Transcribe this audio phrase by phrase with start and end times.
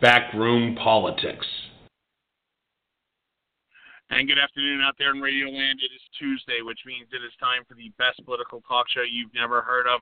[0.00, 1.46] Backroom Politics.
[4.08, 5.78] And good afternoon out there in Radio Land.
[5.84, 9.34] It is Tuesday, which means it is time for the best political talk show you've
[9.34, 10.00] never heard of.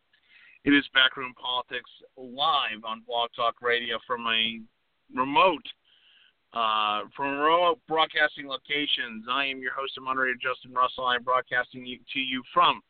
[0.62, 4.62] It is Backroom Politics live on Blog Talk Radio from a
[5.12, 5.66] remote,
[6.54, 9.26] uh, from remote broadcasting locations.
[9.28, 11.06] I am your host and moderator, Justin Russell.
[11.06, 12.80] I am broadcasting to you from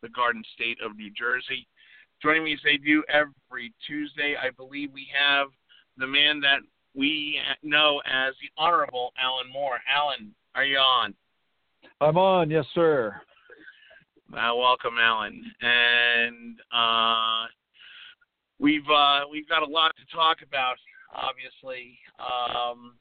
[0.00, 1.68] the Garden State of New Jersey.
[2.22, 5.48] Joining me as they do every Tuesday, I believe we have
[5.96, 6.60] the man that
[6.94, 9.78] we know as the Honorable Alan Moore.
[9.92, 11.14] Alan, are you on?
[12.00, 13.14] I'm on, yes, sir.
[14.32, 15.44] Uh, welcome, Alan.
[15.60, 17.46] And uh,
[18.58, 20.76] we've uh, we've got a lot to talk about.
[21.14, 22.94] Obviously, um,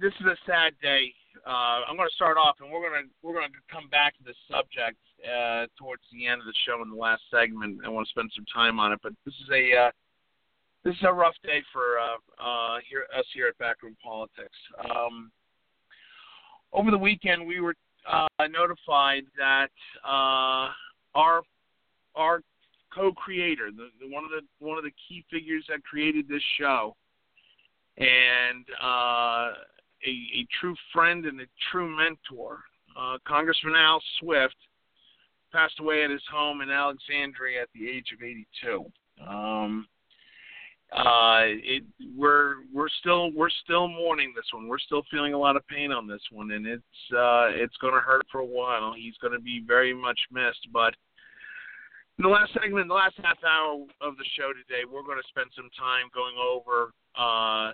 [0.00, 1.12] this is a sad day.
[1.46, 4.16] Uh, I'm going to start off, and we're going to we're going to come back
[4.18, 7.78] to this subject uh, towards the end of the show in the last segment.
[7.84, 9.90] I want to spend some time on it, but this is a uh,
[10.84, 14.56] this is a rough day for uh, uh, here us here at Backroom Politics.
[14.90, 15.30] Um,
[16.72, 17.74] over the weekend, we were
[18.10, 19.70] uh, notified that
[20.04, 20.70] uh,
[21.14, 21.42] our
[22.14, 22.40] our
[22.94, 26.96] co-creator, the, the, one of the one of the key figures that created this show,
[27.98, 29.52] and uh,
[30.06, 32.60] a, a, true friend and a true mentor,
[32.98, 34.56] uh, Congressman Al Swift,
[35.52, 38.86] passed away at his home in Alexandria at the age of 82.
[39.28, 39.86] Um,
[40.92, 41.84] uh, it
[42.16, 44.66] we're we're still we're still mourning this one.
[44.66, 47.94] We're still feeling a lot of pain on this one, and it's uh, it's going
[47.94, 48.92] to hurt for a while.
[48.96, 50.66] He's going to be very much missed.
[50.72, 50.94] But
[52.18, 55.28] in the last segment, the last half hour of the show today, we're going to
[55.28, 57.72] spend some time going over uh,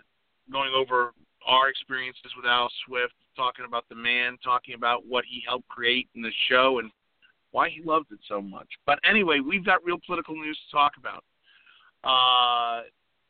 [0.53, 1.13] going over
[1.47, 6.09] our experiences with Al Swift, talking about the man, talking about what he helped create
[6.15, 6.91] in the show, and
[7.53, 8.69] why he loved it so much.
[8.85, 11.25] But anyway, we've got real political news to talk about.
[12.05, 12.83] Uh,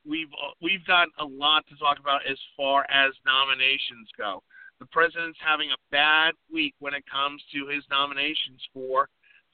[0.09, 0.31] we've
[0.63, 4.43] we've got a lot to talk about as far as nominations go.
[4.79, 9.09] The president's having a bad week when it comes to his nominations for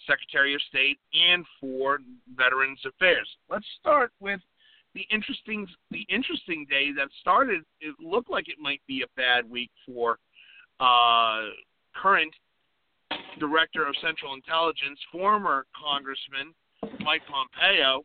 [0.07, 1.99] Secretary of State and for
[2.37, 3.29] Veterans Affairs.
[3.49, 4.41] Let's start with
[4.95, 7.63] the interesting the interesting day that started.
[7.81, 10.19] It looked like it might be a bad week for
[10.81, 11.43] uh,
[11.95, 12.35] current
[13.39, 16.55] Director of Central Intelligence, former Congressman
[17.01, 18.05] Mike Pompeo,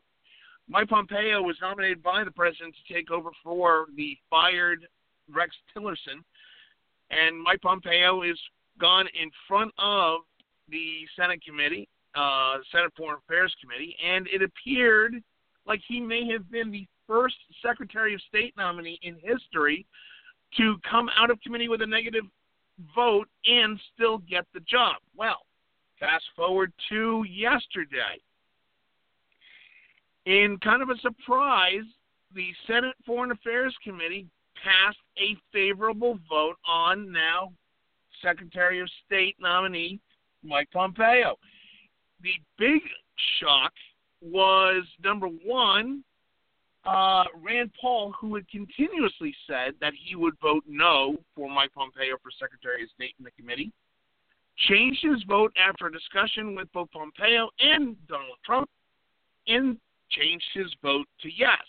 [0.69, 4.85] Mike Pompeo was nominated by the president to take over for the fired
[5.29, 6.23] Rex Tillerson,
[7.09, 8.39] and Mike Pompeo is
[8.79, 10.21] gone in front of
[10.69, 15.15] the Senate committee, uh, Senate Foreign Affairs Committee, and it appeared
[15.65, 17.35] like he may have been the first
[17.65, 19.85] Secretary of State nominee in history
[20.57, 22.25] to come out of committee with a negative
[22.95, 24.97] vote and still get the job.
[25.15, 25.41] Well,
[25.99, 28.21] fast forward to yesterday.
[30.27, 31.85] In kind of a surprise,
[32.35, 34.27] the Senate Foreign Affairs Committee
[34.61, 37.53] passed a favorable vote on now
[38.21, 40.01] Secretary of State nominee
[40.43, 41.37] Mike Pompeo.
[42.21, 42.81] The big
[43.39, 43.71] shock
[44.21, 46.03] was number one,
[46.83, 52.17] uh, Rand Paul, who had continuously said that he would vote no for Mike Pompeo
[52.21, 53.71] for Secretary of State in the committee,
[54.67, 58.69] changed his vote after a discussion with both Pompeo and Donald Trump,
[59.47, 59.77] and
[60.09, 61.61] changed his vote to yes.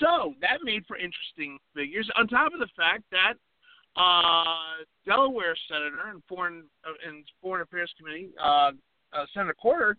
[0.00, 2.08] So that made for interesting figures.
[2.16, 3.34] On top of the fact that
[3.96, 8.72] uh, Delaware Senator and Foreign uh, and Foreign Affairs Committee uh,
[9.12, 9.96] uh, Senator Corder,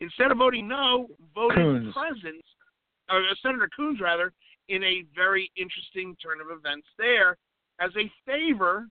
[0.00, 1.94] instead of voting no, voted Coons.
[1.94, 2.44] presence,
[3.10, 4.32] or uh, Senator Coons rather,
[4.68, 7.36] in a very interesting turn of events there
[7.80, 8.86] as a favor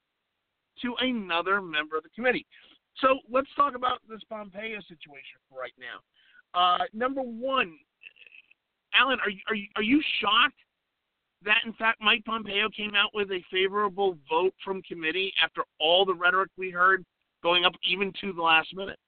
[0.81, 2.45] to another member of the committee.
[2.97, 6.01] So let's talk about this Pompeo situation for right now.
[6.53, 7.77] Uh, number one,
[8.95, 10.55] Alan, are you, are you are you shocked
[11.43, 16.05] that in fact Mike Pompeo came out with a favorable vote from committee after all
[16.05, 17.03] the rhetoric we heard
[17.43, 18.99] going up even to the last minute?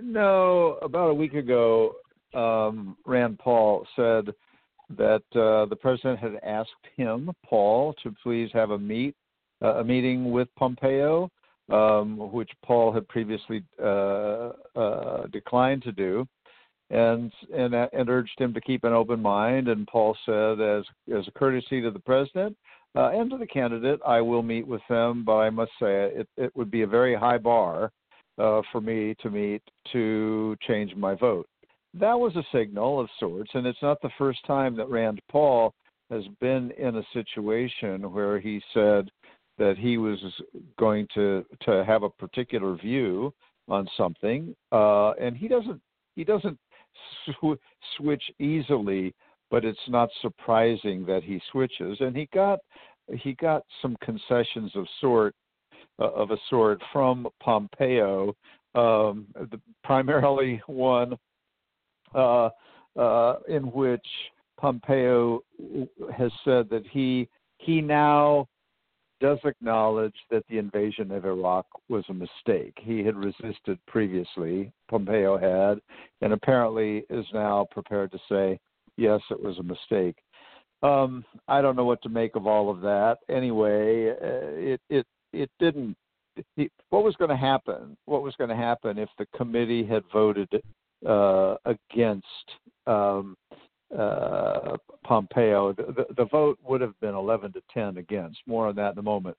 [0.00, 1.94] No, about a week ago,
[2.34, 4.34] um, Rand Paul said
[4.90, 9.14] that uh, the president had asked him, Paul, to please have a meet
[9.62, 11.30] uh, a meeting with Pompeo,
[11.72, 16.26] um, which Paul had previously uh, uh, declined to do,
[16.90, 19.68] and and and urged him to keep an open mind.
[19.68, 20.84] And Paul said, as
[21.16, 22.56] as a courtesy to the president
[22.94, 26.28] uh, and to the candidate, I will meet with them, but I must say it
[26.36, 27.90] it would be a very high bar
[28.38, 29.62] uh, for me to meet
[29.92, 31.48] to change my vote.
[31.94, 35.72] That was a signal of sorts, and it's not the first time that Rand Paul
[36.10, 39.10] has been in a situation where he said
[39.58, 40.18] that he was
[40.78, 43.32] going to to have a particular view
[43.68, 45.80] on something, uh, and he doesn't
[46.14, 46.58] he doesn't
[47.26, 47.58] sw-
[47.96, 49.14] switch easily,
[49.50, 52.58] but it's not surprising that he switches, and he got
[53.22, 55.34] he got some concessions of sort
[56.00, 58.34] uh, of a sort from Pompeo,
[58.74, 61.16] um, the, primarily one
[62.14, 62.48] uh,
[62.98, 64.06] uh, in which
[64.60, 65.40] Pompeo
[66.16, 67.28] has said that he
[67.58, 68.46] he now
[69.20, 72.74] does acknowledge that the invasion of Iraq was a mistake.
[72.80, 75.80] He had resisted previously, Pompeo had,
[76.20, 78.58] and apparently is now prepared to say,
[78.96, 80.16] yes, it was a mistake.
[80.82, 83.18] Um, I don't know what to make of all of that.
[83.28, 85.96] Anyway, uh, it it it didn't.
[86.90, 87.96] What was going to happen?
[88.04, 90.50] What was going to happen if the committee had voted
[91.06, 92.26] uh, against
[92.86, 93.36] um,
[93.96, 95.72] uh, Pompeo.
[95.72, 98.38] The, the, the, vote would have been 11 to 10 against.
[98.46, 99.36] More on that in a moment.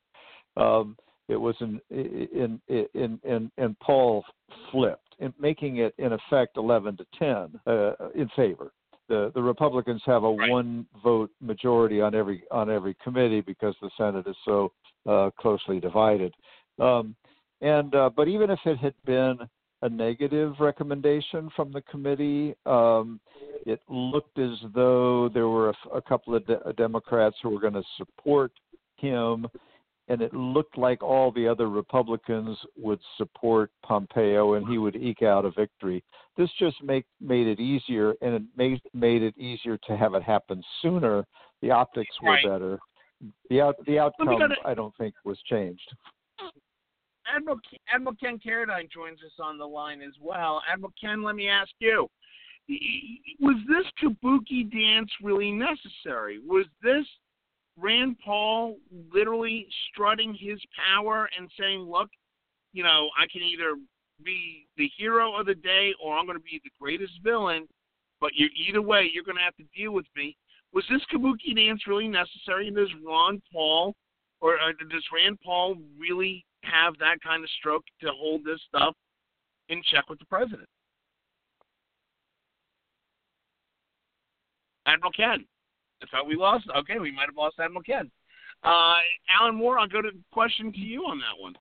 [0.55, 0.95] Um,
[1.27, 4.23] it was in in in in, in Paul
[4.71, 8.71] flipped, in making it in effect 11 to 10 uh, in favor.
[9.09, 10.49] The the Republicans have a right.
[10.49, 14.71] one vote majority on every on every committee because the Senate is so
[15.07, 16.33] uh, closely divided.
[16.79, 17.15] Um,
[17.61, 19.37] and uh, but even if it had been
[19.81, 22.55] a negative recommendation from the committee.
[22.65, 23.19] Um,
[23.65, 27.73] it looked as though there were a, a couple of de- Democrats who were going
[27.73, 28.51] to support
[28.95, 29.45] him,
[30.07, 35.21] and it looked like all the other Republicans would support Pompeo, and he would eke
[35.21, 36.03] out a victory.
[36.37, 40.23] This just make, made it easier, and it made made it easier to have it
[40.23, 41.25] happen sooner.
[41.61, 42.45] The optics were right.
[42.45, 42.79] better.
[43.49, 44.29] The out, the outcome,
[44.63, 45.93] I don't think, was changed.
[47.33, 47.59] Admiral
[47.93, 50.61] Admiral Ken Carradine joins us on the line as well.
[50.71, 52.07] Admiral Ken, let me ask you:
[53.39, 56.39] Was this Kabuki dance really necessary?
[56.39, 57.05] Was this
[57.77, 58.77] Rand Paul
[59.13, 62.09] literally strutting his power and saying, "Look,
[62.73, 63.75] you know, I can either
[64.23, 67.67] be the hero of the day or I'm going to be the greatest villain,
[68.19, 70.35] but you're either way, you're going to have to deal with me."
[70.73, 72.67] Was this Kabuki dance really necessary?
[72.67, 73.95] And does Ron Paul
[74.41, 78.95] or uh, does Rand Paul really have that kind of stroke to hold this stuff
[79.69, 80.67] in check with the president.
[84.85, 85.45] Admiral Ken.
[86.01, 86.65] I thought we lost.
[86.75, 88.09] Okay, we might have lost Admiral Ken.
[88.63, 88.95] Uh,
[89.29, 91.55] Alan Moore, I'll go to question to you on that one.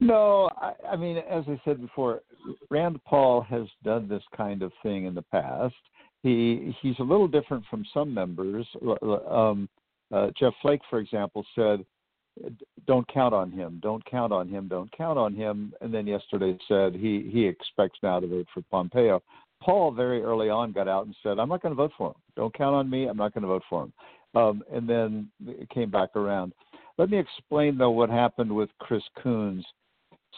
[0.00, 2.22] No, I, I mean, as I said before,
[2.70, 5.74] Rand Paul has done this kind of thing in the past.
[6.22, 8.66] He he's a little different from some members.
[9.28, 9.68] Um,
[10.12, 11.84] uh, Jeff Flake, for example, said
[12.86, 15.72] don't count on him, don't count on him, don't count on him.
[15.80, 19.22] And then yesterday said he he expects now to vote for Pompeo.
[19.60, 22.16] Paul very early on got out and said, "I'm not going to vote for him.
[22.36, 23.06] Don't count on me.
[23.06, 23.92] I'm not going to vote for him."
[24.34, 26.52] Um, and then it came back around.
[26.96, 29.64] Let me explain though what happened with Chris Coons.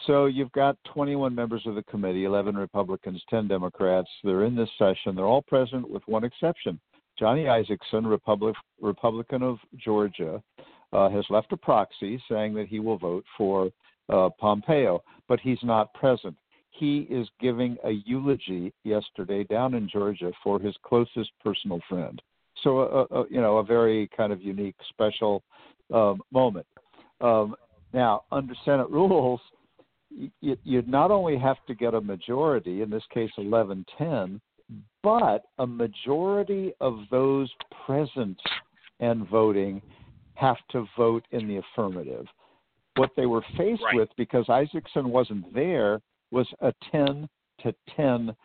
[0.07, 4.09] So you've got 21 members of the committee, 11 Republicans, 10 Democrats.
[4.23, 5.15] They're in this session.
[5.15, 6.79] They're all present with one exception.
[7.19, 10.41] Johnny Isakson, Republic, Republican of Georgia,
[10.93, 13.71] uh, has left a proxy saying that he will vote for
[14.09, 16.35] uh, Pompeo, but he's not present.
[16.71, 22.21] He is giving a eulogy yesterday down in Georgia for his closest personal friend.
[22.63, 25.43] So, a, a you know, a very kind of unique, special
[25.93, 26.65] um, moment.
[27.19, 27.55] Um,
[27.93, 29.39] now, under Senate rules,
[30.41, 34.41] you, you not only have to get a majority, in this case 11 10,
[35.03, 37.49] but a majority of those
[37.85, 38.39] present
[38.99, 39.81] and voting
[40.35, 42.25] have to vote in the affirmative.
[42.95, 43.95] What they were faced right.
[43.95, 47.27] with, because Isakson wasn't there, was a 10
[47.63, 48.35] to 10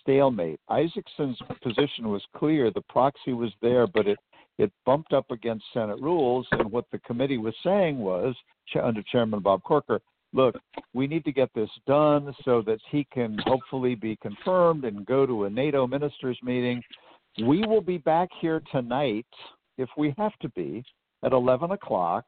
[0.00, 0.60] stalemate.
[0.70, 2.70] Isakson's position was clear.
[2.70, 4.18] The proxy was there, but it,
[4.58, 6.46] it bumped up against Senate rules.
[6.52, 8.34] And what the committee was saying was,
[8.82, 10.00] under Chairman Bob Corker,
[10.32, 10.56] look,
[10.92, 15.26] we need to get this done so that he can hopefully be confirmed and go
[15.26, 16.82] to a NATO ministers meeting.
[17.44, 19.26] We will be back here tonight
[19.78, 20.84] if we have to be
[21.24, 22.24] at 11 o'clock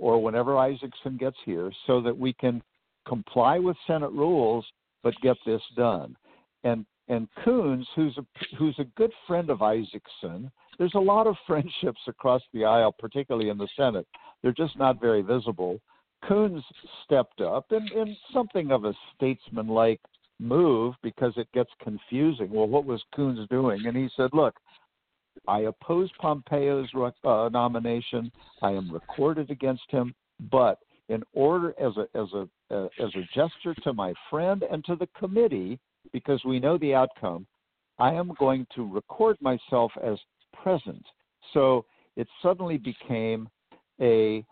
[0.00, 2.62] or whenever Isakson gets here so that we can
[3.06, 4.64] comply with Senate rules
[5.02, 6.16] but get this done.
[6.64, 10.50] And and Coons, who's a who's a good friend of Isakson.
[10.78, 14.06] There's a lot of friendships across the aisle, particularly in the Senate.
[14.42, 15.80] They're just not very visible.
[16.26, 16.62] Coons
[17.04, 20.00] stepped up in, in something of a statesman-like
[20.40, 22.50] move because it gets confusing.
[22.50, 23.86] Well, what was Coons doing?
[23.86, 24.54] And he said, "Look,
[25.46, 26.88] I oppose Pompeo's
[27.24, 28.30] uh, nomination.
[28.62, 30.14] I am recorded against him,
[30.50, 30.78] but
[31.08, 34.96] in order as a as a uh, as a gesture to my friend and to
[34.96, 35.78] the committee,
[36.12, 37.46] because we know the outcome,
[37.98, 40.18] I am going to record myself as
[40.62, 41.04] present.
[41.54, 41.84] So
[42.16, 43.48] it suddenly became
[44.00, 44.44] a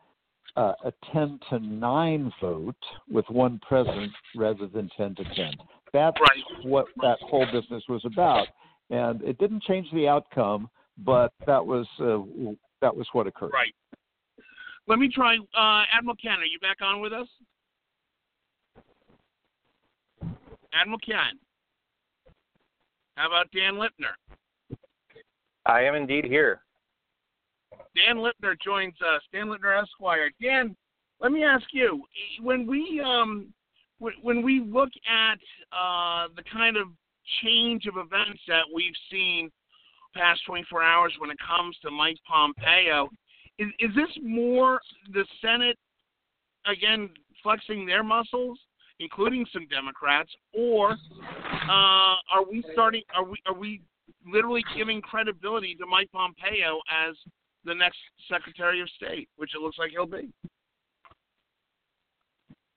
[0.56, 2.74] uh, a 10 to 9 vote
[3.10, 5.52] with one present rather than 10 to 10.
[5.92, 6.64] That's right.
[6.64, 8.46] what that whole business was about,
[8.90, 13.52] and it didn't change the outcome, but that was uh, that was what occurred.
[13.52, 13.74] Right.
[14.88, 15.36] Let me try.
[15.36, 17.28] Uh, Admiral Ken, are you back on with us?
[20.72, 21.38] Admiral Ken.
[23.16, 24.14] How about Dan Lipner?
[25.64, 26.60] I am indeed here.
[27.96, 29.22] Dan Lipner joins us.
[29.32, 30.30] Dan Lipner Esquire.
[30.40, 30.76] Dan,
[31.20, 32.04] let me ask you:
[32.42, 33.52] when we um,
[33.98, 35.38] when we look at
[35.72, 36.88] uh, the kind of
[37.42, 39.50] change of events that we've seen
[40.14, 43.08] past 24 hours when it comes to Mike Pompeo,
[43.58, 44.80] is, is this more
[45.12, 45.78] the Senate
[46.66, 47.08] again
[47.42, 48.58] flexing their muscles,
[49.00, 53.02] including some Democrats, or uh, are we starting?
[53.14, 53.80] Are we are we
[54.26, 57.14] literally giving credibility to Mike Pompeo as
[57.64, 57.98] the next
[58.30, 60.32] Secretary of State, which it looks like he'll be?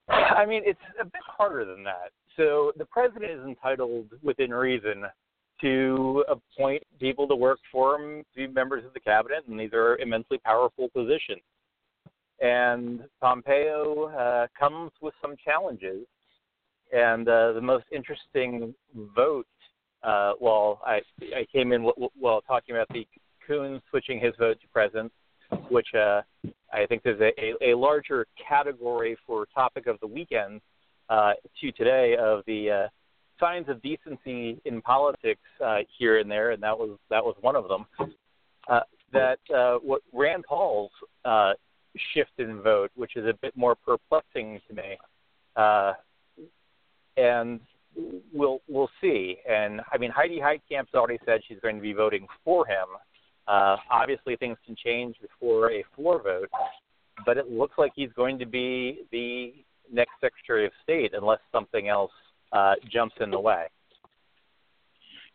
[0.09, 2.12] I mean, it's a bit harder than that.
[2.36, 5.03] So the president is entitled, within reason,
[5.61, 9.73] to appoint people to work for him, to be members of the cabinet, and these
[9.73, 11.41] are immensely powerful positions.
[12.41, 16.05] And Pompeo uh, comes with some challenges.
[16.91, 18.73] And uh, the most interesting
[19.15, 19.45] vote,
[20.03, 21.01] uh, well, I,
[21.35, 23.05] I came in while talking about the
[23.45, 25.11] Coons switching his vote to president,
[25.69, 26.21] which uh,
[26.71, 30.61] I think is a, a, a larger category for topic of the weekend
[31.09, 32.87] uh, to today of the uh,
[33.39, 37.55] signs of decency in politics uh, here and there, and that was that was one
[37.55, 37.86] of them.
[38.69, 38.81] Uh,
[39.12, 40.91] that uh, what Rand Paul's
[41.25, 41.53] uh,
[42.13, 44.98] shift in vote, which is a bit more perplexing to me,
[45.55, 45.93] uh,
[47.17, 47.60] and
[48.34, 49.38] we'll we'll see.
[49.50, 52.88] And I mean, Heidi Heitkamp's already said she's going to be voting for him.
[53.48, 56.50] Uh, obviously, things can change before a floor vote,
[57.25, 59.53] but it looks like he's going to be the
[59.91, 62.12] next Secretary of State unless something else
[62.51, 63.67] uh, jumps in the way.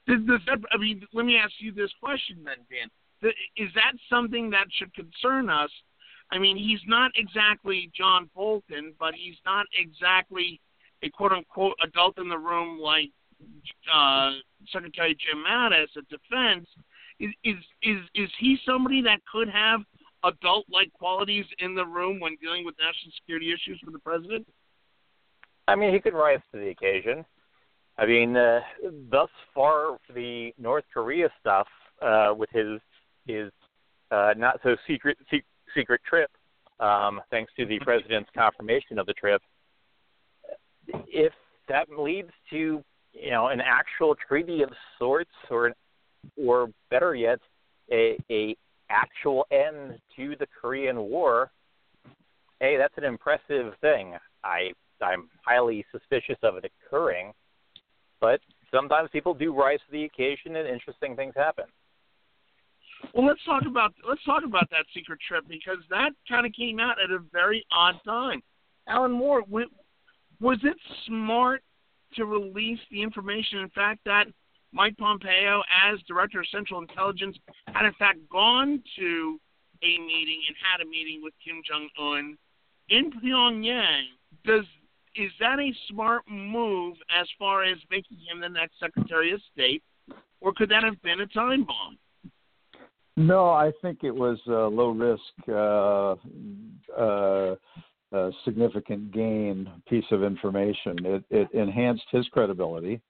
[0.06, 3.32] Does, that, I mean, let me ask you this question then, Dan.
[3.56, 5.70] Is that something that should concern us?
[6.30, 10.60] I mean, he's not exactly John Bolton, but he's not exactly
[11.02, 13.10] a quote unquote adult in the room like
[13.92, 14.32] uh,
[14.72, 16.68] Secretary Jim Mattis at Defense.
[17.20, 19.80] Is, is is is he somebody that could have
[20.24, 24.46] adult like qualities in the room when dealing with national security issues with the president?
[25.66, 27.24] I mean, he could rise to the occasion.
[27.96, 28.60] I mean, uh,
[29.10, 31.68] thus far, the North Korea stuff
[32.02, 32.80] uh, with his
[33.26, 33.50] his
[34.10, 35.44] uh, not so secret se-
[35.74, 36.30] secret trip,
[36.80, 39.40] um, thanks to the president's confirmation of the trip.
[41.06, 41.32] If
[41.68, 45.72] that leads to you know an actual treaty of sorts, or
[46.36, 47.38] or better yet,
[47.92, 48.56] a, a
[48.90, 51.50] actual end to the Korean War,
[52.60, 54.14] hey, that's an impressive thing.
[54.42, 54.72] I
[55.04, 57.32] I'm highly suspicious of it occurring,
[58.20, 58.40] but
[58.72, 61.66] sometimes people do rise to the occasion and interesting things happen.
[63.12, 66.80] Well, let's talk about let's talk about that secret trip because that kind of came
[66.80, 68.42] out at a very odd time.
[68.88, 71.62] Alan Moore, was it smart
[72.14, 73.58] to release the information?
[73.58, 74.24] In fact, that
[74.72, 79.38] Mike Pompeo, as director of Central Intelligence, had in fact gone to
[79.82, 82.38] a meeting and had a meeting with Kim Jong Un
[82.88, 84.04] in Pyongyang.
[84.44, 84.64] Does
[85.14, 89.82] is that a smart move as far as making him the next Secretary of State,
[90.40, 91.98] or could that have been a time bomb?
[93.16, 95.22] No, I think it was a low risk,
[96.98, 97.54] uh,
[98.14, 100.96] uh, significant gain piece of information.
[101.04, 103.00] It, it enhanced his credibility.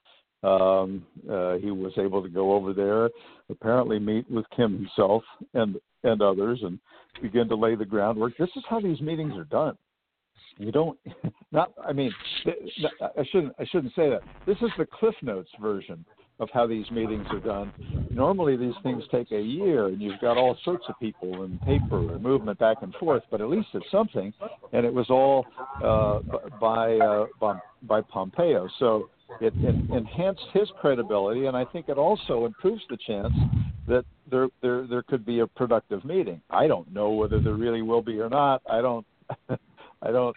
[0.42, 3.08] Um, uh, he was able to go over there,
[3.48, 5.22] apparently meet with Kim himself
[5.54, 6.78] and and others, and
[7.22, 8.36] begin to lay the groundwork.
[8.36, 9.78] This is how these meetings are done.
[10.58, 10.98] You don't
[11.52, 11.72] not.
[11.86, 12.12] I mean,
[12.46, 13.54] I shouldn't.
[13.58, 14.22] I shouldn't say that.
[14.46, 16.04] This is the Cliff Notes version.
[16.40, 17.72] of how these meetings are done.
[18.10, 22.12] Normally, these things take a year, and you've got all sorts of people and paper
[22.12, 23.22] and movement back and forth.
[23.30, 24.32] But at least it's something,
[24.72, 25.46] and it was all
[25.82, 26.20] uh,
[26.60, 27.26] by, uh,
[27.82, 28.68] by Pompeo.
[28.80, 33.32] So it, it enhanced his credibility, and I think it also improves the chance
[33.86, 36.40] that there there there could be a productive meeting.
[36.50, 38.62] I don't know whether there really will be or not.
[38.70, 39.06] I don't
[40.02, 40.36] I don't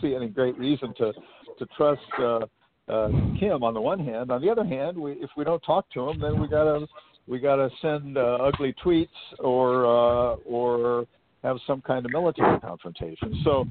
[0.00, 1.12] see any great reason to
[1.58, 2.40] to trust uh,
[2.88, 3.08] uh,
[3.38, 4.30] Kim on the one hand.
[4.30, 6.86] On the other hand, we, if we don't talk to him, then we gotta
[7.26, 9.08] we gotta send uh, ugly tweets
[9.38, 11.06] or uh, or
[11.42, 13.40] have some kind of military confrontation.
[13.44, 13.66] So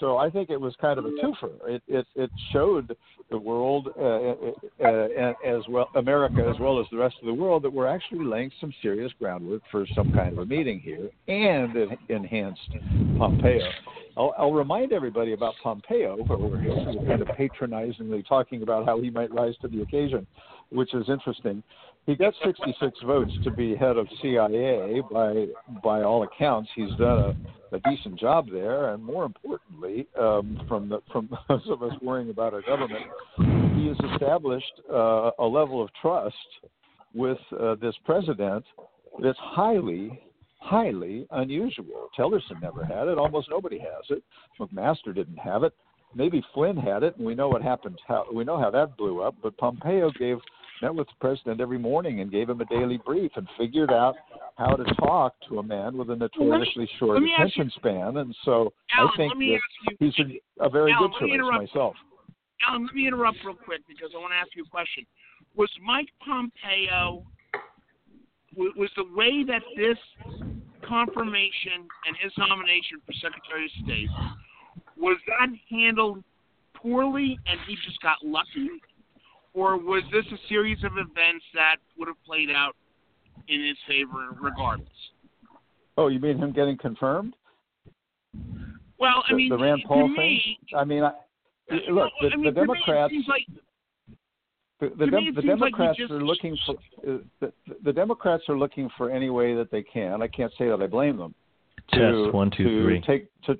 [0.00, 1.52] so I think it was kind of a twofer.
[1.66, 2.96] It it, it showed
[3.30, 7.34] the world uh, uh, uh, as well, America as well as the rest of the
[7.34, 11.08] world, that we're actually laying some serious groundwork for some kind of a meeting here,
[11.28, 12.70] and it enhanced
[13.18, 13.68] Pompeo.
[14.16, 19.10] I'll, I'll remind everybody about Pompeo, where we're kind of patronizingly talking about how he
[19.10, 20.26] might rise to the occasion,
[20.70, 21.62] which is interesting.
[22.04, 25.00] He got 66 votes to be head of CIA.
[25.10, 25.46] By
[25.82, 27.36] by all accounts, he's done a,
[27.72, 32.30] a decent job there, and more importantly, um, from the, from those of us worrying
[32.30, 33.04] about our government,
[33.76, 36.36] he has established uh, a level of trust
[37.14, 38.64] with uh, this president
[39.22, 40.20] that's highly
[40.62, 42.08] highly unusual.
[42.16, 43.18] Tillerson never had it.
[43.18, 44.22] Almost nobody has it.
[44.60, 45.72] McMaster didn't have it.
[46.14, 47.98] Maybe Flynn had it, and we know what happened.
[48.06, 49.34] How we know how that blew up.
[49.42, 50.38] But Pompeo gave
[50.82, 54.16] met with the president every morning and gave him a daily brief and figured out
[54.56, 58.16] how to talk to a man with a notoriously short attention span.
[58.18, 59.60] And so Alan, I think that you,
[60.00, 61.94] he's a, a very Alan, good choice myself.
[62.68, 65.06] Alan, let me interrupt real quick because I want to ask you a question.
[65.56, 67.24] Was Mike Pompeo
[68.56, 69.96] was the way that this
[70.86, 74.10] confirmation and his nomination for Secretary of State
[74.98, 76.22] was that handled
[76.74, 78.68] poorly and he just got lucky,
[79.54, 82.74] or was this a series of events that would have played out
[83.48, 84.88] in his favor regardless?
[85.96, 87.34] Oh, you mean him getting confirmed?
[88.98, 90.16] Well, the, I mean, the Rand Paul to thing.
[90.16, 91.12] me, I mean, I,
[91.90, 93.14] look, the, I mean, the to me, it Democrats.
[93.28, 93.46] like
[94.80, 96.74] The, the, Dem- the seems like Democrats just- are looking for
[97.06, 97.52] uh, the,
[97.84, 100.22] the Democrats are looking for any way that they can.
[100.22, 101.34] I can't say that I blame them.
[101.94, 103.00] To, Test, one, two, to three.
[103.06, 103.56] take to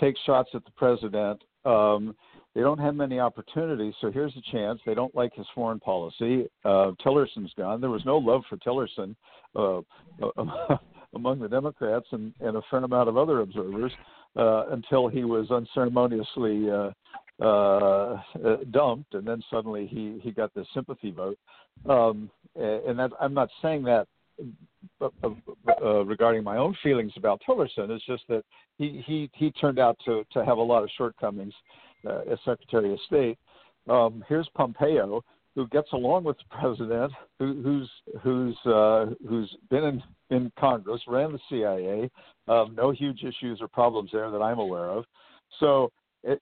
[0.00, 1.42] take shots at the president.
[1.66, 2.16] Um,
[2.54, 4.80] they don't have many opportunities, so here's a chance.
[4.84, 6.48] They don't like his foreign policy.
[6.64, 7.80] Uh, Tillerson's gone.
[7.80, 9.14] There was no love for Tillerson
[9.54, 10.76] uh,
[11.14, 13.92] among the Democrats and, and a fair amount of other observers
[14.36, 16.90] uh, until he was unceremoniously uh,
[17.40, 21.38] uh, uh, dumped, and then suddenly he he got this sympathy vote.
[21.88, 24.06] Um, and that I'm not saying that
[25.00, 25.08] uh,
[25.82, 27.90] uh, regarding my own feelings about Tillerson.
[27.90, 28.42] It's just that
[28.76, 31.54] he he he turned out to to have a lot of shortcomings
[32.06, 33.38] uh, as Secretary of State.
[33.88, 35.22] Um, here's Pompeo,
[35.54, 37.90] who gets along with the president, who, who's
[38.22, 42.10] who's uh, who's been in in Congress, ran the CIA.
[42.48, 45.04] Um, no huge issues or problems there that I'm aware of.
[45.58, 45.90] So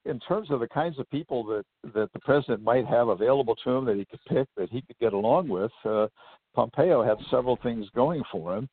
[0.04, 3.70] in terms of the kinds of people that that the president might have available to
[3.70, 6.08] him that he could pick that he could get along with, uh,
[6.54, 8.68] Pompeo had several things going for him.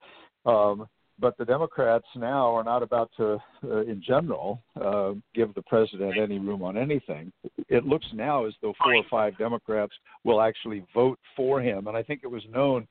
[0.45, 0.87] Um,
[1.19, 6.17] but the Democrats now are not about to, uh, in general, uh, give the president
[6.17, 7.31] any room on anything.
[7.69, 11.95] It looks now as though four or five Democrats will actually vote for him, and
[11.95, 12.87] I think it was known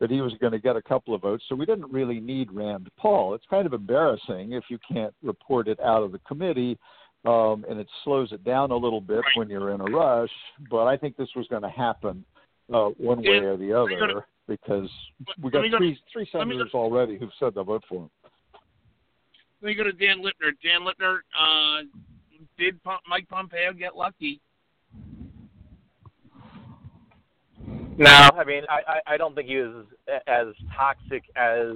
[0.00, 1.44] that he was going to get a couple of votes.
[1.48, 3.34] So we didn't really need Rand Paul.
[3.34, 6.78] It's kind of embarrassing if you can't report it out of the committee
[7.24, 10.30] um, and it slows it down a little bit when you're in a rush.
[10.70, 12.24] But I think this was going to happen
[12.72, 14.90] uh, one way or the other go to- because
[15.38, 17.54] we let got me go to- three three let me go- senators already who've said
[17.54, 18.10] they'll vote for him.
[19.62, 20.52] Let me go to Dan Littner.
[20.62, 21.82] Dan Littner, uh,
[22.58, 24.40] did Pom- Mike Pompeo get lucky?
[27.96, 29.86] No, I mean, I, I, I don't think he was
[30.26, 31.68] as toxic as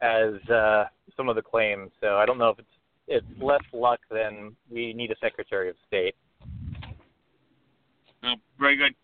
[0.00, 0.84] as uh,
[1.16, 1.90] some of the claims.
[2.00, 2.68] So I don't know if it's
[3.08, 6.14] it's less luck than we need a Secretary of State.
[8.22, 8.94] Oh, very good.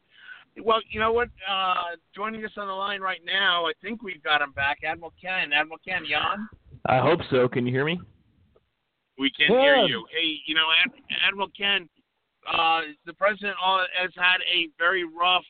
[0.62, 1.29] Well, you know what?
[1.49, 4.79] Uh, joining us on the line right now, I think we've got him back.
[4.85, 5.53] Admiral Ken.
[5.53, 6.49] Admiral Ken, you on?
[6.87, 7.49] I hope so.
[7.49, 8.01] Can you hear me?
[9.19, 10.07] We can hear you.
[10.12, 10.92] Hey, you know, Ad-
[11.27, 11.88] Admiral Ken,
[12.51, 13.57] uh, the president
[14.01, 15.45] has had a very rough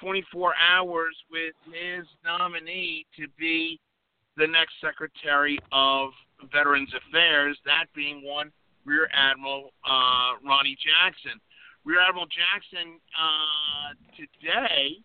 [0.00, 3.80] 24 hours with his nominee to be
[4.36, 6.10] the next Secretary of
[6.52, 8.50] Veterans Affairs, that being one
[8.84, 11.40] Rear Admiral uh, Ronnie Jackson.
[11.84, 15.02] Rear Admiral Jackson uh, today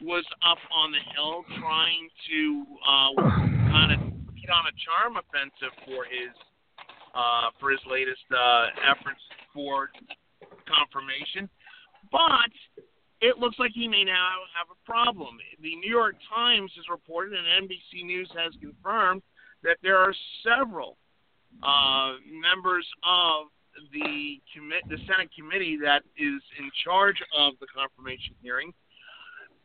[0.00, 3.10] was up on the hill trying to uh,
[3.74, 3.98] kind of
[4.38, 6.30] get on a charm offensive for his
[7.10, 9.18] uh, for his latest uh, efforts
[9.52, 9.90] for
[10.62, 11.50] confirmation.
[12.12, 12.54] But
[13.20, 15.38] it looks like he may now have a problem.
[15.60, 19.22] The New York Times has reported, and NBC News has confirmed,
[19.64, 20.14] that there are
[20.46, 20.96] several
[21.66, 23.50] uh, members of
[23.92, 28.72] the commit the Senate committee that is in charge of the confirmation hearing.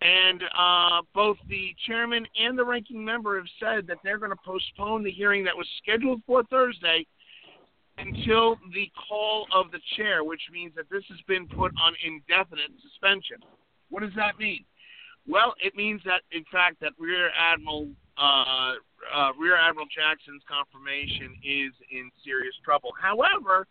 [0.02, 4.44] And uh, both the chairman and the ranking member have said that they're going to
[4.46, 7.08] postpone the hearing that was scheduled for Thursday
[7.98, 12.72] until the call of the chair, which means that this has been put on indefinite
[12.84, 13.38] suspension.
[13.90, 14.66] What does that mean?
[15.28, 18.74] Well, it means that, in fact, that Rear Admiral uh,
[19.14, 22.92] uh, Rear Admiral Jackson's confirmation is in serious trouble.
[23.02, 23.68] However,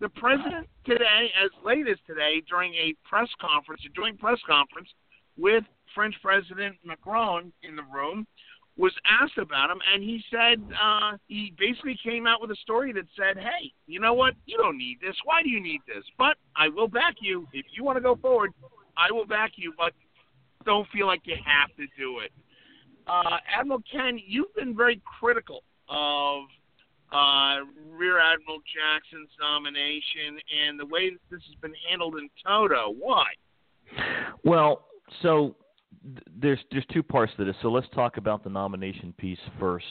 [0.00, 4.88] the president today, as late as today, during a press conference, a joint press conference
[5.36, 8.26] with French President Macron in the room,
[8.76, 12.92] was asked about him, and he said uh, he basically came out with a story
[12.92, 14.34] that said, "Hey, you know what?
[14.46, 15.14] You don't need this.
[15.24, 16.04] Why do you need this?
[16.18, 18.52] But I will back you if you want to go forward.
[18.96, 19.92] I will back you, but
[20.64, 22.32] don't feel like you have to do it."
[23.06, 26.44] Uh, Admiral Ken, you've been very critical of
[27.14, 32.92] uh, Rear Admiral Jackson's nomination and the way that this has been handled in toto.
[32.98, 33.26] Why?
[34.42, 34.86] Well,
[35.22, 35.54] so
[36.40, 37.54] there's there's two parts to this.
[37.62, 39.86] So let's talk about the nomination piece first,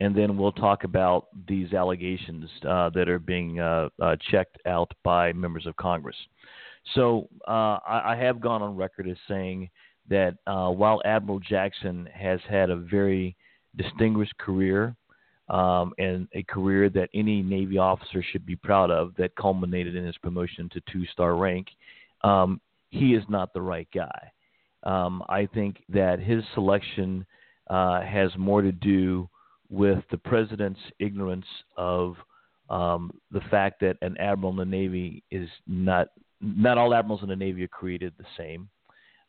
[0.00, 4.90] and then we'll talk about these allegations uh, that are being uh, uh, checked out
[5.04, 6.16] by members of Congress.
[6.94, 9.70] So uh, I, I, have gone on record as saying
[10.08, 13.36] that uh, while Admiral Jackson has had a very
[13.76, 14.96] distinguished career
[15.48, 20.04] um, and a career that any Navy officer should be proud of, that culminated in
[20.04, 21.66] his promotion to two-star rank,
[22.22, 24.30] um, he is not the right guy.
[24.84, 27.24] Um, I think that his selection
[27.68, 29.28] uh, has more to do
[29.70, 32.16] with the president's ignorance of
[32.68, 36.08] um, the fact that an admiral in the Navy is not
[36.40, 38.68] not all admirals in the Navy are created the same,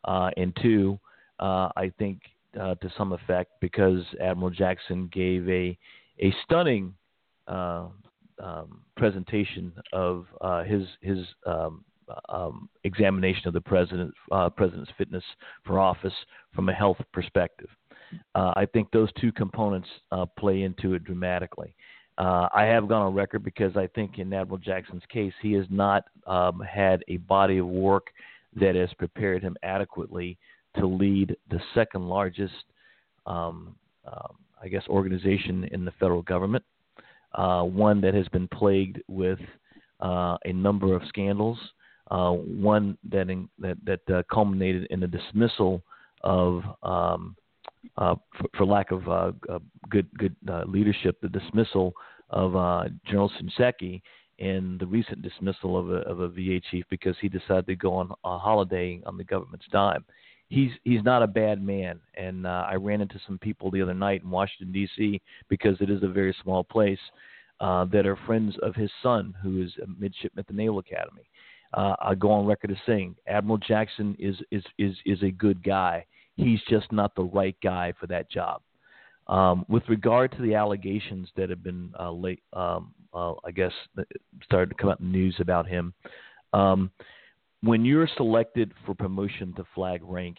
[0.04, 0.98] uh, and two,
[1.38, 2.18] uh, I think
[2.60, 5.78] uh, to some effect because Admiral Jackson gave a
[6.20, 6.94] a stunning
[7.48, 7.86] uh,
[8.42, 11.84] um, presentation of uh, his his um,
[12.28, 15.24] um, examination of the president uh, president's fitness
[15.64, 16.14] for office
[16.54, 17.68] from a health perspective.
[18.34, 21.74] Uh, I think those two components uh, play into it dramatically.
[22.16, 25.66] Uh, I have gone on record because I think in Admiral Jackson's case, he has
[25.68, 28.08] not um, had a body of work
[28.54, 30.38] that has prepared him adequately
[30.76, 32.64] to lead the second largest,
[33.26, 33.74] um,
[34.06, 36.64] um I guess, organization in the federal government.
[37.34, 39.40] Uh, one that has been plagued with
[40.00, 41.58] uh, a number of scandals,
[42.10, 45.82] uh, one that in, that that uh, culminated in the dismissal
[46.22, 47.34] of, um,
[47.98, 49.32] uh, for, for, lack of uh,
[49.90, 50.36] good good
[50.66, 51.92] leadership, the dismissal
[52.30, 52.52] of
[53.06, 54.00] General Shinseki
[54.38, 57.94] and the recent dismissal of a, of a VA chief because he decided to go
[57.94, 60.04] on a holiday on the government's dime.
[60.48, 64.22] He's he's not a bad man, and I ran into some people the other night
[64.22, 65.20] in Washington D.C.
[65.48, 66.98] because it is a very small place.
[67.60, 71.28] that are friends of his son, who is a midshipman at the Naval Academy
[71.74, 75.62] uh, I go on record as saying Admiral Jackson is is is is a good
[75.62, 76.06] guy.
[76.36, 78.62] He's just not the right guy for that job.
[79.26, 83.72] Um, with regard to the allegations that have been uh, late, um, uh, I guess
[84.44, 85.94] started to come out in the news about him.
[86.52, 86.90] Um,
[87.64, 90.36] when you're selected for promotion to flag rank,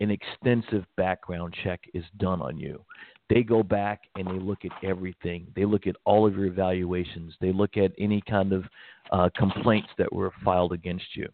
[0.00, 2.84] an extensive background check is done on you.
[3.30, 5.46] They go back and they look at everything.
[5.56, 7.34] They look at all of your evaluations.
[7.40, 8.64] They look at any kind of
[9.10, 11.28] uh, complaints that were filed against you.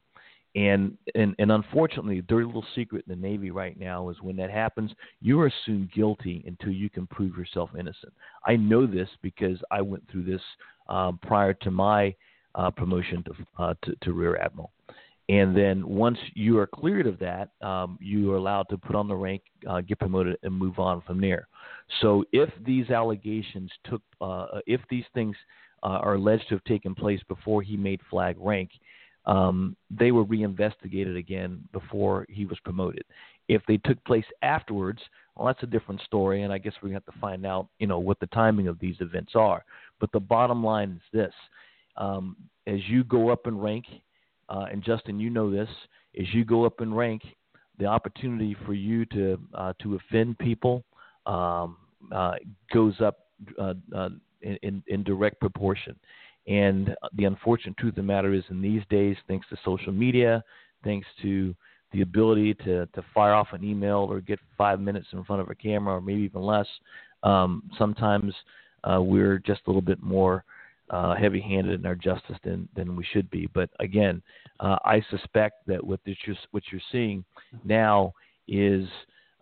[0.57, 4.37] And, and and unfortunately, the dirty little secret in the Navy right now is when
[4.37, 8.13] that happens, you are assumed guilty until you can prove yourself innocent.
[8.47, 10.43] I know this because I went through this
[10.89, 12.15] um, prior to my
[12.55, 14.71] uh, promotion to, uh, to, to Rear Admiral.
[15.29, 19.09] And then once you are cleared of that, um, you are allowed to put on
[19.09, 21.49] the rank, uh, get promoted, and move on from there.
[22.03, 25.35] So if these allegations took, uh, if these things
[25.83, 28.71] uh, are alleged to have taken place before he made flag rank,
[29.27, 33.05] um, they were reinvestigated again before he was promoted.
[33.49, 35.01] If they took place afterwards,
[35.35, 37.99] well, that's a different story, and I guess we have to find out, you know,
[37.99, 39.65] what the timing of these events are.
[40.01, 41.33] But the bottom line is this:
[41.97, 43.87] um, as you go up in rank,
[44.49, 45.69] uh, and Justin, you know this,
[46.19, 47.23] as you go up in rank,
[47.79, 50.85] the opportunity for you to uh, to offend people
[51.27, 51.77] um,
[52.13, 52.35] uh,
[52.73, 53.21] goes up
[53.59, 54.11] uh, uh,
[54.43, 55.97] in, in, direct proportion.
[56.47, 60.45] And the unfortunate truth of the matter is, in these days, thanks to social media,
[60.85, 61.55] thanks to
[61.93, 65.49] the ability to, to fire off an email or get five minutes in front of
[65.49, 66.67] a camera, or maybe even less,
[67.23, 68.35] um, sometimes
[68.85, 70.45] uh, we're just a little bit more
[70.91, 73.49] uh, heavy-handed in our justice than than we should be.
[73.53, 74.23] But again,
[74.61, 76.17] uh, I suspect that what this
[76.51, 77.25] what you're seeing
[77.65, 78.13] now
[78.47, 78.87] is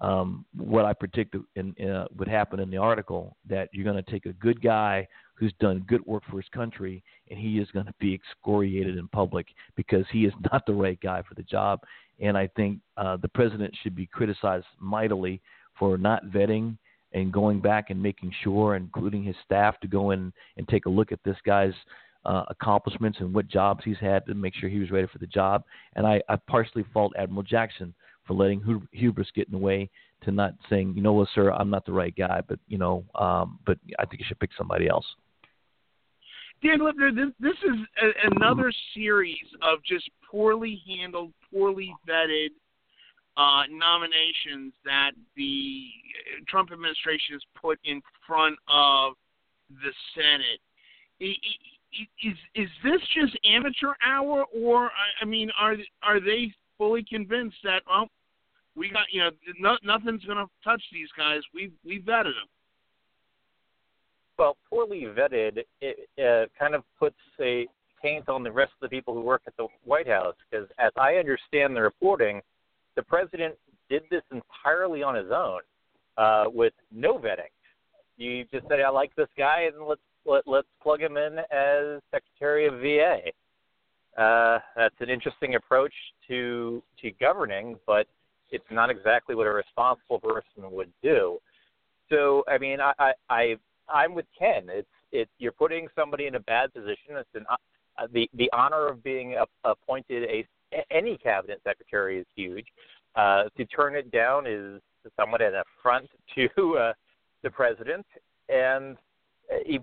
[0.01, 4.11] um, what I predicted in, uh, would happen in the article that you're going to
[4.11, 7.87] take a good guy who's done good work for his country and he is going
[7.87, 11.81] to be excoriated in public because he is not the right guy for the job.
[12.21, 15.41] And I think uh, the president should be criticized mightily
[15.79, 16.77] for not vetting
[17.13, 20.91] and going back and making sure, including his staff, to go in and take a
[20.91, 21.75] look at this guy's
[22.25, 25.27] uh, accomplishments and what jobs he's had to make sure he was ready for the
[25.27, 25.65] job.
[25.97, 27.95] And I, I partially fault Admiral Jackson
[28.27, 29.91] for letting hubris get in the way
[30.23, 33.05] to not saying, you know what, sir, I'm not the right guy, but you know,
[33.17, 35.07] um, but I think you should pick somebody else.
[36.63, 42.51] Dan Lipner, this, this is a, another series of just poorly handled, poorly vetted
[43.37, 45.87] uh, nominations that the
[46.49, 49.15] Trump administration has put in front of
[49.71, 50.61] the Senate.
[51.21, 54.91] Is is this just amateur hour, or
[55.21, 58.09] I mean, are are they fully convinced that well,
[58.75, 61.41] we got you know no, nothing's going to touch these guys.
[61.55, 62.49] We we vetted them.
[64.39, 67.67] Well, poorly vetted, it uh, kind of puts a
[68.03, 70.91] taint on the rest of the people who work at the White House because, as
[70.97, 72.41] I understand the reporting,
[72.97, 73.55] the president
[73.89, 75.61] did this entirely on his own
[76.17, 77.53] uh, with no vetting.
[78.17, 82.01] You just said, "I like this guy, and let's let, let's plug him in as
[82.11, 83.31] Secretary of VA."
[84.21, 85.95] Uh, that's an interesting approach
[86.29, 88.07] to to governing, but
[88.51, 91.39] it's not exactly what a responsible person would do.
[92.11, 93.57] So, I mean, I, I, I
[93.89, 94.65] I'm with Ken.
[94.69, 97.17] It's it you're putting somebody in a bad position.
[97.17, 100.47] It's an uh, the the honor of being a, appointed a
[100.91, 102.67] any cabinet secretary is huge.
[103.15, 104.81] Uh, to turn it down is
[105.19, 106.93] somewhat an affront to uh,
[107.43, 108.07] the president,
[108.49, 108.97] and
[109.67, 109.81] he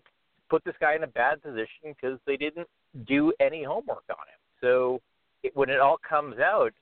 [0.49, 2.67] put this guy in a bad position because they didn't
[3.07, 4.39] do any homework on him.
[4.61, 4.99] So
[5.43, 6.73] it, when it all comes out,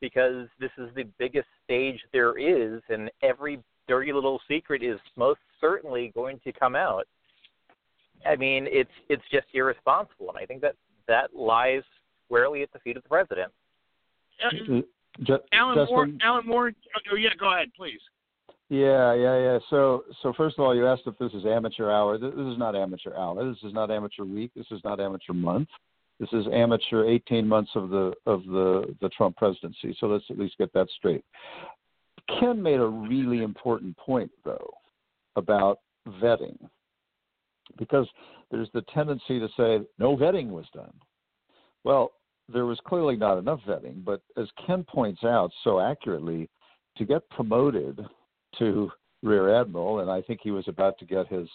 [0.00, 5.40] because this is the biggest stage there is, and every dirty little secret is most
[5.60, 7.06] certainly going to come out.
[8.26, 10.74] I mean, it's it's just irresponsible, and I think that
[11.08, 11.82] that lies
[12.30, 13.50] squarely at the feet of the president.
[14.44, 14.80] Uh,
[15.22, 16.08] Just, Alan Justin, Moore.
[16.22, 16.72] Alan Moore.
[17.12, 18.00] Oh yeah, go ahead, please.
[18.68, 19.58] Yeah, yeah, yeah.
[19.68, 22.16] So, so first of all, you asked if this is amateur hour.
[22.16, 23.44] This is not amateur hour.
[23.48, 24.52] This is not amateur week.
[24.54, 25.68] This is not amateur month.
[26.20, 29.96] This is amateur 18 months of the of the the Trump presidency.
[29.98, 31.24] So let's at least get that straight.
[32.38, 34.70] Ken made a really important point though
[35.34, 35.80] about
[36.22, 36.56] vetting,
[37.78, 38.06] because
[38.50, 40.92] there's the tendency to say no vetting was done.
[41.84, 42.12] Well,
[42.52, 46.48] there was clearly not enough vetting, but as Ken points out so accurately,
[46.96, 48.00] to get promoted
[48.58, 48.90] to
[49.22, 51.48] rear admiral, and I think he was about to get his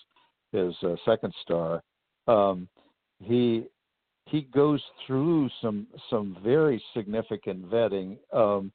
[0.52, 1.84] his uh, second star.
[2.28, 2.68] Um,
[3.20, 3.66] he
[4.28, 8.72] he goes through some some very significant vetting um,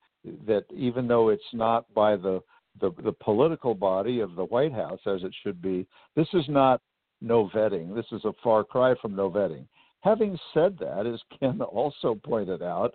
[0.46, 2.40] that even though it's not by the,
[2.80, 6.80] the the political body of the White House as it should be, this is not
[7.20, 7.94] no vetting.
[7.94, 9.66] This is a far cry from no vetting.
[10.02, 12.94] Having said that, as Ken also pointed out,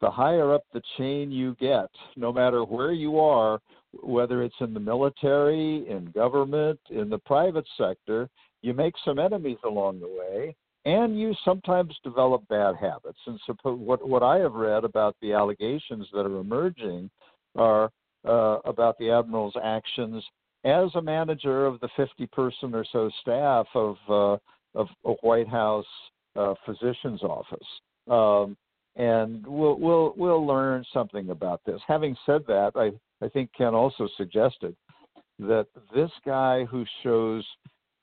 [0.00, 3.60] the higher up the chain you get, no matter where you are,
[4.02, 8.28] whether it's in the military, in government, in the private sector,
[8.60, 10.54] you make some enemies along the way,
[10.84, 13.18] and you sometimes develop bad habits.
[13.26, 17.10] And so, what what I have read about the allegations that are emerging
[17.56, 17.90] are
[18.26, 20.24] uh, about the admiral's actions
[20.64, 24.36] as a manager of the 50 person or so staff of uh,
[24.74, 25.86] of a White House
[26.36, 27.66] uh, physician's office.
[28.08, 28.56] Um,
[28.96, 31.80] and we'll we'll we'll learn something about this.
[31.86, 32.92] Having said that, I
[33.24, 34.76] I think Ken also suggested
[35.40, 37.44] that this guy who shows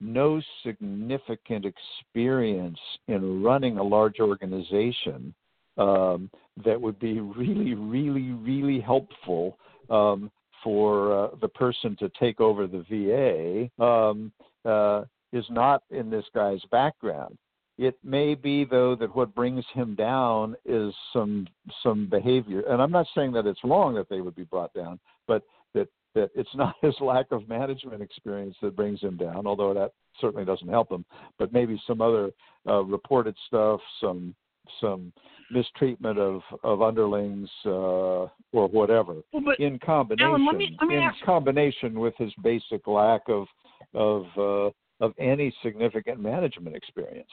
[0.02, 5.34] no significant experience in running a large organization
[5.78, 6.30] um,
[6.66, 9.58] that would be really, really, really helpful
[9.90, 10.32] um,
[10.64, 14.32] for uh, the person to take over the VA um,
[14.66, 17.38] uh, is not in this guy's background.
[17.82, 21.48] It may be though that what brings him down is some
[21.82, 25.00] some behavior, and I'm not saying that it's wrong that they would be brought down,
[25.28, 25.42] but
[25.74, 29.94] that that it's not his lack of management experience that brings him down, although that
[30.20, 31.04] certainly doesn't help him.
[31.40, 32.30] But maybe some other
[32.68, 34.36] uh, reported stuff, some
[34.80, 35.12] some
[35.50, 40.98] mistreatment of of underlings uh, or whatever, well, in combination Alan, let me, let me
[40.98, 41.20] in ask...
[41.26, 43.48] combination with his basic lack of
[43.96, 44.70] of uh,
[45.04, 47.32] of any significant management experience.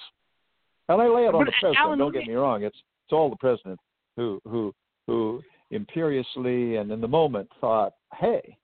[0.89, 1.77] And I lay it on the president.
[1.79, 3.79] Alan, don't get me wrong; it's it's all the president
[4.17, 4.75] who who
[5.07, 8.57] who imperiously and in the moment thought, "Hey,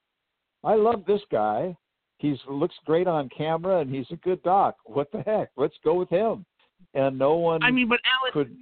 [0.62, 1.76] I love this guy.
[2.18, 4.76] he's looks great on camera and he's a good doc.
[4.84, 5.50] What the heck?
[5.56, 6.46] Let's go with him.
[6.94, 7.62] And no one.
[7.62, 8.56] I mean, but Alan, could.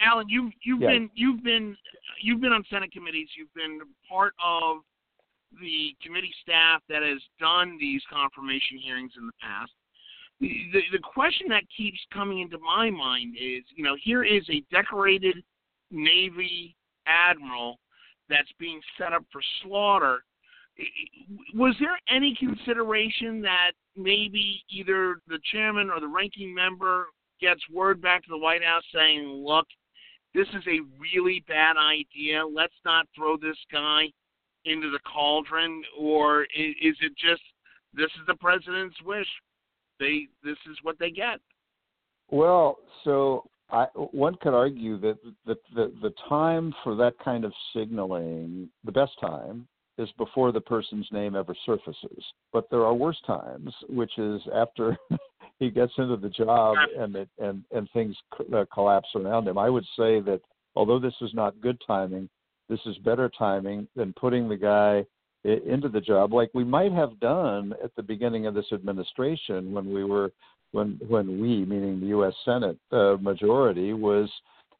[0.00, 0.90] Alan, you've you've Yeah.
[0.90, 1.76] been you've been
[2.22, 3.28] you've been on Senate committees.
[3.36, 4.78] You've been part of
[5.60, 9.72] the committee staff that has done these confirmation hearings in the past.
[10.40, 14.62] The, the question that keeps coming into my mind is, you know, here is a
[14.70, 15.42] decorated
[15.90, 17.78] Navy admiral
[18.28, 20.24] that's being set up for slaughter.
[21.54, 27.06] Was there any consideration that maybe either the chairman or the ranking member
[27.40, 29.66] gets word back to the White House saying, look,
[30.34, 32.44] this is a really bad idea.
[32.46, 34.10] Let's not throw this guy
[34.66, 37.42] into the cauldron, or is it just
[37.94, 39.28] this is the president's wish?
[39.98, 41.40] They this is what they get.
[42.30, 47.52] Well, so I, one could argue that the, the the time for that kind of
[47.74, 49.66] signaling, the best time,
[49.98, 52.24] is before the person's name ever surfaces.
[52.52, 54.96] But there are worse times, which is after
[55.58, 58.16] he gets into the job and it, and and things
[58.54, 59.58] uh, collapse around him.
[59.58, 60.40] I would say that
[60.74, 62.28] although this is not good timing,
[62.68, 65.04] this is better timing than putting the guy
[65.46, 69.92] into the job like we might have done at the beginning of this administration when
[69.92, 70.32] we were
[70.72, 72.34] when when we, meaning the U.S.
[72.44, 74.28] Senate uh, majority, was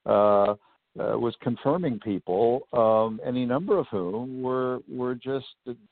[0.05, 0.55] uh,
[1.01, 5.47] uh, was confirming people, um, any number of whom were were just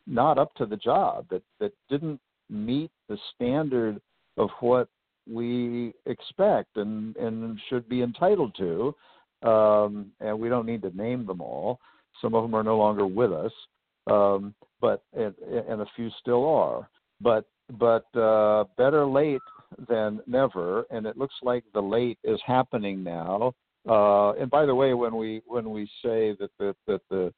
[0.07, 4.01] not up to the job, that that didn't meet the standard
[4.37, 4.89] of what
[5.31, 8.95] we expect and and should be entitled to.
[9.49, 11.79] Um, and we don't need to name them all.
[12.23, 13.53] Some of them are no longer with us,
[14.07, 15.35] um, but and,
[15.69, 16.89] and a few still are.
[17.21, 17.47] But
[17.79, 19.41] but uh, better late
[19.89, 23.55] than never, and it looks like the late is happening now.
[23.89, 27.33] Uh, and by the way, when we when we say that the that the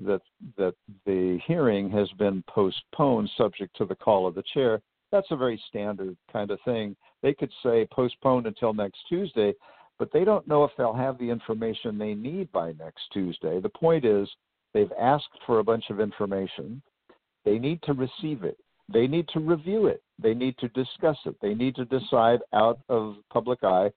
[0.00, 0.22] that
[0.56, 0.74] that
[1.06, 5.62] the hearing has been postponed subject to the call of the chair, that's a very
[5.68, 6.96] standard kind of thing.
[7.22, 9.54] They could say postponed until next Tuesday,
[9.98, 13.60] but they don't know if they'll have the information they need by next Tuesday.
[13.60, 14.28] The point is
[14.74, 16.82] they've asked for a bunch of information.
[17.44, 18.58] They need to receive it.
[18.92, 20.02] They need to review it.
[20.20, 21.36] They need to discuss it.
[21.40, 23.90] They need to decide out of public eye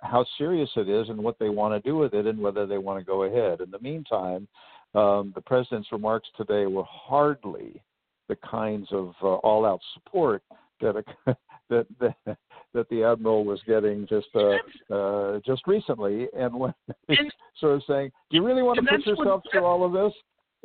[0.00, 2.78] how serious it is and what they want to do with it and whether they
[2.78, 3.60] want to go ahead.
[3.60, 4.48] In the meantime,
[4.94, 7.82] um, the president's remarks today were hardly
[8.28, 10.42] the kinds of uh, all-out support
[10.80, 11.36] that, a,
[11.70, 12.16] that that
[12.74, 16.74] that the admiral was getting just uh, uh, just recently, and when
[17.08, 17.18] he's
[17.60, 19.92] sort of saying, "Do you really want to put that's what- yourself through all of
[19.92, 20.12] this?"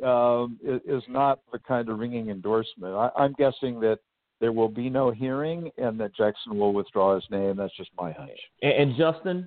[0.02, 2.92] Um, is, is not the kind of ringing endorsement.
[2.92, 3.98] I, I'm guessing that
[4.40, 7.56] there will be no hearing, and that Jackson will withdraw his name.
[7.56, 8.30] That's just my hunch.
[8.62, 9.46] And, and Justin,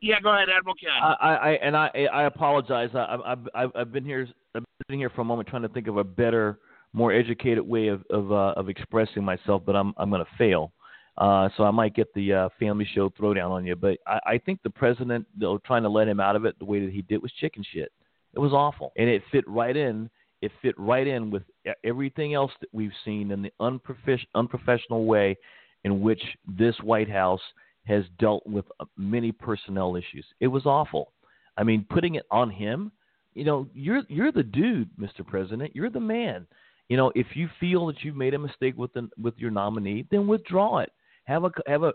[0.00, 0.90] Yeah, go ahead, Admiral Ken.
[0.90, 2.88] I, I, I and I, I apologize.
[2.94, 5.68] I, I, I've, I've been here, I've been sitting here for a moment trying to
[5.68, 6.58] think of a better,
[6.94, 10.72] more educated way of of, uh, of expressing myself, but I'm, I'm going to fail.
[11.16, 13.76] Uh, so I might get the uh, family show throwdown on you.
[13.76, 16.64] But I, I think the president, though, trying to let him out of it the
[16.64, 17.92] way that he did was chicken shit.
[18.32, 20.10] It was awful, and it fit right in.
[20.42, 21.42] It fit right in with
[21.84, 25.36] everything else that we've seen in the unprof- unprofessional way
[25.84, 27.40] in which this White House
[27.84, 30.26] has dealt with uh, many personnel issues.
[30.40, 31.12] It was awful.
[31.56, 32.90] I mean, putting it on him,
[33.34, 35.26] you know, you're you're the dude, Mr.
[35.26, 35.74] President.
[35.74, 36.46] You're the man.
[36.88, 40.06] You know, if you feel that you've made a mistake with the, with your nominee,
[40.10, 40.92] then withdraw it.
[41.24, 41.92] Have a have a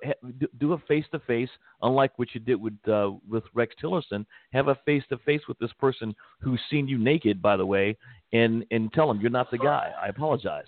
[0.57, 1.49] do a face to face,
[1.83, 4.25] unlike what you did with uh, with Rex Tillerson.
[4.53, 7.95] Have a face to face with this person who's seen you naked, by the way,
[8.33, 9.91] and and tell him you're not the guy.
[10.01, 10.65] I apologize.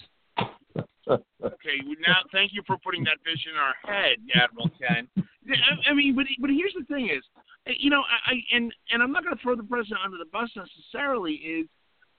[1.07, 5.07] Okay, now thank you for putting that vision in our head, Admiral Ken.
[5.17, 7.23] I, I mean, but but here's the thing: is
[7.65, 10.29] you know, I, I and and I'm not going to throw the president under the
[10.31, 11.33] bus necessarily.
[11.33, 11.67] Is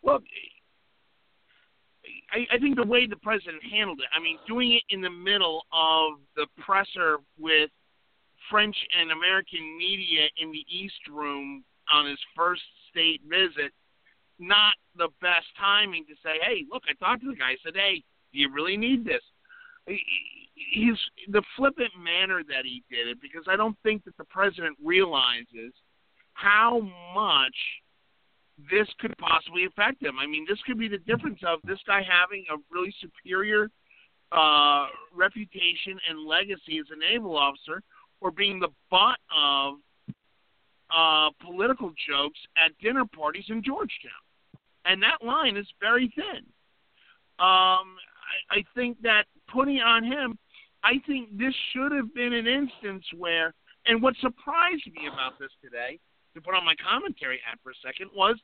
[0.02, 0.24] look,
[2.32, 4.06] I, I think the way the president handled it.
[4.14, 7.70] I mean, doing it in the middle of the presser with
[8.50, 13.72] French and American media in the East Room on his first state visit.
[14.38, 17.50] Not the best timing to say, "Hey, look, I talked to the guy.
[17.50, 19.22] I said, hey." Do you really need this?
[19.86, 24.76] His the flippant manner that he did it because I don't think that the president
[24.82, 25.72] realizes
[26.34, 26.80] how
[27.14, 27.56] much
[28.70, 30.18] this could possibly affect him.
[30.18, 33.70] I mean, this could be the difference of this guy having a really superior
[34.30, 37.82] uh, reputation and legacy as a naval officer,
[38.20, 39.74] or being the butt of
[40.94, 44.12] uh, political jokes at dinner parties in Georgetown.
[44.84, 46.44] And that line is very thin.
[47.38, 47.96] Um,
[48.50, 50.38] I, I think that putting on him,
[50.85, 53.54] I think this should have been an instance where,
[53.87, 55.98] and what surprised me about this today,
[56.35, 58.37] to put on my commentary hat for a second, was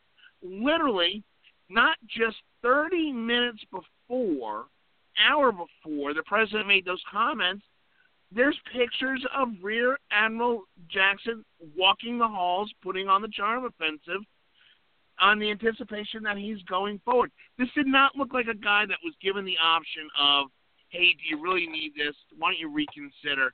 [0.42, 1.22] literally
[1.68, 4.66] not just 30 minutes before
[5.18, 7.64] hour before the president made those comments,
[8.30, 11.44] there's pictures of Rear Admiral Jackson
[11.76, 14.22] walking the halls, putting on the charm offensive
[15.20, 17.30] on the anticipation that he's going forward.
[17.58, 20.46] This did not look like a guy that was given the option of,
[20.90, 22.14] hey, do you really need this?
[22.36, 23.52] Why don't you reconsider?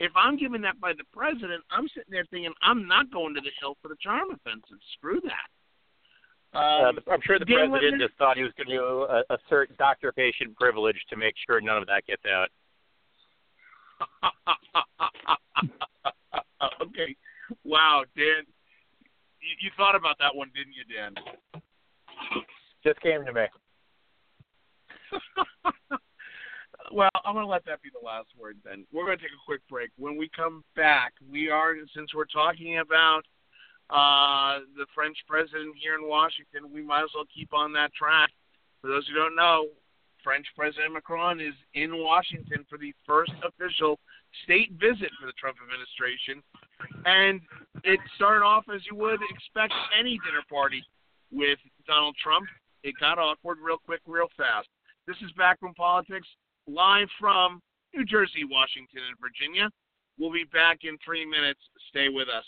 [0.00, 3.40] If I'm given that by the president, I'm sitting there thinking, I'm not going to
[3.40, 4.78] the hill for the charm offensive.
[4.96, 5.48] Screw that.
[6.58, 9.76] Um, uh, I'm sure the president Whitman- just thought he was going to uh, assert
[9.76, 12.48] doctor-patient privilege to make sure none of that gets out.
[16.82, 17.14] okay.
[17.64, 18.44] Wow, Dan.
[19.40, 21.14] You, you thought about that one, didn't you, Dan?
[22.84, 23.44] Just came to me.
[26.92, 28.86] well, I'm going to let that be the last word then.
[28.92, 29.90] We're going to take a quick break.
[29.96, 33.22] When we come back, we are, since we're talking about
[33.90, 38.30] uh, the French president here in Washington, we might as well keep on that track.
[38.80, 39.66] For those who don't know,
[40.22, 44.00] French President Macron is in Washington for the first official
[44.44, 46.42] state visit for the Trump administration.
[47.04, 47.40] And
[47.84, 50.82] it started off as you would expect any dinner party
[51.30, 52.46] with Donald Trump.
[52.82, 54.68] It got awkward real quick, real fast.
[55.06, 56.26] This is Backroom Politics
[56.66, 57.60] live from
[57.94, 59.70] New Jersey, Washington, and Virginia.
[60.18, 61.60] We'll be back in three minutes.
[61.90, 62.44] Stay with us.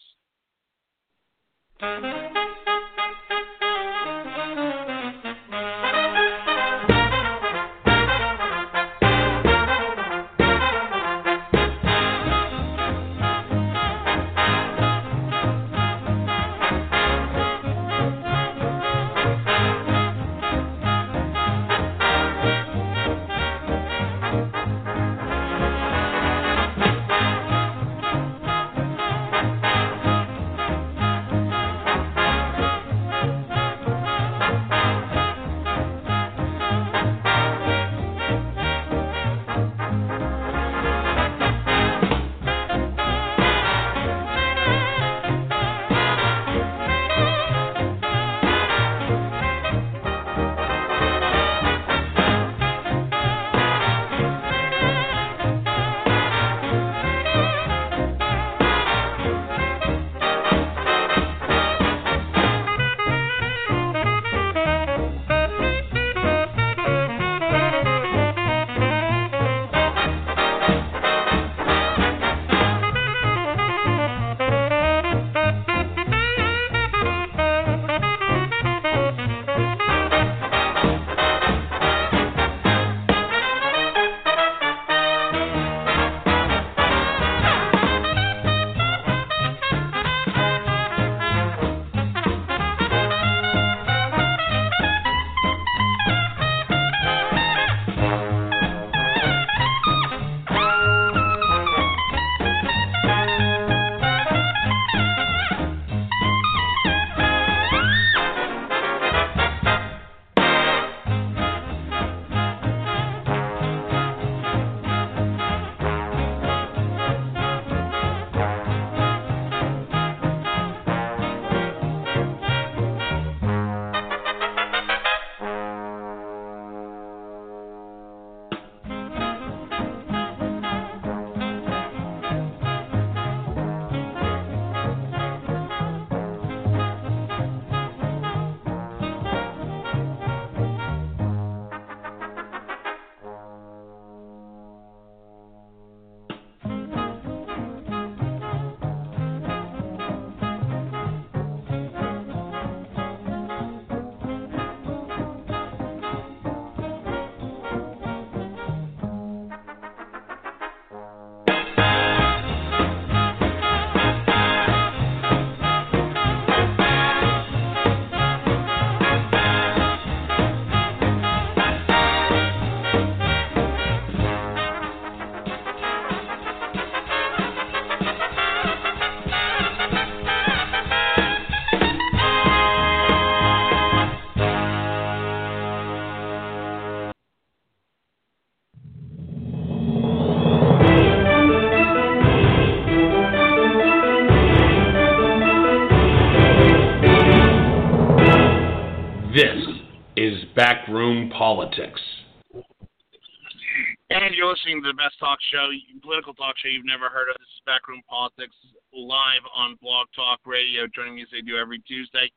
[205.52, 205.70] Show,
[206.02, 207.38] political talk show you've never heard of.
[207.38, 208.56] This is Backroom Politics
[208.90, 210.90] live on Blog Talk Radio.
[210.90, 212.32] Joining me as they do every Tuesday.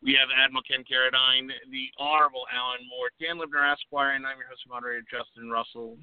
[0.00, 4.48] We have Admiral Ken Carradine, the Honorable Alan Moore, Dan Lipner Esquire, and I'm your
[4.48, 5.98] host and moderator, Justin Russell,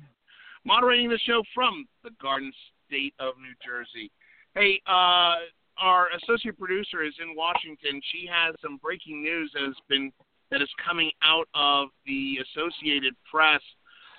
[0.62, 2.54] moderating the show from the Garden
[2.86, 4.12] State of New Jersey.
[4.54, 5.42] Hey, uh,
[5.82, 7.98] our associate producer is in Washington.
[8.14, 10.12] She has some breaking news that has been
[10.52, 13.62] that is coming out of the Associated Press.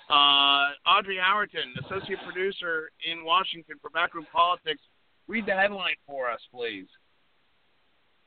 [0.09, 4.81] Uh, Audrey Howerton, associate producer in Washington for Backroom Politics,
[5.27, 6.87] read the headline for us, please.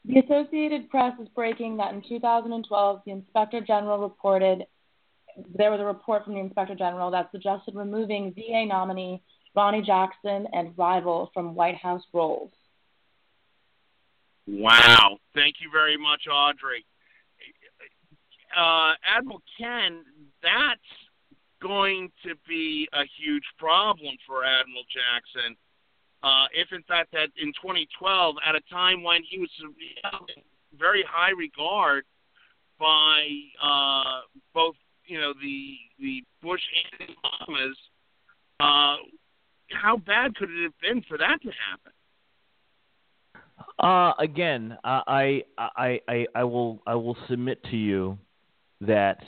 [0.06, 4.66] The Associated Press is breaking that in 2012, the Inspector General reported
[5.56, 9.22] there was a report from the Inspector General that suggested removing VA nominee
[9.56, 12.52] Ronny Jackson and rival from White House roles.
[14.48, 15.18] Wow.
[15.34, 16.86] Thank you very much, Audrey.
[18.58, 20.04] Uh, Admiral Ken,
[20.44, 20.80] that's
[21.62, 25.56] going to be a huge problem for Admiral Jackson.
[26.24, 29.50] Uh, if in fact that in 2012, at a time when he was
[30.78, 32.04] very high regard
[32.80, 33.26] by
[33.62, 34.22] uh,
[34.54, 36.62] both, you know, the the Bush
[37.00, 37.74] and the Obamas,
[38.60, 38.98] uh,
[39.72, 41.92] how bad could it have been for that to happen?
[43.80, 48.18] Uh, again, I, I, I, I will, I will submit to you
[48.82, 49.24] that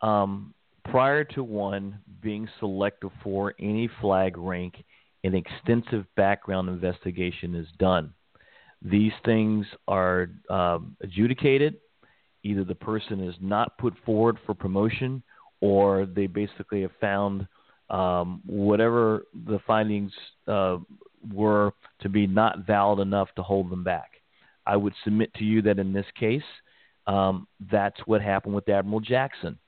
[0.00, 0.54] um,
[0.84, 4.84] prior to one being selected for any flag rank,
[5.24, 8.12] an extensive background investigation is done.
[8.82, 11.76] These things are um, adjudicated.
[12.42, 15.22] Either the person is not put forward for promotion,
[15.60, 17.46] or they basically have found
[17.88, 20.10] um, whatever the findings
[20.48, 20.78] uh,
[21.32, 24.10] were to be not valid enough to hold them back.
[24.66, 26.42] I would submit to you that in this case,
[27.06, 29.58] um, that's what happened with Admiral Jackson.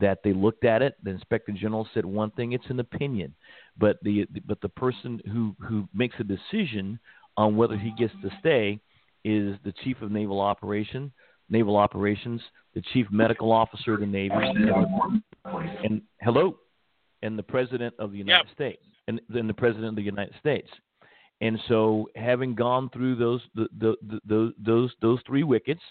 [0.00, 3.32] That they looked at it, the Inspector General said one thing, it's an opinion,
[3.78, 6.98] but the but the person who who makes a decision
[7.36, 8.80] on whether he gets to stay
[9.24, 11.12] is the Chief of Naval Operation,
[11.48, 12.40] Naval Operations,
[12.74, 16.56] the Chief Medical Officer of the Navy, and, hello,
[17.22, 18.54] and the President of the United yep.
[18.54, 20.68] States, and then the President of the United States.
[21.40, 25.82] And so, having gone through those the, the, the, those those those three wickets,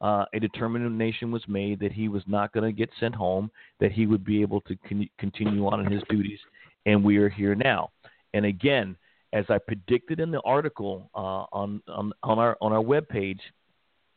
[0.00, 3.92] uh, a determination was made that he was not going to get sent home, that
[3.92, 6.38] he would be able to con- continue on in his duties,
[6.86, 7.90] and we are here now.
[8.32, 8.96] And again,
[9.32, 13.40] as I predicted in the article uh, on, on on our on our webpage,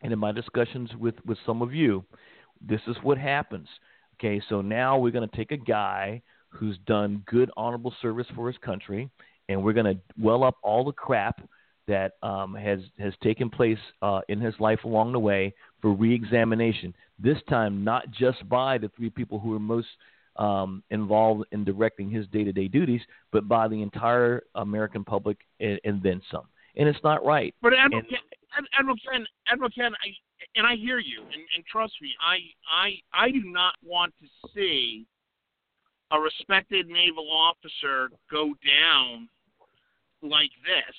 [0.01, 2.03] and in my discussions with with some of you,
[2.61, 3.67] this is what happens.
[4.15, 8.47] Okay, so now we're going to take a guy who's done good, honorable service for
[8.47, 9.09] his country,
[9.49, 11.41] and we're going to well up all the crap
[11.87, 15.53] that um, has has taken place uh, in his life along the way
[15.83, 16.95] for reexamination.
[17.19, 19.89] This time, not just by the three people who are most
[20.37, 23.01] um, involved in directing his day-to-day duties,
[23.33, 26.45] but by the entire American public and, and then some.
[26.77, 27.53] And it's not right.
[27.61, 30.07] But Admiral, and, Ken, Admiral Ken, Admiral Ken, I,
[30.55, 32.37] and I hear you, and, and trust me, I,
[32.71, 35.05] I, I do not want to see
[36.11, 39.27] a respected naval officer go down
[40.21, 40.95] like this,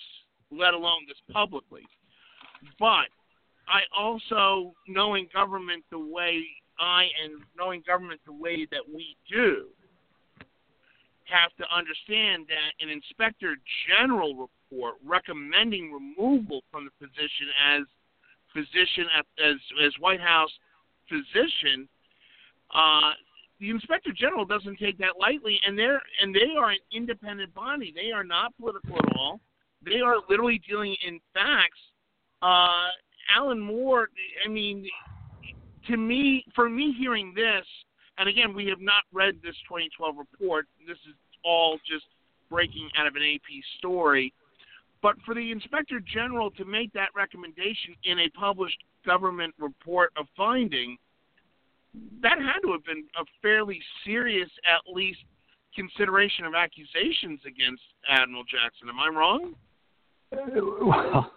[0.52, 1.86] let alone this publicly.
[2.78, 3.08] But
[3.68, 6.44] I also, knowing government the way
[6.78, 9.66] I and knowing government the way that we do,
[11.24, 13.56] have to understand that an inspector
[13.88, 17.82] general report recommending removal from the position as
[18.52, 19.06] physician
[19.42, 20.50] as as White House
[21.08, 21.88] physician
[22.74, 23.12] uh,
[23.60, 27.92] the inspector general doesn't take that lightly, and they're and they are an independent body.
[27.94, 29.40] They are not political at all.
[29.84, 31.78] They are literally dealing in facts.
[32.42, 32.88] Uh,
[33.34, 34.08] Alan Moore,
[34.44, 34.86] I mean,
[35.88, 37.64] to me, for me, hearing this,
[38.18, 40.66] and again, we have not read this 2012 report.
[40.86, 41.14] This is
[41.44, 42.06] all just
[42.48, 44.32] breaking out of an AP story.
[45.02, 50.26] But for the inspector general to make that recommendation in a published government report of
[50.36, 50.96] finding
[52.22, 55.20] that had to have been a fairly serious, at least,
[55.74, 58.88] consideration of accusations against Admiral Jackson.
[58.88, 59.54] Am I wrong?
[60.80, 61.30] Well,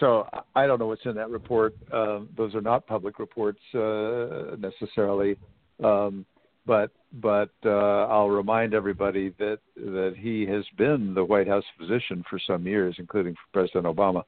[0.00, 1.74] so I don't know what's in that report.
[1.92, 5.36] Um, those are not public reports uh, necessarily,
[5.84, 6.24] um,
[6.66, 12.24] but but uh, I'll remind everybody that that he has been the White House physician
[12.28, 14.22] for some years, including for President Obama.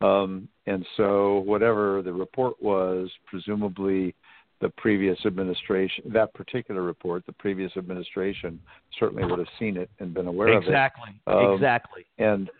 [0.00, 4.14] Um, and so, whatever the report was, presumably
[4.60, 8.58] the previous administration, that particular report, the previous administration
[8.98, 11.10] certainly would have seen it and been aware exactly.
[11.26, 11.54] of it.
[11.54, 11.54] Exactly.
[11.54, 12.06] Exactly.
[12.18, 12.50] And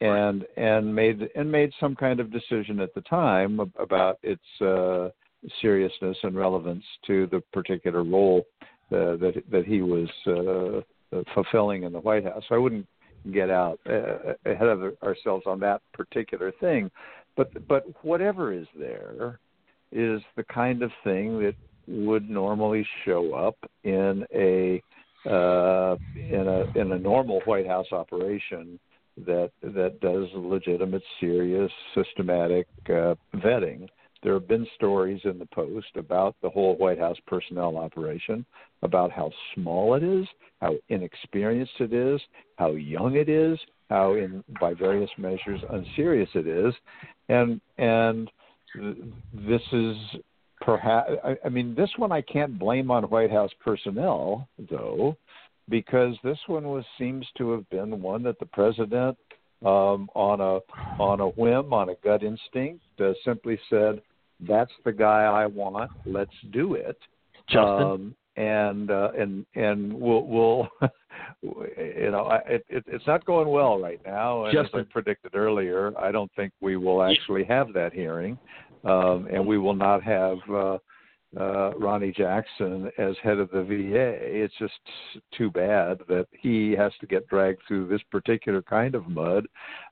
[0.00, 5.08] and and made and made some kind of decision at the time about its uh,
[5.60, 8.46] seriousness and relevance to the particular role
[8.92, 12.42] uh, that that he was uh, fulfilling in the White House.
[12.48, 12.86] So I wouldn't
[13.32, 16.90] get out uh, ahead of ourselves on that particular thing,
[17.36, 19.40] but but whatever is there
[19.90, 21.54] is the kind of thing that
[21.88, 24.80] would normally show up in a
[25.28, 28.78] uh, in a in a normal White House operation
[29.26, 33.88] that that does legitimate, serious, systematic uh, vetting.
[34.22, 38.44] There have been stories in the Post about the whole White House personnel operation,
[38.82, 40.26] about how small it is,
[40.60, 42.20] how inexperienced it is,
[42.56, 43.58] how young it is,
[43.90, 46.74] how, in by various measures, unserious it is,
[47.28, 48.30] and and
[49.32, 49.96] this is
[50.60, 51.10] perhaps.
[51.24, 55.16] I, I mean, this one I can't blame on White House personnel, though,
[55.68, 59.16] because this one was seems to have been one that the president,
[59.64, 60.60] um, on a
[61.02, 64.00] on a whim, on a gut instinct, uh, simply said,
[64.40, 65.90] "That's the guy I want.
[66.06, 66.98] Let's do it."
[67.48, 67.82] Justin.
[67.82, 70.68] Um, and uh, and and we'll we'll
[71.42, 74.80] you know it, it it's not going well right now and Justin.
[74.80, 78.38] as I predicted earlier I don't think we will actually have that hearing
[78.84, 80.78] um, and we will not have uh,
[81.38, 84.16] uh, Ronny Jackson as head of the VA.
[84.20, 84.74] It's just
[85.36, 89.46] too bad that he has to get dragged through this particular kind of mud,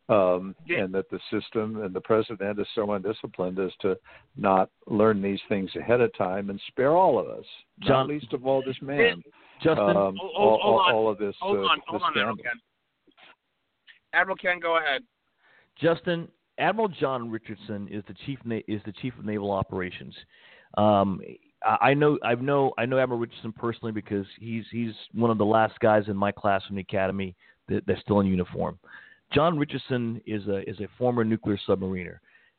[0.08, 3.96] um, and that the system and the president is so undisciplined as to
[4.36, 7.44] not learn these things ahead of time and spare all of us,
[7.80, 9.22] John- not least of all this man.
[9.62, 10.94] Justin, um, Hold- all, hold- hold all, on.
[10.94, 11.34] all of this.
[11.40, 12.44] Hold uh, on, this hold on, Admiral scandal.
[12.44, 12.60] Ken.
[14.12, 15.02] Admiral Ken, go ahead.
[15.80, 16.28] Justin,
[16.58, 20.14] Admiral John Richardson is the chief na- is the chief of naval operations.
[20.76, 21.20] Um,
[21.64, 25.44] I know I know I know Admiral Richardson personally because he's he's one of the
[25.44, 27.34] last guys in my class from the academy
[27.68, 28.78] that, that's still in uniform.
[29.32, 32.18] John Richardson is a is a former nuclear submariner.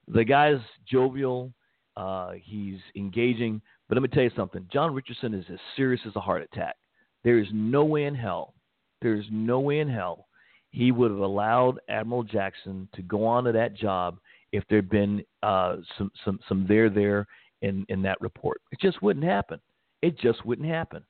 [0.10, 0.60] The guy's
[0.90, 1.54] jovial,
[1.96, 4.68] uh, he's engaging, but let me tell you something.
[4.72, 6.76] John Richardson is as serious as a heart attack.
[7.24, 8.54] There is no way in hell,
[9.02, 10.28] there is no way in hell
[10.72, 14.20] he would have allowed Admiral Jackson to go on to that job
[14.52, 17.26] if there'd been uh, some some some there there
[17.62, 18.62] in in that report.
[18.72, 19.60] It just wouldn't happen.
[20.02, 21.04] It just wouldn't happen.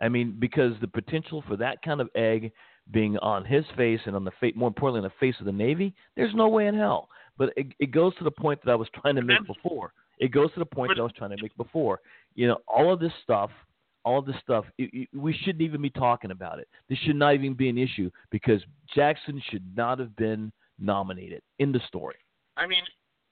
[0.00, 2.52] I mean, because the potential for that kind of egg
[2.90, 5.52] being on his face and on the face, more importantly, on the face of the
[5.52, 7.08] Navy, there's no way in hell.
[7.38, 9.92] But it, it goes to the point that I was trying to make before.
[10.18, 12.00] It goes to the point that I was trying to make before.
[12.34, 13.50] You know, all of this stuff,
[14.04, 16.68] all of this stuff, it, it, we shouldn't even be talking about it.
[16.88, 18.62] This should not even be an issue because
[18.94, 22.16] Jackson should not have been nominated in the story.
[22.56, 22.82] I mean,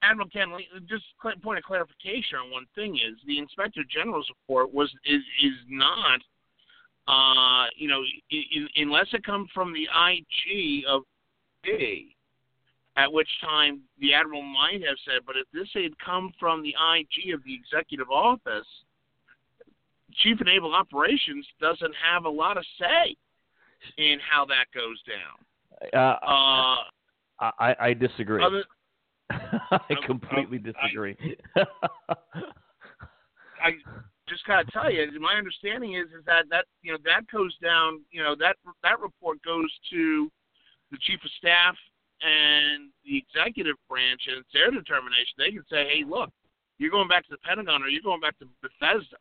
[0.09, 0.51] Admiral Ken,
[0.87, 1.03] just
[1.41, 6.19] point of clarification on one thing is the Inspector General's report was is is not,
[7.07, 8.01] uh, you know,
[8.31, 11.01] i i unless it comes from the IG of
[11.67, 12.05] A,
[12.97, 16.75] at which time the admiral might have said, but if this had come from the
[16.93, 18.67] IG of the executive office,
[20.23, 23.15] Chief of Naval Operations doesn't have a lot of say
[23.97, 25.91] in how that goes down.
[25.93, 26.77] Uh,
[27.39, 28.41] Uh, I, I disagree.
[28.43, 28.63] other,
[29.29, 31.17] I completely disagree.
[33.63, 33.71] I
[34.29, 38.01] just gotta tell you, my understanding is is that that you know that goes down.
[38.11, 40.29] You know that that report goes to
[40.91, 41.75] the chief of staff
[42.21, 45.33] and the executive branch, and it's their determination.
[45.37, 46.29] They can say, "Hey, look,
[46.77, 49.17] you're going back to the Pentagon, or you're going back to Bethesda."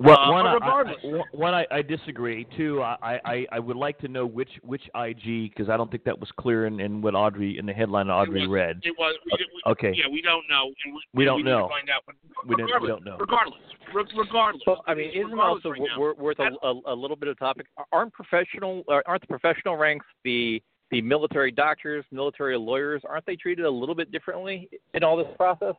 [0.00, 2.46] Well, Uh, one, but I, regardless, I, one, I, I disagree.
[2.56, 6.04] Two, I, I, I would like to know which which IG because I don't think
[6.04, 8.80] that was clear in, in what Audrey in the headline Audrey it was, read.
[8.84, 9.16] It was.
[9.26, 9.92] We, we, Okay.
[9.96, 10.66] Yeah, we don't know.
[10.84, 11.62] And we, We don't need know.
[11.62, 12.02] To find out.
[12.06, 12.14] But
[12.46, 13.16] We don't- we regardless, don't know.
[13.18, 13.60] Regardless,
[13.92, 14.62] re- regardless.
[14.68, 17.66] Well, I mean, isn't also right now, worth a, a, a little bit of topic?
[17.90, 23.02] Aren't professional uh, aren't the professional ranks the the military doctors, military lawyers?
[23.06, 25.74] Aren't they treated a little bit differently in all this process?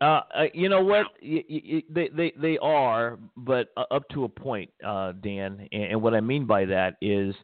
[0.00, 1.06] Uh, uh, you know what?
[1.20, 5.68] They they they are, but uh, up to a point, uh, Dan.
[5.72, 7.34] And, what I mean by that is,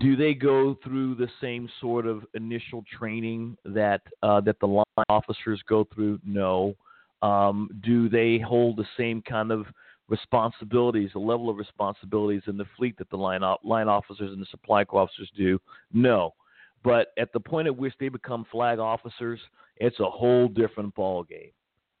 [0.00, 4.84] do they go through the same sort of initial training that uh, that the line
[5.08, 6.20] officers go through?
[6.24, 6.74] No.
[7.22, 9.64] Um, do they hold the same kind of
[10.08, 14.42] responsibilities, the level of responsibilities in the fleet that the line op- line officers and
[14.42, 15.58] the supply corps officers do?
[15.94, 16.34] No.
[16.82, 19.40] But at the point at which they become flag officers,
[19.78, 21.50] it's a whole different ball game.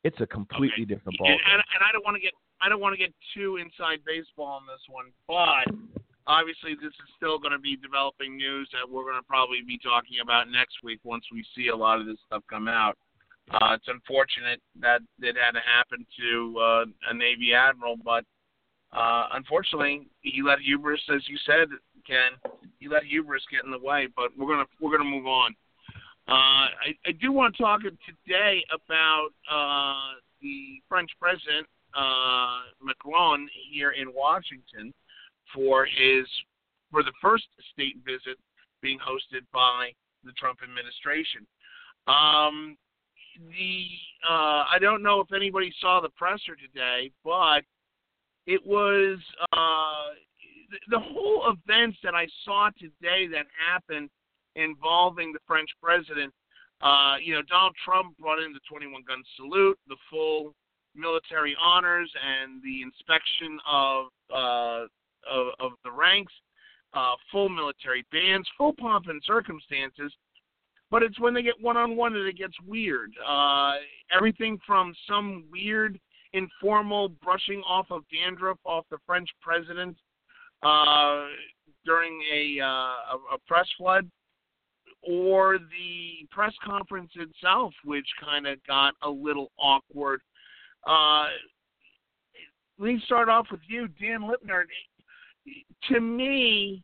[0.04, 2.92] It's a completely different ball and, and I don't want to get I don't want
[2.94, 5.68] to get too inside baseball on this one, but
[6.26, 9.78] obviously this is still going to be developing news that we're going to probably be
[9.78, 12.96] talking about next week once we see a lot of this stuff come out.
[13.50, 18.24] Uh, it's unfortunate that it had to happen to uh, a Navy admiral, but
[18.96, 21.68] uh, unfortunately he let hubris, as you said,
[22.06, 22.32] Ken,
[22.78, 24.08] he let hubris get in the way.
[24.16, 25.54] But we're gonna we're gonna move on.
[26.26, 33.46] Uh, I, I do want to talk today about uh, the French president uh, Macron
[33.70, 34.92] here in Washington
[35.54, 36.26] for his
[36.90, 38.38] for the first state visit
[38.80, 39.90] being hosted by
[40.24, 41.46] the Trump administration.
[42.06, 42.76] Um,
[43.50, 43.86] the
[44.28, 47.64] uh, I don't know if anybody saw the presser today, but
[48.46, 49.18] it was
[49.52, 50.14] uh,
[50.70, 54.08] the, the whole events that I saw today that happened
[54.56, 56.32] involving the French president.
[56.80, 60.54] Uh, you know, Donald Trump brought in the 21 gun salute, the full
[60.94, 64.86] military honors, and the inspection of uh,
[65.30, 66.32] of, of the ranks,
[66.92, 70.12] uh, full military bands, full pomp and circumstances.
[70.90, 73.12] But it's when they get one on one that it gets weird.
[73.26, 73.74] Uh,
[74.14, 75.98] everything from some weird
[76.34, 79.96] informal brushing off of dandruff off the French president
[80.62, 81.26] uh,
[81.84, 84.08] during a, uh, a, a press flood,
[85.06, 90.20] or the press conference itself, which kind of got a little awkward.
[90.86, 91.26] Uh,
[92.78, 94.64] let me start off with you, Dan Lipner.
[95.90, 96.82] To me,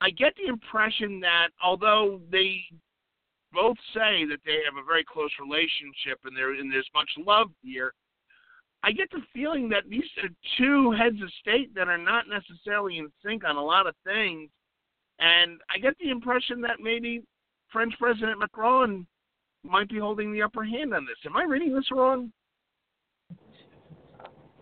[0.00, 2.60] I get the impression that although they
[3.52, 7.92] both say that they have a very close relationship and and there's much love here,
[8.82, 10.28] I get the feeling that these are
[10.58, 14.50] two heads of state that are not necessarily in sync on a lot of things.
[15.18, 17.22] And I get the impression that maybe
[17.72, 19.06] French President Macron
[19.62, 21.16] might be holding the upper hand on this.
[21.24, 22.32] Am I reading this wrong?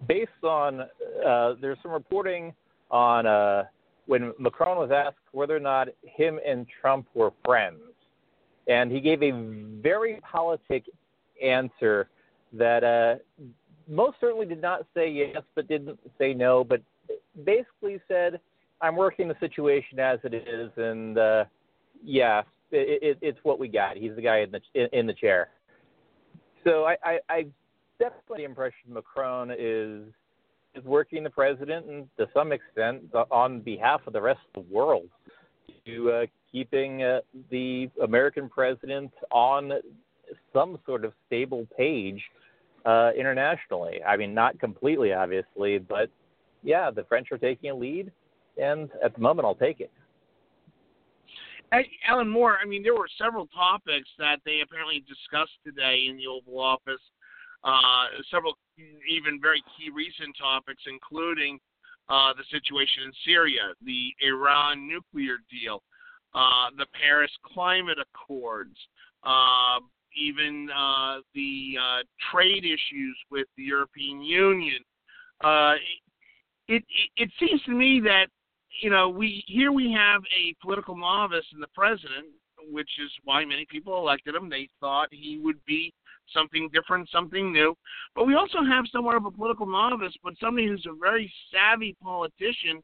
[0.08, 0.82] Based on,
[1.26, 2.54] uh, there's some reporting
[2.90, 3.64] on uh,
[4.06, 7.80] when Macron was asked whether or not him and Trump were friends.
[8.66, 9.30] And he gave a
[9.82, 10.84] very politic
[11.42, 12.08] answer
[12.52, 13.44] that uh,
[13.88, 16.80] most certainly did not say yes, but didn't say no, but
[17.44, 18.40] basically said,
[18.80, 21.44] "I'm working the situation as it is, and uh,
[22.02, 23.96] yeah, it, it, it's what we got.
[23.96, 25.50] He's the guy in the in, in the chair."
[26.64, 27.46] So I, I, I
[27.98, 30.02] definitely the impression Macron is
[30.74, 34.74] is working the president and to some extent on behalf of the rest of the
[34.74, 35.08] world
[35.86, 37.20] to uh, keeping uh,
[37.50, 39.72] the American president on
[40.52, 42.22] some sort of stable page
[42.84, 44.02] uh, internationally.
[44.02, 46.10] I mean, not completely, obviously, but
[46.62, 48.10] yeah, the French are taking a lead,
[48.56, 49.90] and at the moment, I'll take it.
[52.06, 56.26] Alan Moore, I mean, there were several topics that they apparently discussed today in the
[56.26, 57.00] Oval Office.
[57.64, 58.58] Uh, several
[59.08, 61.58] even very key recent topics, including
[62.08, 65.82] uh, the situation in Syria, the Iran nuclear deal,
[66.34, 68.76] uh, the Paris Climate Accords,
[69.24, 69.80] uh,
[70.14, 74.82] even uh, the uh, trade issues with the European Union.
[75.42, 75.80] It,
[76.68, 76.84] it
[77.16, 78.26] it seems to me that
[78.80, 82.26] you know we here we have a political novice in the president,
[82.70, 84.48] which is why many people elected him.
[84.48, 85.92] They thought he would be
[86.32, 87.74] something different, something new.
[88.14, 91.96] But we also have somewhat of a political novice, but somebody who's a very savvy
[92.02, 92.82] politician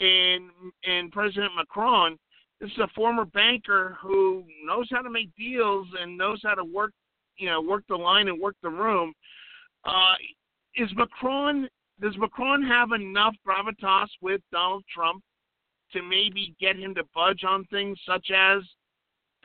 [0.00, 0.50] in
[0.84, 2.18] in President Macron
[2.62, 6.62] this is a former banker who knows how to make deals and knows how to
[6.62, 6.92] work,
[7.36, 9.12] you know, work the line and work the room.
[9.84, 10.14] Uh,
[10.76, 11.68] is Macron?
[12.02, 15.22] Does Macron have enough gravitas with Donald Trump
[15.92, 18.62] to maybe get him to budge on things such as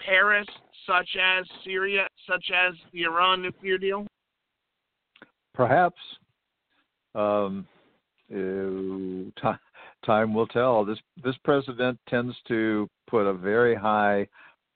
[0.04, 0.48] Paris,
[0.88, 4.08] such as Syria, such as the Iran nuclear deal?
[5.54, 6.00] Perhaps.
[7.14, 7.68] Um,
[8.34, 9.54] uh,
[10.06, 10.84] time will tell.
[10.84, 14.28] This this president tends to put a very high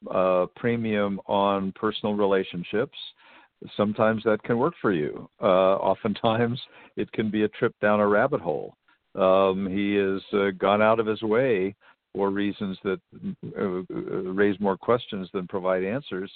[0.09, 2.97] uh, premium on personal relationships.
[3.77, 5.29] Sometimes that can work for you.
[5.41, 6.59] Uh, oftentimes,
[6.97, 8.75] it can be a trip down a rabbit hole.
[9.15, 11.75] Um, he has uh, gone out of his way
[12.13, 12.99] for reasons that
[13.57, 13.95] uh, uh,
[14.31, 16.31] raise more questions than provide answers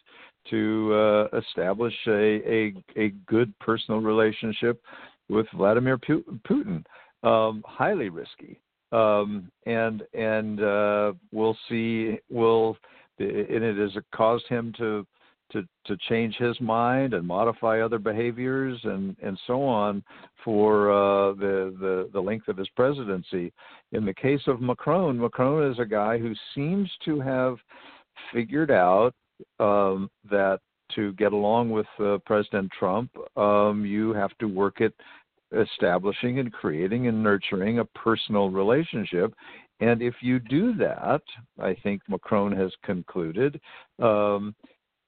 [0.49, 4.81] to uh, establish a, a, a good personal relationship
[5.29, 6.83] with Vladimir Putin.
[7.23, 8.59] Um, highly risky
[8.95, 12.17] um, and and uh, we'll see.
[12.29, 12.77] Will
[13.19, 15.05] and it has caused him to
[15.51, 20.03] to to change his mind and modify other behaviors and and so on
[20.43, 23.51] for uh, the the the length of his presidency.
[23.91, 27.57] In the case of Macron, Macron is a guy who seems to have
[28.33, 29.13] figured out
[29.59, 30.59] um, that
[30.93, 34.93] to get along with uh, President Trump, um, you have to work it
[35.55, 39.33] establishing and creating and nurturing a personal relationship.
[39.79, 41.21] And if you do that,
[41.59, 43.59] I think Macron has concluded,
[44.01, 44.55] um,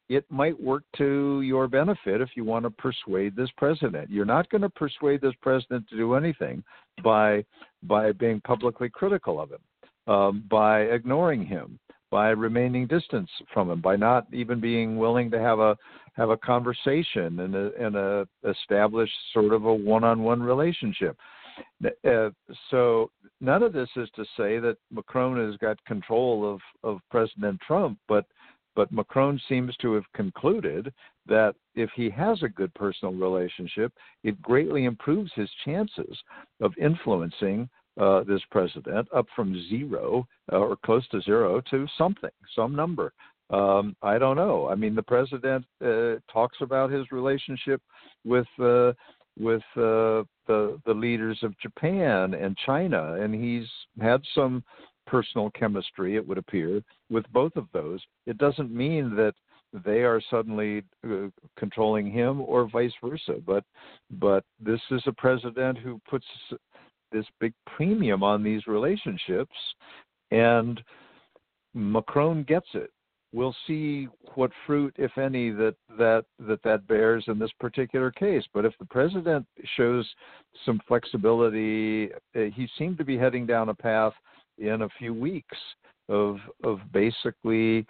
[0.09, 4.09] it might work to your benefit if you want to persuade this president.
[4.09, 6.63] You're not going to persuade this president to do anything
[7.03, 7.45] by
[7.83, 11.79] by being publicly critical of him, um, by ignoring him,
[12.09, 15.77] by remaining distance from him, by not even being willing to have a
[16.13, 21.17] have a conversation and a, and a establish sort of a one-on-one relationship.
[22.07, 22.29] Uh,
[22.71, 27.59] so none of this is to say that Macron has got control of of President
[27.65, 28.25] Trump, but
[28.77, 30.93] But Macron seems to have concluded
[31.25, 33.91] that if he has a good personal relationship,
[34.23, 36.15] it greatly improves his chances
[36.61, 37.67] of influencing
[37.99, 43.13] uh, this president up from zero uh, or close to zero to something, some number.
[43.49, 44.69] Um, I don't know.
[44.69, 47.81] I mean, the president uh, talks about his relationship
[48.25, 48.93] with uh,
[49.39, 53.67] with uh, the the leaders of Japan and China, and he's
[53.99, 54.63] had some
[55.07, 56.15] personal chemistry.
[56.15, 58.01] It would appear with both of those.
[58.27, 59.33] It doesn't mean that
[59.73, 61.27] they are suddenly uh,
[61.57, 63.35] controlling him or vice versa.
[63.45, 63.63] But
[64.11, 66.25] but this is a president who puts
[67.11, 69.55] this big premium on these relationships,
[70.31, 70.81] and
[71.73, 72.91] Macron gets it.
[73.33, 78.43] We'll see what fruit, if any, that that that that bears in this particular case.
[78.53, 79.45] But if the president
[79.75, 80.07] shows
[80.65, 84.13] some flexibility, uh, he seemed to be heading down a path
[84.57, 85.57] in a few weeks
[86.09, 87.85] of of basically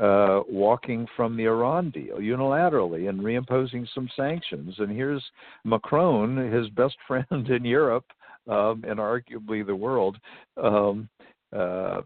[0.00, 4.74] uh, walking from the Iran deal unilaterally and reimposing some sanctions.
[4.78, 5.22] And here's
[5.64, 8.06] Macron, his best friend in Europe
[8.48, 10.16] um, and arguably the world,
[10.56, 11.08] um,
[11.52, 12.00] uh,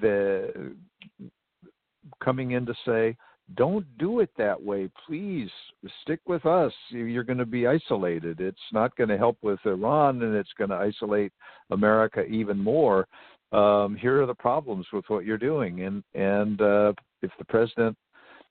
[0.00, 0.74] the
[2.22, 3.16] coming in to say,
[3.56, 5.50] don't do it that way, please.
[6.02, 6.72] Stick with us.
[6.90, 8.40] You're going to be isolated.
[8.40, 11.32] It's not going to help with Iran, and it's going to isolate
[11.70, 13.08] America even more.
[13.52, 16.92] Um, here are the problems with what you're doing, and and uh,
[17.22, 17.96] if the president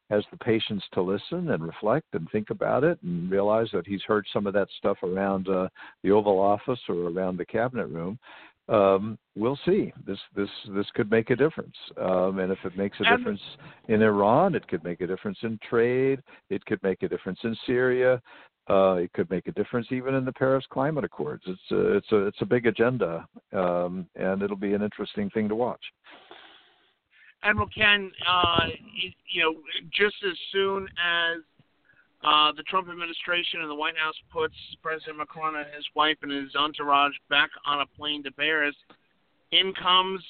[0.10, 4.02] has the patience to listen and reflect and think about it and realize that he's
[4.04, 5.68] heard some of that stuff around uh,
[6.04, 8.18] the Oval Office or around the cabinet room,
[8.70, 9.92] um, we'll see.
[10.06, 13.42] This this this could make a difference, um, and if it makes a difference
[13.88, 16.22] in Iran, it could make a difference in trade.
[16.50, 18.22] It could make a difference in Syria.
[18.70, 21.44] Uh, it could make a difference even in the Paris Climate Accords.
[21.48, 25.50] It's a, it's a it's a big agenda, um, and it'll be an interesting thing
[25.50, 25.82] to watch.
[27.42, 28.68] Admiral Ken, uh,
[29.32, 29.56] you know,
[29.92, 31.42] just as soon as
[32.24, 36.32] uh, the Trump administration and the White House puts President Macron and his wife and
[36.32, 38.76] his entourage back on a plane to Paris,
[39.52, 40.22] in comes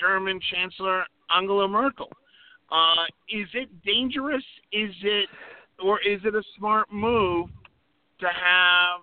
[0.00, 2.10] German Chancellor Angela Merkel.
[2.70, 4.44] Uh, is it dangerous?
[4.72, 5.28] Is it,
[5.82, 7.48] or is it a smart move
[8.20, 9.00] to have,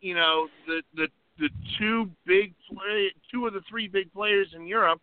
[0.00, 1.08] you know, the the
[1.38, 5.00] the two big play, two of the three big players in Europe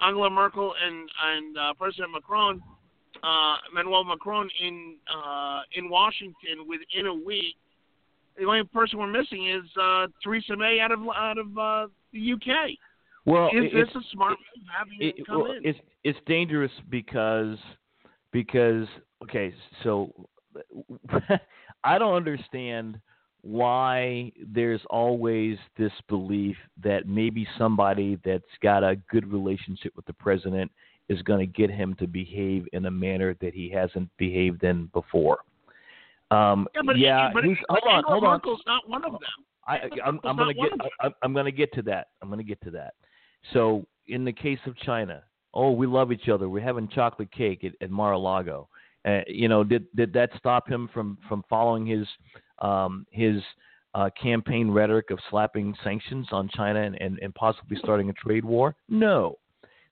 [0.00, 2.62] Angela Merkel and and uh, President Macron,
[3.22, 7.54] uh, Manuel Macron in uh, in Washington within a week.
[8.36, 12.32] The only person we're missing is uh, Theresa May out of out of uh, the
[12.32, 12.70] UK.
[13.26, 15.60] Well, is this a smart move having it, come well, in?
[15.64, 17.56] It's it's dangerous because
[18.32, 18.86] because
[19.22, 20.12] okay, so
[21.84, 22.98] I don't understand
[23.44, 30.14] why there's always this belief that maybe somebody that's got a good relationship with the
[30.14, 30.70] president
[31.08, 34.86] is going to get him to behave in a manner that he hasn't behaved in
[34.92, 35.38] before.
[36.30, 38.30] Um, yeah, but, yeah but, he's, but hold on, hold on.
[38.34, 39.20] Merkel's not one of them.
[39.66, 40.72] I, I'm, I'm going to get.
[41.00, 42.08] I, I'm going to get to that.
[42.20, 42.94] I'm going to get to that.
[43.52, 45.22] So, in the case of China,
[45.54, 46.48] oh, we love each other.
[46.48, 48.68] We're having chocolate cake at, at Mar-a-Lago.
[49.06, 52.06] Uh, you know, did did that stop him from from following his
[52.60, 53.42] um, his
[53.94, 58.44] uh, campaign rhetoric of slapping sanctions on China and, and, and possibly starting a trade
[58.44, 58.74] war?
[58.88, 59.38] No.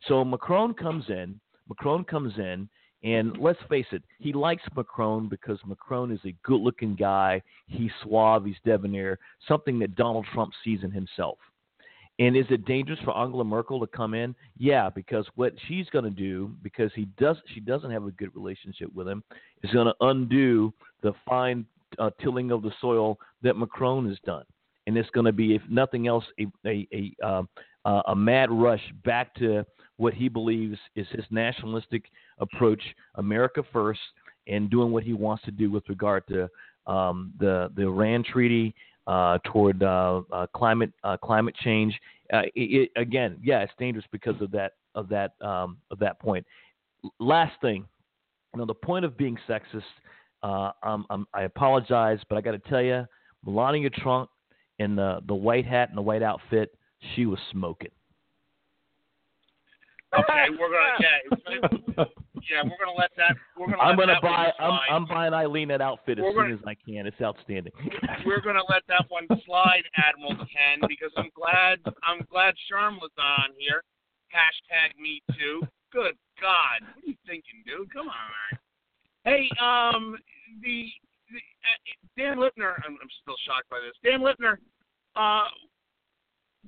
[0.08, 1.40] So Macron comes in.
[1.68, 2.68] Macron comes in,
[3.02, 7.40] and let's face it, he likes Macron because Macron is a good-looking guy.
[7.66, 8.44] He's suave.
[8.44, 9.18] He's debonair.
[9.48, 11.38] Something that Donald Trump sees in himself.
[12.18, 14.34] And is it dangerous for Angela Merkel to come in?
[14.58, 18.34] Yeah, because what she's going to do, because he does, she doesn't have a good
[18.34, 19.24] relationship with him,
[19.62, 21.64] is going to undo the fine
[21.98, 24.44] uh, tilling of the soil that Macron has done,
[24.86, 27.48] and it's going to be, if nothing else, a a a, um,
[27.84, 29.64] uh, a mad rush back to
[30.02, 32.04] what he believes is his nationalistic
[32.38, 32.82] approach,
[33.14, 34.00] America first,
[34.48, 36.48] and doing what he wants to do with regard to
[36.92, 38.74] um, the the Iran treaty,
[39.06, 41.98] uh, toward uh, uh, climate uh, climate change.
[42.32, 46.44] Uh, it, again, yeah, it's dangerous because of that of that um, of that point.
[47.20, 47.86] Last thing,
[48.52, 49.82] you know, the point of being sexist
[50.42, 53.04] uh, I'm, I'm, i apologize, but I got to tell you,
[53.44, 54.28] Melania Trump
[54.78, 56.74] in the the white hat and the white outfit,
[57.14, 57.90] she was smoking.
[60.14, 62.04] Okay, we're gonna yeah,
[62.50, 63.34] yeah, we're gonna let that.
[63.58, 63.78] We're gonna.
[63.82, 64.52] I'm gonna buy.
[64.60, 67.06] I'm, I'm buying Eileen that outfit as We're soon gonna- as I can.
[67.06, 67.72] It's outstanding.
[68.26, 73.10] we're gonna let that one slide, Admiral Ken, because I'm glad I'm glad Sharm was
[73.18, 73.82] on here.
[74.34, 75.62] Hashtag me too.
[75.92, 77.92] Good God, what are you thinking, dude?
[77.92, 78.58] Come on.
[79.24, 80.16] Hey, um,
[80.62, 80.88] the,
[81.30, 81.78] the uh,
[82.16, 82.74] Dan Lipner.
[82.84, 83.92] I'm, I'm still shocked by this.
[84.02, 84.56] Dan Lipner.
[85.14, 85.48] Uh,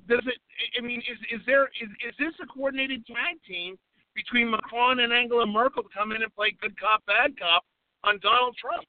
[0.08, 0.38] does it?
[0.78, 3.76] I mean, is is there is is this a coordinated tag team
[4.14, 7.64] between Macron and Angela Merkel to come in and play good cop, bad cop
[8.04, 8.84] on Donald Trump.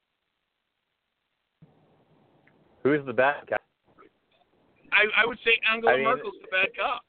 [2.82, 3.60] Who's the bad cop?
[4.92, 7.02] I, I would say Angela I mean- Merkel's the bad cop.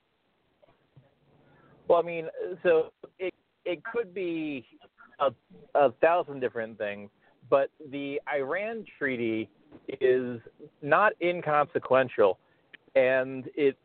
[1.87, 2.27] Well, I mean,
[2.63, 3.33] so it
[3.65, 4.65] it could be
[5.19, 5.31] a,
[5.75, 7.09] a thousand different things,
[7.49, 9.49] but the Iran treaty
[10.01, 10.39] is
[10.81, 12.39] not inconsequential,
[12.95, 13.77] and it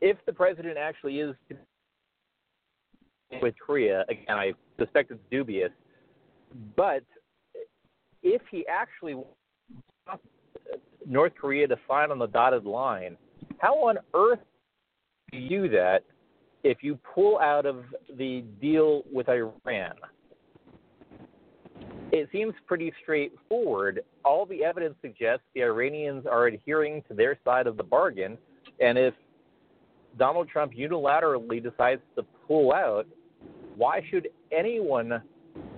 [0.00, 1.34] if the president actually is
[3.42, 5.70] with Korea, again, I suspect it's dubious,
[6.76, 7.02] but
[8.22, 10.24] if he actually wants
[11.06, 13.16] North Korea to sign on the dotted line,
[13.58, 14.40] how on earth
[15.30, 16.04] do you do that
[16.64, 17.84] if you pull out of
[18.16, 19.94] the deal with Iran?
[22.10, 24.00] It seems pretty straightforward.
[24.24, 28.38] All the evidence suggests the Iranians are adhering to their side of the bargain,
[28.80, 29.12] and if
[30.16, 33.06] Donald Trump unilaterally decides to pull out,
[33.76, 35.22] why should anyone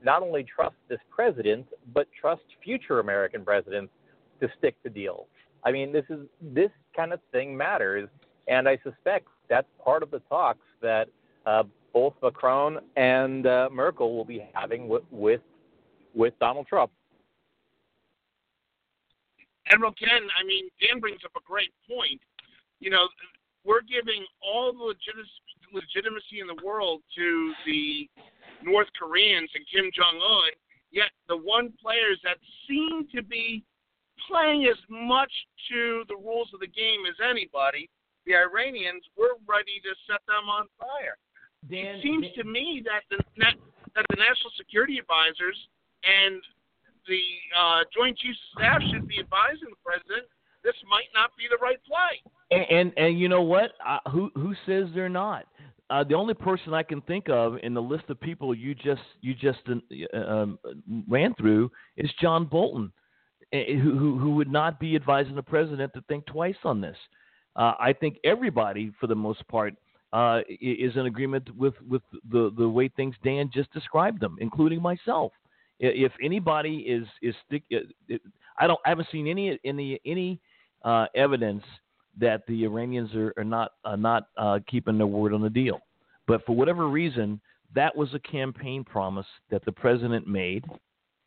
[0.02, 3.92] not only trust this president but trust future American presidents
[4.40, 5.26] to stick to deals?
[5.64, 8.08] I mean, this is this kind of thing matters,
[8.48, 11.08] and I suspect that's part of the talks that
[11.44, 15.40] uh, both Macron and uh, Merkel will be having with, with
[16.14, 16.90] with Donald Trump.
[19.70, 22.20] Admiral Ken, I mean, Dan brings up a great point.
[22.80, 23.06] You know,
[23.64, 24.84] we're giving all the
[25.72, 28.08] legitimacy, in the world to the
[28.62, 30.50] North Koreans and Kim Jong Un,
[30.90, 33.62] yet the one players that seem to be
[34.28, 35.32] playing as much
[35.70, 37.88] to the rules of the game as anybody,
[38.26, 41.16] the Iranians, we're ready to set them on fire.
[41.68, 43.20] Dan, it seems to me that the
[43.94, 45.56] that the national security advisors
[46.06, 46.40] and
[47.08, 47.24] the
[47.58, 50.30] uh, Joint Chiefs of Staff should be advising the president
[50.62, 52.20] this might not be the right play.
[52.50, 53.72] And and, and you know what?
[54.12, 55.46] Who who says they're not?
[55.90, 59.02] Uh, the only person I can think of in the list of people you just
[59.20, 60.58] you just uh, um,
[61.08, 62.92] ran through is John Bolton,
[63.52, 66.96] eh, who, who who would not be advising the president to think twice on this.
[67.56, 69.74] Uh, I think everybody, for the most part,
[70.12, 74.80] uh, is in agreement with with the the way things Dan just described them, including
[74.80, 75.32] myself.
[75.80, 78.14] If anybody is is uh,
[78.58, 80.40] I don't I haven't seen any any any
[80.84, 81.64] uh, evidence
[82.20, 85.80] that the Iranians are, are not are not uh, keeping their word on the deal.
[86.26, 87.40] But for whatever reason,
[87.74, 90.64] that was a campaign promise that the president made.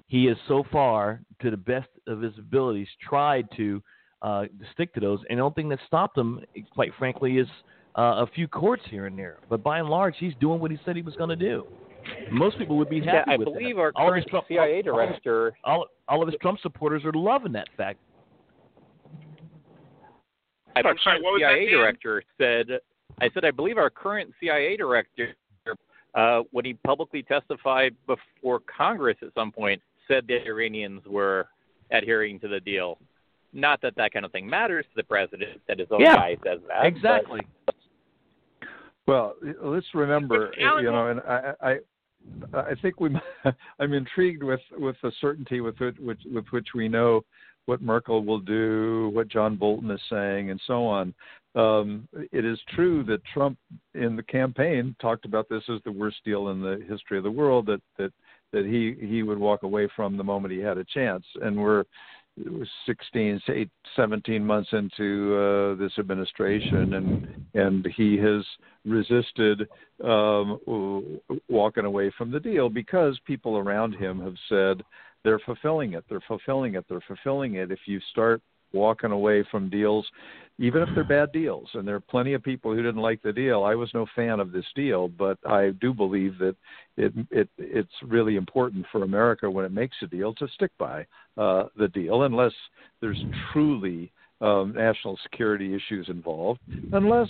[0.07, 3.81] He has so far, to the best of his abilities, tried to
[4.21, 5.19] uh, stick to those.
[5.29, 6.41] And the only thing that stopped him,
[6.73, 7.47] quite frankly, is
[7.97, 9.37] uh, a few courts here and there.
[9.49, 11.65] But by and large, he's doing what he said he was going to do.
[12.31, 13.81] Most people would be happy yeah, I with believe that.
[13.81, 15.53] our all current Trump, CIA all, all, director.
[15.63, 17.99] all, all of his Trump supporters are loving that fact.
[20.75, 21.79] Our I'm sorry, current what was CIA that, Dan?
[21.79, 22.79] director said,
[23.21, 25.35] I said, I believe our current CIA director,
[26.15, 31.47] uh, when he publicly testified before Congress at some point, said the Iranians were
[31.91, 32.97] adhering to the deal.
[33.53, 36.37] Not that that kind of thing matters to the president, that his own Yeah, guy
[36.43, 36.85] says that.
[36.85, 37.41] Exactly.
[39.05, 41.77] Well, let's remember, you know, and I, I,
[42.53, 43.15] I think we,
[43.79, 47.21] I'm intrigued with with the certainty with which, with, with which we know
[47.65, 51.13] what Merkel will do, what John Bolton is saying, and so on.
[51.55, 53.57] Um, it is true that Trump,
[53.93, 57.31] in the campaign, talked about this as the worst deal in the history of the
[57.31, 58.11] world that that
[58.51, 61.83] that he he would walk away from the moment he had a chance, and we're
[62.35, 68.43] it was 16, say 17 months into uh, this administration, and and he has
[68.85, 69.67] resisted
[70.03, 70.59] um,
[71.47, 74.83] walking away from the deal because people around him have said
[75.23, 77.71] they're fulfilling it, they're fulfilling it, they're fulfilling it.
[77.71, 78.41] If you start
[78.73, 80.05] walking away from deals,
[80.57, 83.31] even if they're bad deals, and there are plenty of people who didn't like the
[83.31, 83.63] deal.
[83.63, 86.55] I was no fan of this deal, but I do believe that
[86.97, 91.05] it it it's really important for America when it makes a deal to stick by
[91.37, 92.53] uh, the deal, unless
[92.99, 93.21] there's
[93.51, 94.11] truly
[94.41, 96.59] um, national security issues involved,
[96.91, 97.29] unless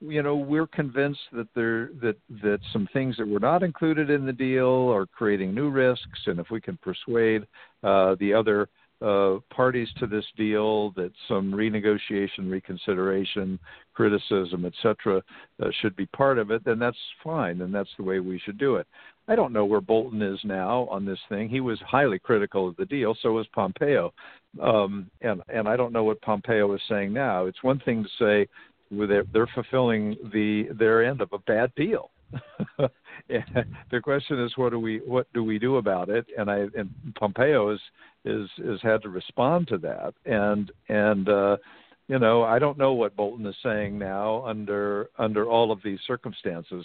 [0.00, 4.26] you know we're convinced that there that that some things that were not included in
[4.26, 7.46] the deal are creating new risks, and if we can persuade
[7.82, 8.68] uh, the other
[9.00, 13.58] uh, parties to this deal that some renegotiation, reconsideration,
[13.94, 15.22] criticism, etc.,
[15.62, 18.58] uh, should be part of it, then that's fine, and that's the way we should
[18.58, 18.86] do it.
[19.28, 21.48] I don't know where Bolton is now on this thing.
[21.48, 24.12] He was highly critical of the deal, so was Pompeo,
[24.60, 27.46] um, and and I don't know what Pompeo is saying now.
[27.46, 28.48] It's one thing to say
[28.90, 32.10] they're, they're fulfilling the their end of a bad deal.
[33.28, 36.90] the question is what do we what do we do about it and i and
[37.18, 37.80] pompeo is
[38.26, 41.56] is has had to respond to that and and uh
[42.06, 45.98] you know i don't know what bolton is saying now under under all of these
[46.06, 46.84] circumstances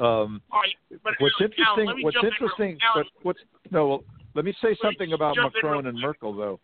[0.00, 0.74] Um, right,
[1.18, 2.02] what's Alan, interesting?
[2.02, 2.78] What's in interesting?
[2.94, 3.38] but what's
[3.70, 3.86] no?
[3.86, 6.58] Well, let me say something about Macron and Merkel though,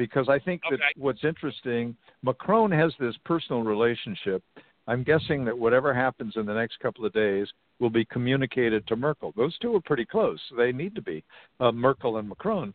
[0.00, 4.42] because I think that what's interesting, Macron has this personal relationship.
[4.86, 7.46] I'm guessing that whatever happens in the next couple of days
[7.80, 9.34] will be communicated to Merkel.
[9.36, 10.40] Those two are pretty close.
[10.56, 11.22] They need to be
[11.60, 12.72] uh, Merkel and Macron.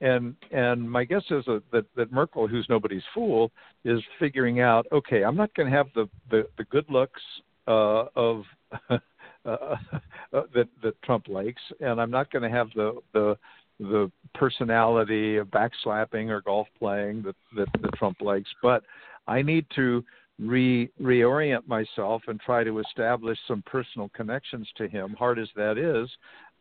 [0.00, 3.50] And and my guess is that, that that Merkel, who's nobody's fool,
[3.84, 4.86] is figuring out.
[4.92, 7.20] Okay, I'm not going to have the, the the good looks
[7.66, 8.44] uh, of
[8.90, 8.98] uh,
[9.44, 9.76] uh,
[10.32, 13.36] that that Trump likes, and I'm not going to have the the
[13.78, 18.50] the personality of backslapping or golf playing that, that that Trump likes.
[18.62, 18.82] But
[19.26, 20.04] I need to
[20.38, 25.78] re reorient myself and try to establish some personal connections to him, hard as that
[25.78, 26.08] is.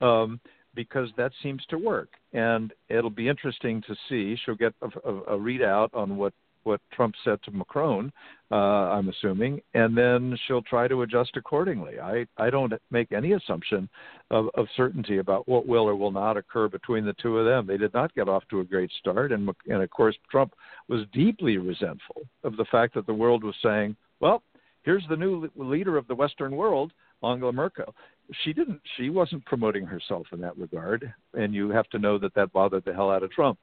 [0.01, 0.39] Um,
[0.75, 4.37] because that seems to work, and it'll be interesting to see.
[4.45, 6.33] She'll get a, a, a readout on what
[6.67, 8.11] what Trump said to Macron,
[8.51, 11.99] uh, I'm assuming, and then she'll try to adjust accordingly.
[11.99, 13.89] I, I don't make any assumption
[14.29, 17.65] of, of certainty about what will or will not occur between the two of them.
[17.65, 20.53] They did not get off to a great start, and, and of course, Trump
[20.87, 24.43] was deeply resentful of the fact that the world was saying, well,
[24.83, 26.91] here's the new leader of the Western world,
[27.23, 27.95] Angela Merkel.
[28.43, 28.81] She didn't.
[28.97, 32.83] She wasn't promoting herself in that regard, and you have to know that that bothered
[32.83, 33.57] the hell out of Trump.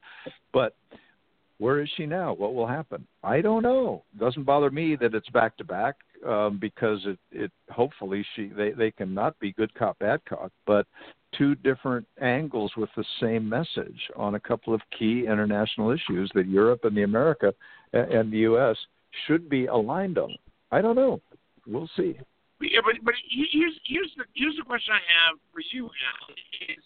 [0.51, 0.75] But
[1.57, 2.33] where is she now?
[2.33, 3.07] What will happen?
[3.23, 4.03] I don't know.
[4.13, 5.95] It Doesn't bother me that it's back to back
[6.27, 10.85] um, because it, it hopefully she they they cannot be good cop bad cop, but
[11.37, 16.47] two different angles with the same message on a couple of key international issues that
[16.47, 17.53] Europe and the America
[17.93, 18.75] and the U.S.
[19.27, 20.35] should be aligned on.
[20.71, 21.21] I don't know.
[21.67, 22.17] We'll see.
[22.61, 26.37] Yeah, but but here's here's the here's the question I have for you, Alan.
[26.69, 26.83] Is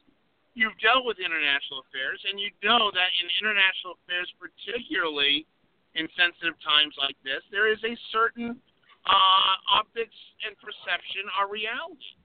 [0.59, 5.47] you've dealt with international affairs, and you know that in international affairs, particularly
[5.95, 8.59] in sensitive times like this, there is a certain
[9.07, 12.19] uh, optics and perception are reality.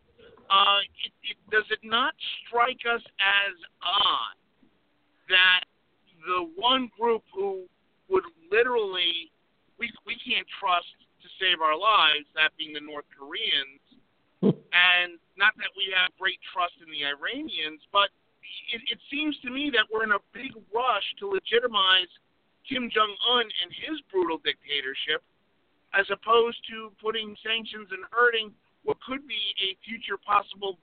[0.51, 2.13] Uh, it, it, does it not
[2.43, 4.37] strike us as odd
[5.31, 5.65] that
[6.27, 7.65] the one group who
[8.11, 9.31] would literally
[9.79, 10.91] we we can't trust
[11.23, 13.81] to save our lives, that being the North Koreans,
[14.43, 18.13] and not that we have great trust in the Iranians, but
[18.73, 22.11] it, it seems to me that we're in a big rush to legitimize
[22.69, 25.23] Kim Jong Un and his brutal dictatorship,
[25.93, 28.53] as opposed to putting sanctions and hurting
[28.85, 30.79] what could be a future possible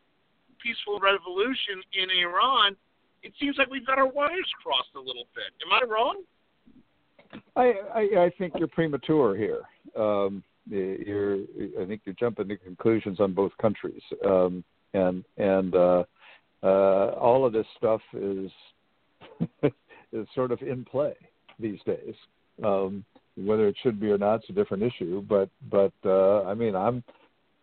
[0.62, 2.76] peaceful revolution in Iran.
[3.24, 5.50] It seems like we've got our wires crossed a little bit.
[5.66, 6.22] Am I wrong?
[7.56, 9.62] I, I, I think you're premature here.
[9.98, 11.38] Um, you're,
[11.80, 16.04] I think you're jumping to conclusions on both countries, um, and and uh,
[16.64, 18.52] uh, all of this stuff is
[20.14, 21.14] is sort of in play
[21.60, 22.16] these days.
[22.64, 23.04] Um,
[23.36, 25.22] whether it should be or not, it's a different issue.
[25.22, 27.04] But but uh, I mean, I'm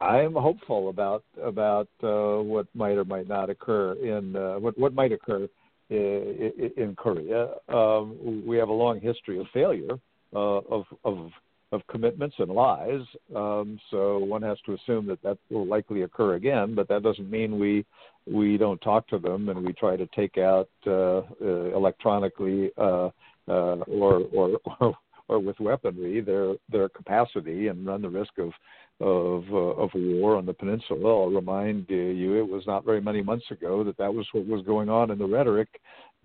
[0.00, 4.94] I'm hopeful about about uh, what might or might not occur in uh, what what
[4.94, 5.48] might occur
[5.90, 7.54] in, in Korea.
[7.68, 9.98] Um, we have a long history of failure
[10.34, 11.30] uh, of of
[11.72, 13.02] of commitments and lies.
[13.34, 16.74] Um, so one has to assume that that will likely occur again.
[16.74, 17.84] But that doesn't mean we
[18.26, 23.10] we don't talk to them and we try to take out uh, uh, electronically uh,
[23.48, 24.96] uh, or, or or
[25.28, 28.52] or with weaponry their their capacity and run the risk of
[29.00, 31.22] of uh, of war on the peninsula.
[31.22, 34.64] I'll remind you, it was not very many months ago that that was what was
[34.64, 35.68] going on in the rhetoric,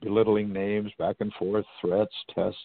[0.02, 2.58] belittling names, back and forth, threats, tests,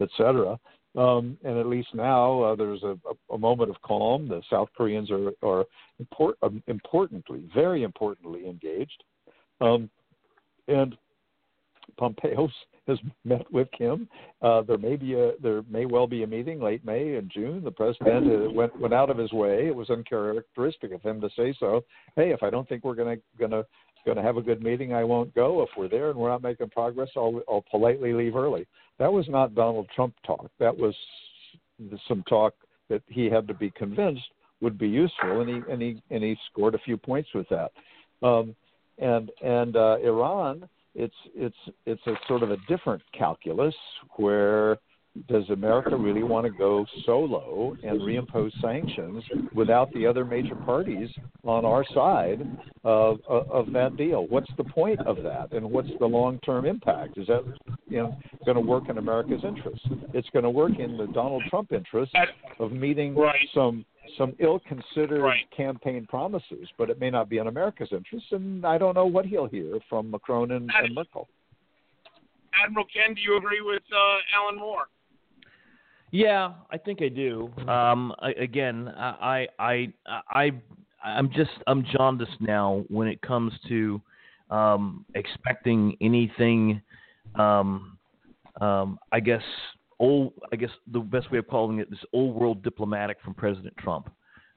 [0.00, 0.58] etc.
[0.96, 2.96] Um, and at least now uh, there's a,
[3.32, 4.28] a, moment of calm.
[4.28, 5.64] The South Koreans are are
[5.98, 9.02] import, um, importantly, very importantly engaged,
[9.60, 9.90] um,
[10.68, 10.96] and
[11.96, 12.48] Pompeo
[12.86, 14.08] has met with Kim.
[14.40, 17.64] Uh, there may be a there may well be a meeting late May and June.
[17.64, 19.66] The president uh, went went out of his way.
[19.66, 21.84] It was uncharacteristic of him to say so.
[22.14, 23.64] Hey, if I don't think we're gonna
[24.04, 25.62] gonna gonna have a good meeting, I won't go.
[25.62, 28.66] If we're there and we're not making progress, I'll I'll politely leave early.
[28.98, 30.50] That was not Donald Trump talk.
[30.58, 30.94] That was
[32.08, 32.54] some talk
[32.88, 34.22] that he had to be convinced
[34.60, 37.72] would be useful, and he and he and he scored a few points with that.
[38.26, 38.54] Um,
[38.98, 41.56] and and uh, Iran it's it's
[41.86, 43.74] it's a sort of a different calculus
[44.16, 44.78] where
[45.28, 49.22] does America really want to go solo and reimpose sanctions
[49.54, 51.08] without the other major parties
[51.44, 52.40] on our side
[52.82, 54.26] of, of, of that deal?
[54.28, 57.16] What's the point of that, and what's the long-term impact?
[57.16, 57.44] Is that
[57.88, 59.80] you know going to work in America's interest?
[60.12, 62.12] It's going to work in the Donald Trump interest
[62.58, 63.48] of meeting right.
[63.54, 63.84] some
[64.18, 65.44] some ill-considered right.
[65.56, 69.26] campaign promises, but it may not be in America's interest, and I don't know what
[69.26, 71.28] he'll hear from Macron and, and Merkel.
[72.62, 74.86] Admiral Ken, do you agree with uh, Alan Moore?
[76.14, 77.50] Yeah, I think I do.
[77.66, 80.52] Um, I, again, I, I, I,
[81.04, 84.00] I'm just I'm jaundiced now when it comes to
[84.48, 86.80] um, expecting anything.
[87.34, 87.98] Um,
[88.60, 89.42] um, I guess
[89.98, 90.34] old.
[90.52, 94.08] I guess the best way of calling it is old world diplomatic from President Trump.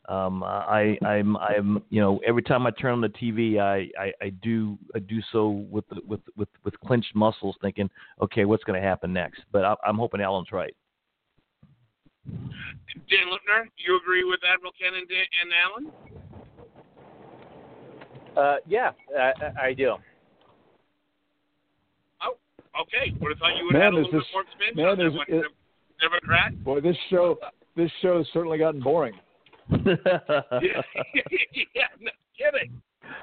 [0.10, 4.12] Um, I, I'm, I'm, you know, every time I turn on the TV, I, I,
[4.22, 7.90] I do, I do so with, with, with, with clenched muscles, thinking,
[8.22, 9.42] okay, what's going to happen next?
[9.52, 10.74] But I, I'm hoping Alan's right.
[13.10, 15.92] Dan Lipner, you agree with Admiral Ken and, Dan, and Alan?
[18.36, 19.96] Uh, yeah, I, I do.
[22.22, 22.36] Oh,
[22.82, 23.14] okay.
[23.22, 24.86] Would have thought you would Man, have had a little this- bit more spin man,
[24.92, 25.26] on that is one.
[25.30, 25.46] it-
[26.00, 26.64] Democrat.
[26.64, 27.40] Boy, this show,
[27.76, 29.14] this show has certainly gotten boring.
[29.72, 29.78] yeah,
[32.00, 32.72] no kidding.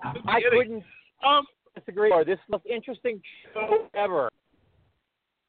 [0.05, 0.59] No I kidding.
[0.59, 0.85] couldn't
[1.25, 2.25] Um, disagree more.
[2.25, 3.23] This is the most interesting
[3.53, 4.29] show ever.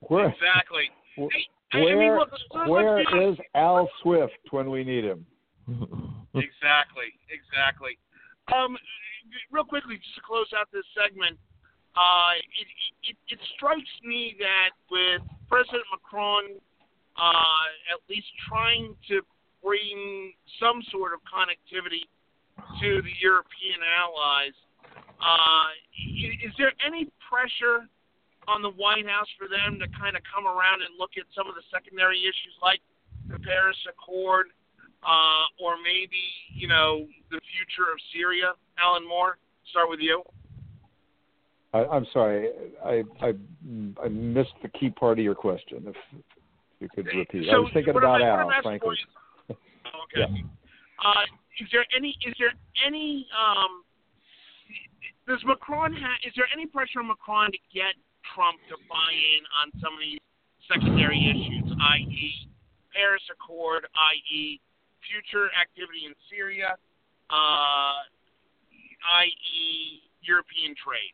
[0.02, 0.92] Where, exactly.
[1.72, 3.40] Wh- I mean, where, look, let's where be honest.
[3.40, 5.26] is Al Swift when we need him?
[6.36, 7.98] Exactly, exactly.
[8.52, 8.76] Um,
[9.52, 11.40] real quickly, just to close out this segment,
[11.96, 12.68] uh, it,
[13.08, 16.60] it, it strikes me that with President Macron
[17.16, 19.22] uh, at least trying to
[19.64, 22.04] bring some sort of connectivity
[22.84, 24.56] to the European allies,
[25.24, 25.72] uh,
[26.44, 27.88] is there any pressure
[28.48, 31.48] on the White House for them to kind of come around and look at some
[31.48, 32.80] of the secondary issues like
[33.30, 34.48] the Paris Accord,
[35.04, 36.22] uh, or maybe
[36.54, 38.54] you know the future of Syria.
[38.78, 39.38] Alan Moore,
[39.72, 40.22] start with you.
[41.74, 42.50] I, I'm sorry,
[42.84, 43.34] I, I
[44.04, 45.84] I missed the key part of your question.
[45.88, 46.24] If, if
[46.80, 48.96] you could repeat, I was thinking about I'm, Al, frankly.
[48.96, 49.56] is-
[50.16, 50.44] okay.
[51.04, 51.24] Uh,
[51.60, 52.16] is there any?
[52.26, 52.54] Is there
[52.86, 53.28] any?
[53.36, 53.84] Um,
[55.28, 57.96] does Macron ha- Is there any pressure on Macron to get
[58.34, 60.20] Trump to buy in on some of these
[60.72, 62.50] secondary issues, i.e.,
[62.94, 64.60] Paris Accord, i.e.,
[65.04, 66.76] future activity in Syria,
[67.30, 68.02] uh,
[69.22, 71.14] i.e., European trade?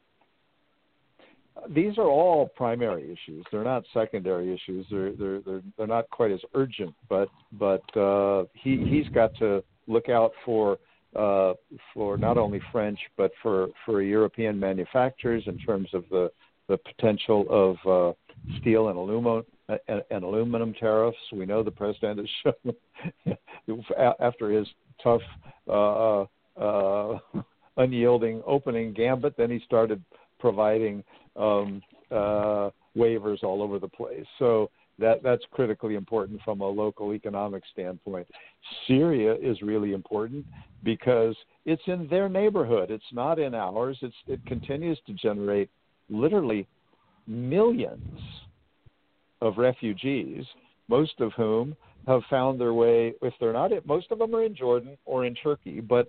[1.70, 3.46] These are all primary issues.
[3.52, 4.86] They're not secondary issues.
[4.90, 6.96] They're they're they're, they're not quite as urgent.
[7.10, 10.80] But but uh, he he's got to look out for
[11.14, 11.54] uh,
[11.94, 16.32] for not only French but for for European manufacturers in terms of the
[16.68, 18.14] the potential of uh,
[18.60, 19.44] steel and aluminum
[19.88, 21.18] and, and aluminum tariffs.
[21.32, 22.56] We know the president has
[23.66, 24.68] shown after his
[25.04, 25.22] tough.
[25.70, 26.26] Uh,
[26.60, 27.18] uh,
[27.78, 29.36] unyielding opening gambit.
[29.38, 30.04] Then he started
[30.40, 31.04] providing
[31.36, 31.82] um,
[32.12, 34.26] uh, waivers all over the place.
[34.40, 34.70] So
[35.00, 38.28] that that's critically important from a local economic standpoint.
[38.88, 40.46] Syria is really important
[40.84, 41.36] because
[41.66, 42.92] it's in their neighborhood.
[42.92, 43.98] It's not in ours.
[44.02, 45.70] It's it continues to generate
[46.12, 46.68] literally
[47.28, 48.20] millions
[49.42, 50.46] of refugees,
[50.88, 51.76] most of whom
[52.08, 53.14] have found their way.
[53.22, 56.08] If they're not, most of them are in Jordan or in Turkey, but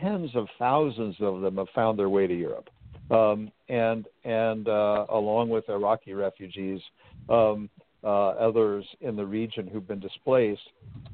[0.00, 2.68] tens of thousands of them have found their way to Europe,
[3.10, 6.80] um, and and uh, along with Iraqi refugees,
[7.28, 7.68] um,
[8.04, 10.62] uh, others in the region who've been displaced,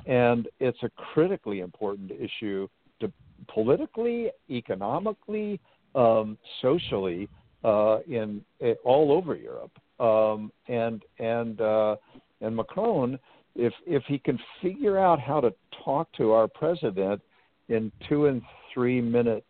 [0.06, 2.68] and it's a critically important issue
[3.00, 3.10] to
[3.48, 5.60] politically, economically,
[5.94, 7.28] um, socially,
[7.64, 11.96] uh, in, in all over Europe, um, and and uh,
[12.40, 13.18] and Macron,
[13.56, 15.52] if if he can figure out how to
[15.84, 17.20] talk to our president
[17.68, 19.44] in two and three minute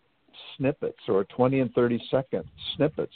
[0.57, 2.45] snippets or 20 and 30 second
[2.77, 3.15] snippets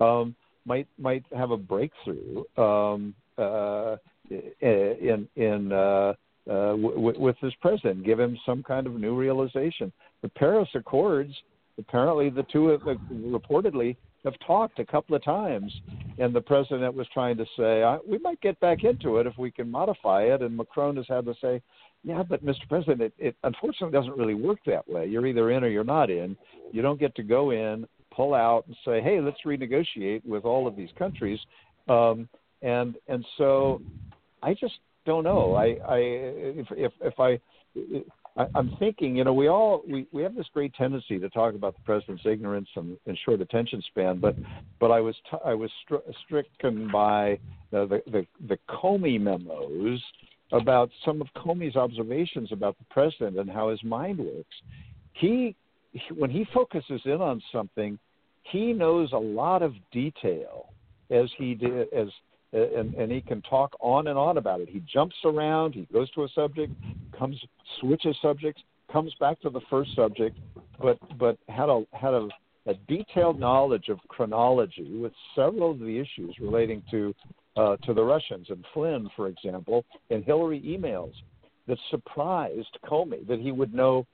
[0.00, 3.96] um, might might have a breakthrough um, uh,
[4.30, 6.14] in in uh,
[6.50, 9.92] uh, w- with this president, give him some kind of new realization.
[10.22, 11.32] The Paris Accords,
[11.78, 15.72] apparently, the two have, uh, reportedly have talked a couple of times,
[16.18, 19.50] and the president was trying to say, "We might get back into it if we
[19.50, 21.60] can modify it," and Macron has had to say,
[22.04, 22.68] yeah, but Mr.
[22.68, 25.06] President, it, it unfortunately doesn't really work that way.
[25.06, 26.36] You're either in or you're not in.
[26.72, 30.66] You don't get to go in, pull out, and say, "Hey, let's renegotiate with all
[30.66, 31.38] of these countries."
[31.88, 32.28] Um,
[32.60, 33.80] and and so,
[34.42, 34.74] I just
[35.06, 35.54] don't know.
[35.54, 37.38] I, I if if, if I,
[38.36, 41.54] I I'm thinking, you know, we all we, we have this great tendency to talk
[41.54, 44.36] about the president's ignorance and, and short attention span, but
[44.80, 47.38] but I was t- I was stri- stricken by
[47.70, 50.00] the the the, the Comey memos
[50.52, 54.54] about some of Comey's observations about the president and how his mind works.
[55.14, 55.56] He,
[56.14, 57.98] when he focuses in on something,
[58.42, 60.72] he knows a lot of detail,
[61.10, 62.08] as he did, as
[62.52, 64.68] and, and he can talk on and on about it.
[64.68, 66.72] He jumps around, he goes to a subject,
[67.16, 67.40] comes
[67.80, 68.62] switches subjects,
[68.92, 70.36] comes back to the first subject,
[70.80, 72.28] but but had a had a,
[72.66, 77.14] a detailed knowledge of chronology with several of the issues relating to
[77.56, 81.12] uh, to the Russians and Flynn, for example, and Hillary emails
[81.68, 84.06] that surprised Comey that he would know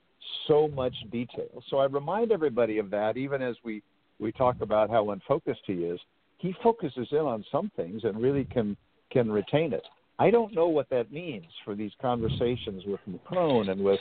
[0.47, 1.63] so much detail.
[1.69, 3.81] So I remind everybody of that, even as we
[4.19, 5.99] we talk about how unfocused he is.
[6.39, 8.75] He focuses in on some things and really can
[9.11, 9.83] can retain it.
[10.19, 13.99] I don't know what that means for these conversations with Macron and with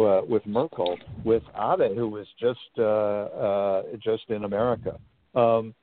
[0.00, 4.98] uh, with Merkel, with Abe, who was just uh, uh, just in America.
[5.34, 5.74] Um,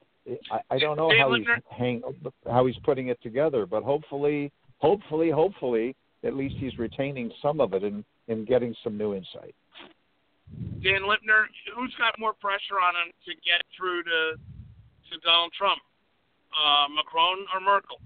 [0.52, 2.02] I, I don't know how he's hang,
[2.46, 7.74] how he's putting it together, but hopefully, hopefully, hopefully, at least he's retaining some of
[7.74, 9.56] it and, and getting some new insight.
[10.84, 14.36] Dan Lipner, who's got more pressure on him to get through to
[15.12, 15.80] to Donald Trump,
[16.58, 18.00] uh, Macron or Merkel?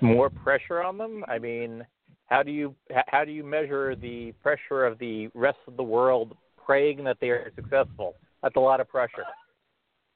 [0.00, 1.24] More pressure on them.
[1.28, 1.86] I mean,
[2.26, 2.74] how do you
[3.06, 7.28] how do you measure the pressure of the rest of the world praying that they
[7.28, 8.16] are successful?
[8.42, 9.24] That's a lot of pressure.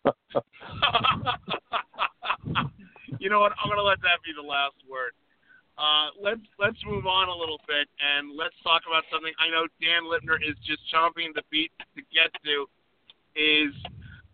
[3.18, 3.52] you know what?
[3.62, 5.12] I'm going to let that be the last word.
[5.78, 9.68] Uh, let's let's move on a little bit and let's talk about something I know
[9.76, 12.66] Dan Lipner is just chomping the beat to get to.
[13.36, 13.74] Is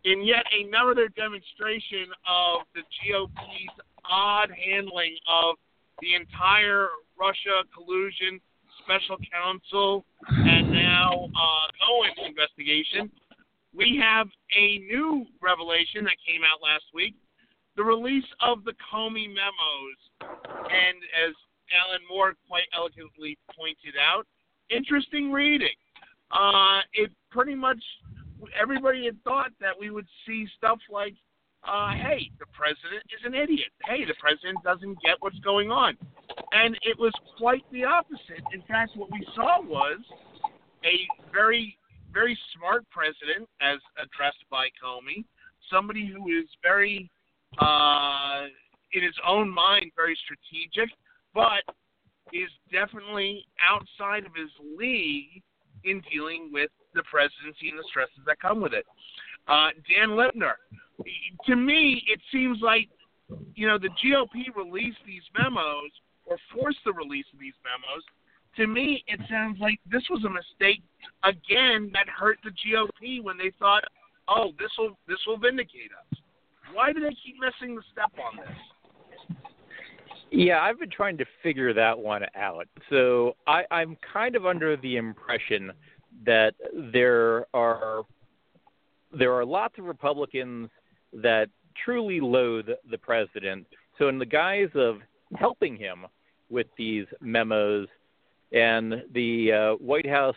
[0.05, 5.57] in yet another demonstration of the GOP's odd handling of
[6.01, 6.89] the entire
[7.19, 8.41] Russia collusion
[8.83, 13.11] special counsel and now uh, investigation
[13.75, 14.27] we have
[14.57, 17.15] a new revelation that came out last week
[17.77, 19.99] the release of the Comey memos.
[20.21, 21.35] And as
[21.73, 24.27] Alan Moore quite eloquently pointed out,
[24.71, 25.77] interesting reading.
[26.31, 27.83] Uh, it pretty much,
[28.61, 31.15] everybody had thought that we would see stuff like,
[31.67, 33.71] uh, hey, the president is an idiot.
[33.85, 35.97] Hey, the president doesn't get what's going on.
[36.53, 38.43] And it was quite the opposite.
[38.53, 40.01] In fact, what we saw was
[40.85, 41.79] a very
[42.13, 45.25] very smart president, as addressed by Comey,
[45.71, 47.11] somebody who is very,
[47.59, 48.45] uh,
[48.93, 50.95] in his own mind, very strategic,
[51.35, 51.63] but
[52.33, 55.43] is definitely outside of his league
[55.85, 58.87] in dealing with the presidency and the stresses that come with it.
[59.49, 60.55] Uh, Dan Lipner,
[61.47, 62.89] to me, it seems like
[63.55, 65.91] you know the GOP released these memos
[66.27, 68.05] or forced the release of these memos
[68.57, 70.83] to me, it sounds like this was a mistake
[71.25, 73.85] again that hurt the GOP when they thought,
[74.29, 76.19] "Oh, this will this will vindicate us."
[76.73, 79.37] Why do they keep missing the step on this?
[80.31, 82.67] Yeah, I've been trying to figure that one out.
[82.89, 85.73] So I, I'm kind of under the impression
[86.25, 86.55] that
[86.93, 88.03] there are
[89.13, 90.71] there are lots of Republicans
[91.13, 91.49] that
[91.85, 93.67] truly loathe the president.
[93.99, 95.01] So in the guise of
[95.39, 96.07] helping him
[96.49, 97.89] with these memos
[98.53, 100.37] and the uh, White House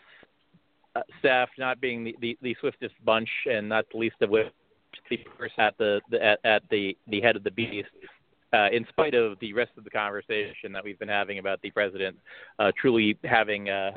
[0.95, 4.47] uh, staff not being the, the, the swiftest bunch, and not the least of which
[5.10, 7.89] the person at the, the at, at the the head of the beast.
[8.53, 11.69] Uh, in spite of the rest of the conversation that we've been having about the
[11.72, 12.15] president
[12.60, 13.91] uh, truly having uh,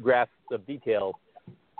[0.00, 1.18] grasp of detail.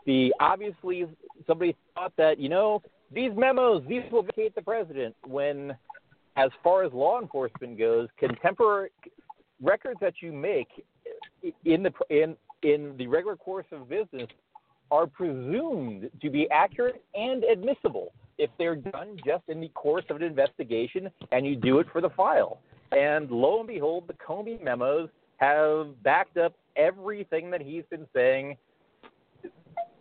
[0.07, 1.07] the obviously
[1.47, 2.83] somebody thought that you know
[3.13, 5.77] these memos these will vacate the president when,
[6.37, 8.91] as far as law enforcement goes, contemporary
[9.61, 10.69] records that you make
[11.65, 14.29] in the in in the regular course of business
[14.91, 20.17] are presumed to be accurate and admissible if they're done just in the course of
[20.17, 22.59] an investigation and you do it for the file.
[22.91, 25.09] And lo and behold, the Comey memos
[25.41, 28.57] have backed up everything that he's been saying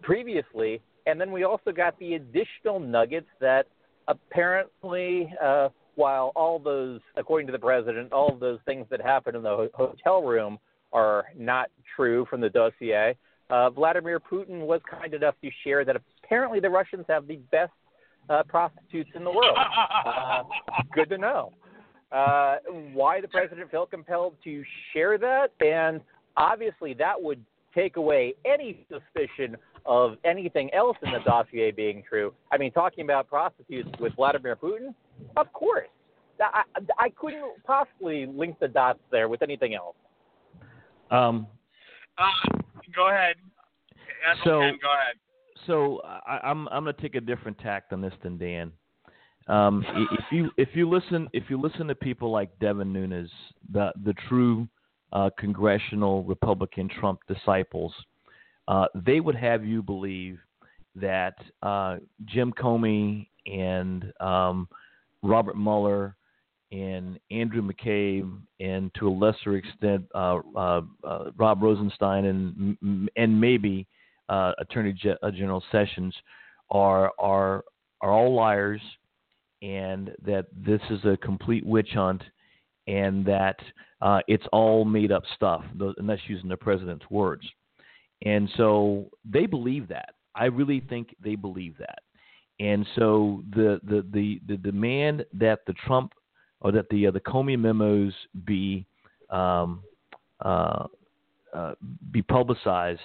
[0.02, 0.82] previously.
[1.06, 3.66] And then we also got the additional nuggets that
[4.07, 9.36] apparently, uh, while all those, according to the president, all of those things that happened
[9.36, 10.60] in the hotel room
[10.91, 13.16] are not true from the dossier.
[13.49, 17.72] Uh, Vladimir Putin was kind enough to share that apparently the Russians have the best
[18.30, 19.57] uh, prostitutes in the world.
[20.06, 20.44] Uh,
[20.94, 21.52] good to know.
[22.11, 22.56] Uh,
[22.94, 24.64] why the president felt compelled to
[24.94, 26.02] share that, and
[26.38, 27.44] obviously that would
[27.76, 29.56] take away any suspicion
[29.86, 32.34] of anything else in the dossier being true.
[32.52, 34.94] I mean, talking about prostitutes with Vladimir Putin,
[35.38, 35.88] of course.
[36.41, 36.64] I,
[36.98, 39.95] I couldn't possibly link the dots there with anything else.
[41.11, 41.48] Um,
[42.18, 42.60] uh,
[42.95, 43.36] go ahead.
[44.44, 45.15] so, go ahead.
[45.68, 48.72] So I, I'm I'm going to take a different tact on this than Dan.
[49.50, 53.32] Um, if you if you listen if you listen to people like Devin Nunes,
[53.74, 54.68] the the true
[55.12, 57.92] uh, congressional Republican Trump disciples,
[58.68, 60.38] uh, they would have you believe
[60.96, 64.68] that uh, Jim Comey and um,
[65.24, 66.16] Robert Mueller
[66.72, 73.42] and Andrew McCabe, and to a lesser extent uh, uh, uh, Rob Rosenstein, and and
[73.42, 73.88] maybe
[74.30, 76.16] Attorney General Sessions
[76.70, 77.64] are are
[78.02, 78.82] are all liars,
[79.61, 82.23] and that this is a complete witch hunt,
[82.88, 83.57] and that
[84.02, 87.44] uh, it's all made up stuff, and that's using the president's words.
[88.26, 90.15] And so they believe that.
[90.36, 91.99] I really think they believe that.
[92.60, 96.14] And so the the the, the demand that the Trump
[96.61, 98.14] or that the uh, the Comey memos
[98.45, 98.86] be
[99.30, 99.81] um,
[100.44, 100.86] uh,
[101.53, 101.73] uh,
[102.11, 102.99] be publicized,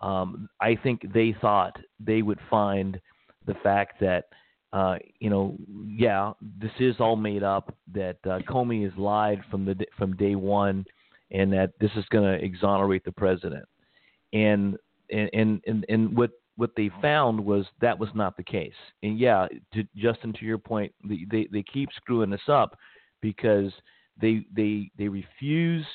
[0.00, 3.00] um, I think they thought they would find
[3.46, 4.28] the fact that
[4.74, 5.56] uh, you know,
[5.86, 7.72] yeah, this is all made up.
[7.92, 10.84] That uh, Comey has lied from the from day one,
[11.30, 13.64] and that this is going to exonerate the president.
[14.32, 14.76] And
[15.12, 18.72] and and and what what they found was that was not the case.
[19.04, 22.76] And yeah, to, Justin, to your point, they, they they keep screwing us up
[23.22, 23.72] because
[24.20, 25.86] they they they refuse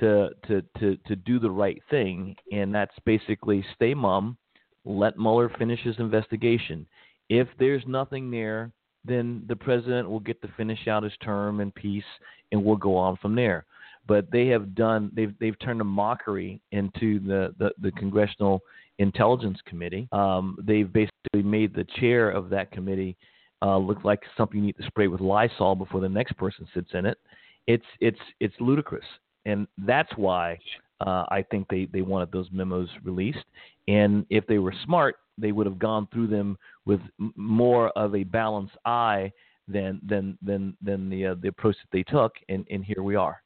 [0.00, 4.36] to to to to do the right thing, and that's basically stay mum,
[4.84, 6.86] let Mueller finish his investigation.
[7.28, 8.72] If there's nothing there,
[9.04, 12.04] then the president will get to finish out his term in peace,
[12.52, 13.64] and we'll go on from there.
[14.06, 18.62] But they have done they've they've turned a mockery into the the, the congressional
[18.98, 20.08] intelligence committee.
[20.12, 23.16] Um, they've basically made the chair of that committee
[23.62, 26.90] uh, look like something you need to spray with Lysol before the next person sits
[26.94, 27.18] in it.
[27.66, 29.04] It's it's it's ludicrous,
[29.44, 30.58] and that's why
[31.00, 33.44] uh, I think they they wanted those memos released.
[33.86, 37.00] And if they were smart, they would have gone through them with
[37.36, 39.32] more of a balanced eye
[39.68, 42.32] than than than than the uh, the approach that they took.
[42.48, 43.42] And and here we are.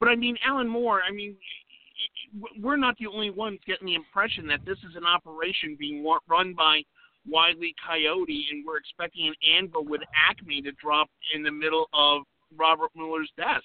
[0.00, 1.02] But I mean, Alan Moore.
[1.06, 1.36] I mean,
[2.60, 6.54] we're not the only ones getting the impression that this is an operation being run
[6.54, 6.82] by
[7.26, 12.22] Wiley Coyote, and we're expecting an anvil with Acme to drop in the middle of
[12.56, 13.64] Robert Mueller's desk.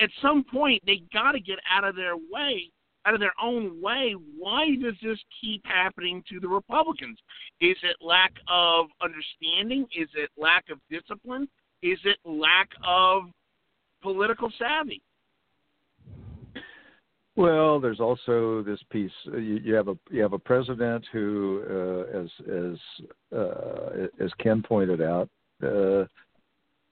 [0.00, 2.70] At some point, they got to get out of their way,
[3.04, 4.14] out of their own way.
[4.36, 7.18] Why does this keep happening to the Republicans?
[7.60, 9.86] Is it lack of understanding?
[9.96, 11.48] Is it lack of discipline?
[11.82, 13.24] Is it lack of
[14.02, 15.02] political savvy?
[17.38, 19.12] Well, there's also this piece.
[19.32, 22.78] Uh, you, you have a you have a president who, uh, as as
[23.38, 25.28] uh, as Ken pointed out,
[25.64, 26.04] uh,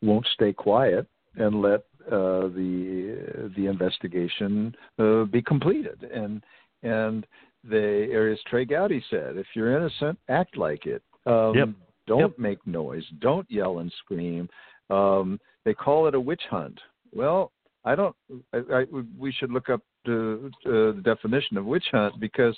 [0.03, 6.09] won't stay quiet and let uh, the the investigation uh, be completed.
[6.13, 6.43] And
[6.83, 7.27] and
[7.69, 11.03] the as Trey Gowdy said, if you're innocent, act like it.
[11.27, 11.69] Um, yep.
[12.07, 12.39] Don't yep.
[12.39, 13.05] make noise.
[13.21, 14.49] Don't yell and scream.
[14.91, 16.79] Um, they call it a witch hunt.
[17.13, 17.51] Well,
[17.85, 18.15] I don't.
[18.53, 18.85] I, I,
[19.19, 22.57] we should look up the, uh, the definition of witch hunt because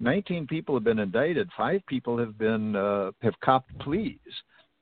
[0.00, 4.18] 19 people have been indicted, five people have been uh, have copped pleas,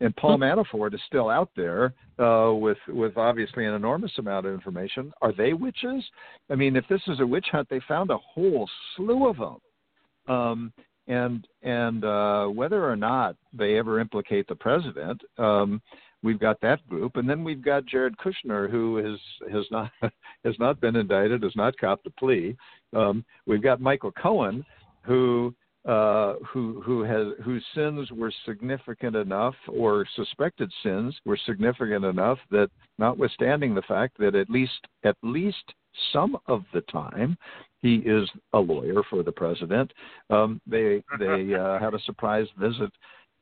[0.00, 4.52] and Paul Manafort is still out there uh, with with obviously an enormous amount of
[4.52, 5.12] information.
[5.22, 6.04] Are they witches?
[6.50, 10.34] I mean, if this is a witch hunt, they found a whole slew of them.
[10.34, 10.72] Um,
[11.08, 15.80] and and uh, whether or not they ever implicate the president, um,
[16.22, 19.18] we've got that group, and then we've got Jared Kushner, who has
[19.52, 19.90] has not
[20.44, 22.56] has not been indicted, has not copped a plea.
[22.94, 24.64] Um, we've got Michael Cohen,
[25.02, 25.54] who
[25.86, 32.38] uh, who who has whose sins were significant enough, or suspected sins were significant enough
[32.50, 32.68] that,
[32.98, 35.72] notwithstanding the fact that at least at least
[36.12, 37.36] some of the time
[37.82, 39.92] he is a lawyer for the president,
[40.30, 42.90] um, they they uh, had a surprise visit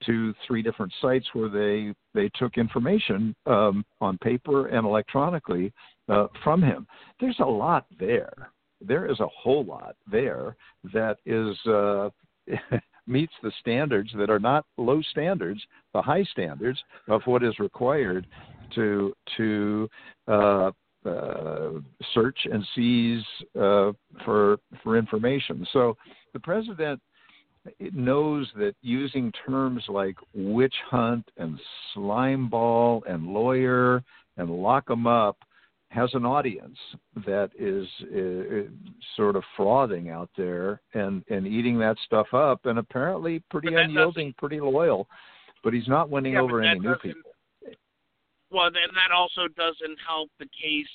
[0.05, 5.73] to three different sites where they they took information um, on paper and electronically
[6.11, 6.87] uh, from him.
[7.21, 8.51] There's a lot there.
[8.87, 10.57] There is a whole lot there
[10.93, 12.11] that is uh,
[13.07, 15.61] meets the standards that are not low standards,
[15.93, 18.27] the high standards of what is required
[18.75, 19.89] to to
[20.27, 20.71] uh,
[21.05, 21.71] uh,
[22.15, 23.25] search and seize
[23.59, 23.93] uh,
[24.25, 25.67] for for information.
[25.73, 25.97] So
[26.33, 27.01] the president
[27.93, 31.59] knows that using terms like witch hunt and
[31.93, 34.03] slime ball and lawyer
[34.37, 35.39] and lock 'em up
[35.95, 36.77] has an audience
[37.25, 38.69] that is uh,
[39.17, 44.35] sort of frothing out there and and eating that stuff up and apparently pretty unyielding,
[44.37, 45.07] pretty loyal,
[45.63, 47.31] but he's not winning yeah, over any new people.
[48.51, 50.87] Well, then that also doesn't help the case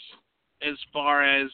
[0.61, 1.49] as far as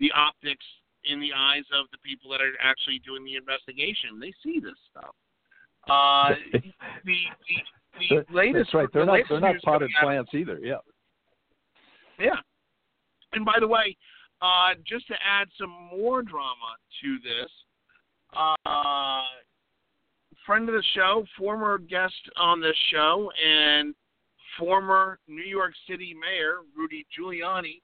[0.00, 0.64] the optics
[1.04, 4.18] in the eyes of the people that are actually doing the investigation.
[4.20, 5.14] They see this stuff.
[5.88, 6.34] Uh,
[7.04, 7.14] the
[7.98, 8.72] the, the latest.
[8.72, 8.88] That's right.
[8.92, 9.20] They're the not.
[9.28, 10.58] They're not potted plants either.
[10.62, 10.80] Yeah.
[12.18, 12.36] Yeah.
[13.32, 13.96] And by the way,
[14.40, 17.50] uh, just to add some more drama to this,
[18.36, 19.22] uh,
[20.46, 23.94] friend of the show, former guest on this show, and
[24.58, 27.80] former New York City Mayor Rudy Giuliani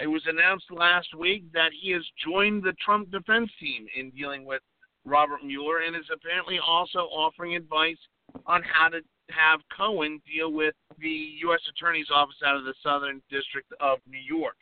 [0.00, 4.44] it was announced last week that he has joined the Trump defense team in dealing
[4.44, 4.62] with
[5.04, 7.98] Robert Mueller and is apparently also offering advice
[8.46, 9.00] on how to
[9.30, 11.60] have Cohen deal with the U.S.
[11.68, 14.56] Attorney's Office out of the Southern District of New York.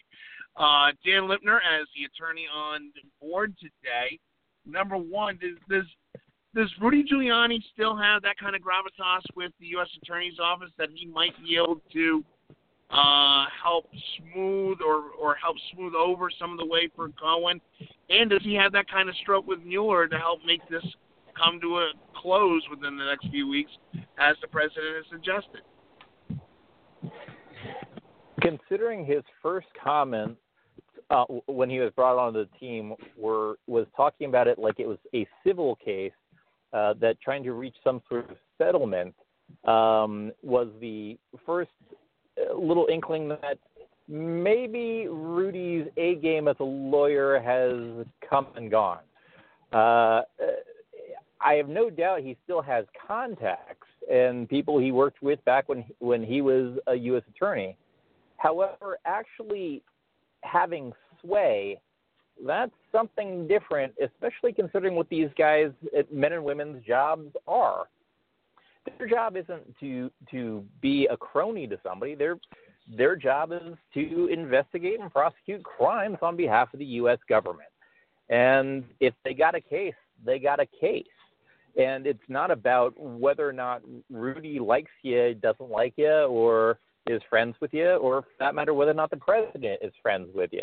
[0.56, 4.18] Uh, Dan Lipner, as the attorney on the board today,
[4.66, 5.86] number one, does, does
[6.54, 9.88] does Rudy Giuliani still have that kind of gravitas with the U.S.
[10.02, 12.24] Attorney's Office that he might be able to
[12.90, 13.86] uh, help
[14.16, 17.60] smooth or, or help smooth over some of the way for Cohen?
[18.08, 20.84] And does he have that kind of stroke with Mueller to help make this
[21.38, 21.90] come to a
[22.20, 23.70] close within the next few weeks,
[24.18, 25.62] as the president has suggested?
[28.40, 30.36] Considering his first comment
[31.10, 34.86] uh, when he was brought onto the team were was talking about it like it
[34.86, 36.12] was a civil case
[36.72, 39.14] uh, that trying to reach some sort of settlement
[39.64, 41.16] um, was the
[41.46, 41.70] first
[42.38, 43.58] uh, little inkling that
[44.06, 49.00] maybe Rudy's A game as a lawyer has come and gone.
[49.72, 50.22] Uh,
[51.40, 55.84] I have no doubt he still has contacts and people he worked with back when
[55.98, 57.22] when he was a U.S.
[57.28, 57.76] attorney.
[58.38, 59.82] However, actually
[60.42, 61.80] having sway,
[62.44, 65.70] that's something different, especially considering what these guys,
[66.12, 67.86] men and women's jobs are.
[68.98, 72.14] Their job isn't to to be a crony to somebody.
[72.14, 72.38] Their
[72.96, 77.18] their job is to investigate and prosecute crimes on behalf of the U.S.
[77.28, 77.68] government.
[78.30, 79.94] And if they got a case,
[80.24, 81.04] they got a case.
[81.78, 87.22] And it's not about whether or not Rudy likes you, doesn't like you, or is
[87.30, 90.52] friends with you, or for that matter, whether or not the president is friends with
[90.52, 90.62] you.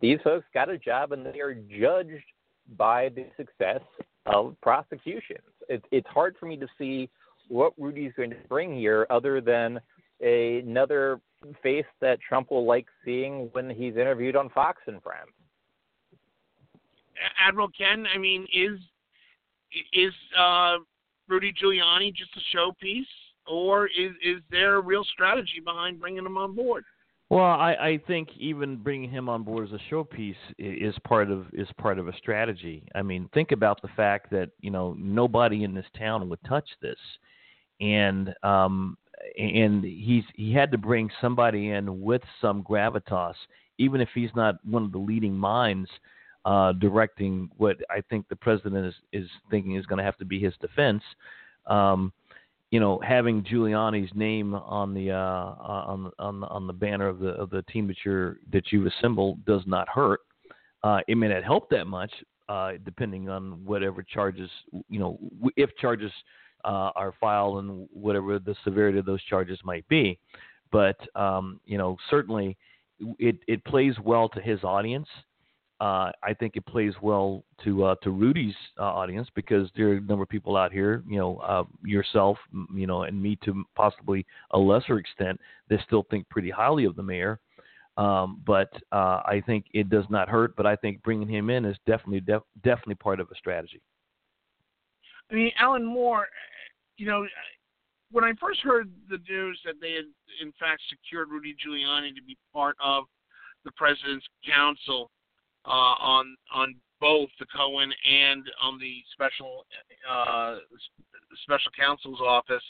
[0.00, 2.24] These folks got a job and they are judged
[2.76, 3.82] by the success
[4.26, 5.38] of prosecutions.
[5.68, 7.08] It, it's hard for me to see
[7.48, 9.80] what Rudy's going to bring here other than
[10.22, 11.20] a, another
[11.62, 15.30] face that Trump will like seeing when he's interviewed on Fox and Friends.
[17.40, 18.78] Admiral Ken, I mean, is
[19.92, 20.76] is uh,
[21.28, 23.02] Rudy Giuliani just a showpiece,
[23.46, 26.84] or is is there a real strategy behind bringing him on board?
[27.30, 31.46] Well, I, I think even bringing him on board as a showpiece is part of
[31.52, 32.82] is part of a strategy.
[32.94, 36.68] I mean, think about the fact that you know nobody in this town would touch
[36.80, 36.98] this,
[37.80, 38.96] and um,
[39.38, 43.34] and he's he had to bring somebody in with some gravitas,
[43.76, 45.90] even if he's not one of the leading minds
[46.48, 50.24] uh, directing what I think the president is is thinking is going to have to
[50.24, 51.02] be his defense.
[51.66, 52.10] Um,
[52.70, 57.32] you know, having Giuliani's name on the uh, on on on the banner of the
[57.32, 60.20] of the team that you're that you assembled does not hurt.
[60.82, 62.12] Uh, it may not help that much,
[62.48, 64.48] uh, depending on whatever charges
[64.88, 65.18] you know
[65.56, 66.12] if charges
[66.64, 70.18] uh, are filed and whatever the severity of those charges might be.
[70.72, 72.56] But um, you know, certainly
[73.18, 75.08] it it plays well to his audience
[75.80, 79.96] uh, I think it plays well to uh, to Rudy's uh, audience because there are
[79.96, 82.36] a number of people out here, you know, uh, yourself,
[82.74, 85.40] you know, and me to possibly a lesser extent,
[85.70, 87.38] that still think pretty highly of the mayor.
[87.96, 90.56] Um, but uh, I think it does not hurt.
[90.56, 93.80] But I think bringing him in is definitely def- definitely part of a strategy.
[95.30, 96.26] I mean, Alan Moore,
[96.96, 97.24] you know,
[98.10, 100.06] when I first heard the news that they had
[100.42, 103.04] in fact secured Rudy Giuliani to be part of
[103.64, 105.10] the president's council
[105.68, 109.64] uh, on on both the Cohen and on the special
[110.10, 110.56] uh,
[111.42, 112.62] special counsel's office.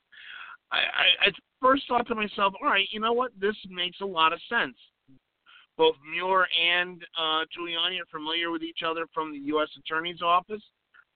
[0.70, 3.32] I, I, I first thought to myself, all right, you know what?
[3.40, 4.76] This makes a lot of sense.
[5.78, 9.68] Both Mueller and uh, Giuliani are familiar with each other from the U.S.
[9.78, 10.62] Attorney's Office.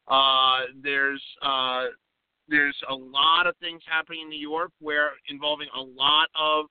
[0.08, 1.86] Uh, there's uh,
[2.48, 6.66] there's a lot of things happening in New York where involving a lot of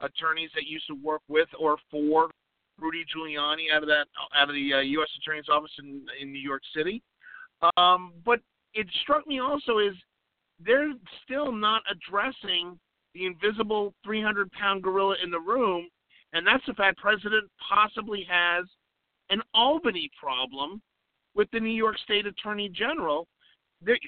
[0.00, 2.30] attorneys that used to work with or for
[2.78, 4.06] Rudy Giuliani out of that
[4.36, 5.08] out of the uh, U.S.
[5.18, 7.02] Attorney's Office in in New York City.
[7.76, 8.40] Um, but
[8.74, 9.94] it struck me also is
[10.64, 10.92] they're
[11.24, 12.78] still not addressing
[13.14, 15.88] the invisible 300 pound gorilla in the room,
[16.32, 18.66] and that's the fact President possibly has
[19.30, 20.82] an Albany problem
[21.34, 23.26] with the New York State Attorney General.
[23.82, 23.98] There,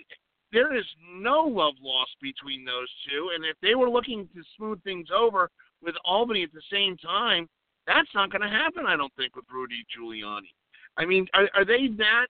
[0.52, 4.82] there is no love lost between those two, and if they were looking to smooth
[4.82, 5.50] things over
[5.82, 7.48] with Albany at the same time,
[7.86, 10.52] that's not going to happen, I don't think, with Rudy Giuliani.
[10.96, 12.26] I mean, are, are they that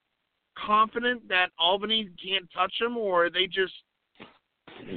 [0.59, 3.73] confident that Albany can't touch him, or are they just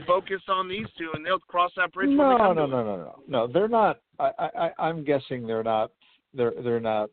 [0.06, 2.10] focused on these two and they'll cross that bridge?
[2.10, 3.48] No, when they come no, no, no, no, no.
[3.48, 4.00] They're not.
[4.20, 5.92] I, I, I'm guessing they're not.
[6.34, 7.10] They're they're not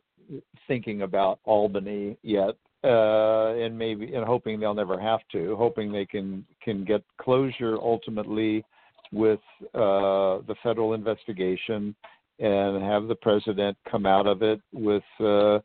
[0.67, 5.55] thinking about Albany yet, uh, and maybe and hoping they'll never have to.
[5.55, 8.63] Hoping they can can get closure ultimately
[9.11, 9.39] with
[9.73, 11.95] uh, the federal investigation
[12.39, 15.59] and have the president come out of it with uh,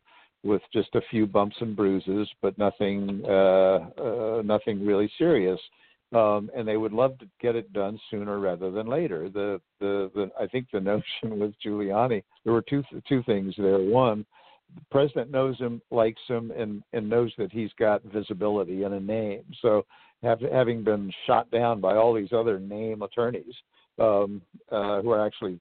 [0.44, 5.60] with just a few bumps and bruises, but nothing uh, uh, nothing really serious.
[6.14, 9.28] um, and they would love to get it done sooner rather than later.
[9.28, 13.78] The, the the I think the notion with Giuliani there were two two things there.
[13.78, 14.26] One,
[14.74, 19.00] the president knows him, likes him, and and knows that he's got visibility and a
[19.00, 19.44] name.
[19.60, 19.84] So,
[20.22, 23.54] have, having been shot down by all these other name attorneys
[23.98, 25.60] um, uh, who are actually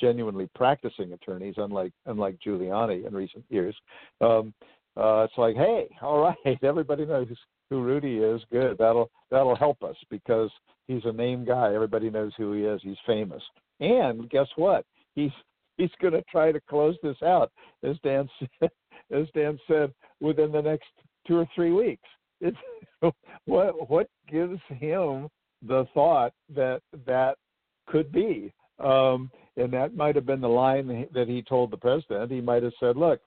[0.00, 3.74] genuinely practicing attorneys, unlike unlike Giuliani in recent years.
[4.20, 4.52] Um,
[4.96, 7.28] uh, it's like, hey, all right, everybody knows
[7.70, 8.40] who Rudy is.
[8.50, 10.50] Good, that'll that'll help us because
[10.88, 11.74] he's a name guy.
[11.74, 12.80] Everybody knows who he is.
[12.82, 13.42] He's famous.
[13.80, 14.84] And guess what?
[15.14, 15.32] He's
[15.76, 17.50] he's going to try to close this out,
[17.82, 18.28] as Dan
[18.60, 18.70] said,
[19.10, 20.88] as Dan said, within the next
[21.26, 22.08] two or three weeks.
[22.40, 22.56] It's
[23.46, 25.28] what what gives him
[25.66, 27.36] the thought that that
[27.86, 32.30] could be um, and that might have been the line that he told the president.
[32.30, 33.20] He might have said, "Look,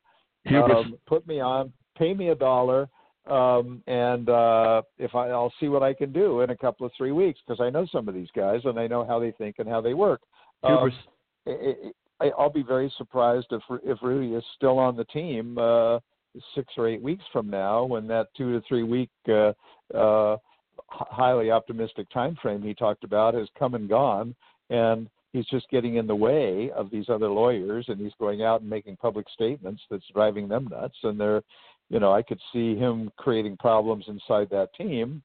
[0.51, 2.88] um, put me on, pay me a dollar,
[3.27, 6.91] um, and uh, if I, I'll see what I can do in a couple of
[6.97, 9.55] three weeks because I know some of these guys and I know how they think
[9.59, 10.21] and how they work."
[10.63, 10.91] Um,
[11.45, 15.99] it, it, I'll be very surprised if if Rudy is still on the team uh,
[16.55, 19.53] six or eight weeks from now when that two to three week uh,
[19.95, 20.38] uh,
[20.89, 24.35] highly optimistic time frame he talked about has come and gone
[24.69, 28.61] and he's just getting in the way of these other lawyers and he's going out
[28.61, 31.41] and making public statements that's driving them nuts and they're
[31.89, 35.22] you know i could see him creating problems inside that team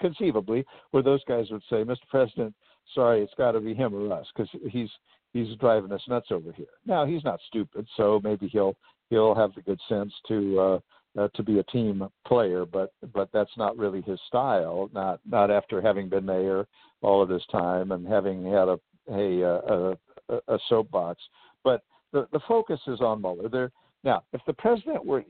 [0.00, 2.54] conceivably where those guys would say mr president
[2.94, 4.90] sorry it's got to be him or us because he's
[5.32, 8.76] he's driving us nuts over here now he's not stupid so maybe he'll
[9.10, 10.78] he'll have the good sense to uh
[11.18, 14.88] uh, to be a team player, but but that's not really his style.
[14.92, 16.66] Not not after having been mayor
[17.02, 18.78] all of this time and having had a
[19.10, 19.96] a,
[20.28, 21.20] a, a soapbox.
[21.64, 21.82] But
[22.12, 23.48] the, the focus is on Mueller.
[23.48, 23.70] There
[24.02, 25.24] now, if the president were,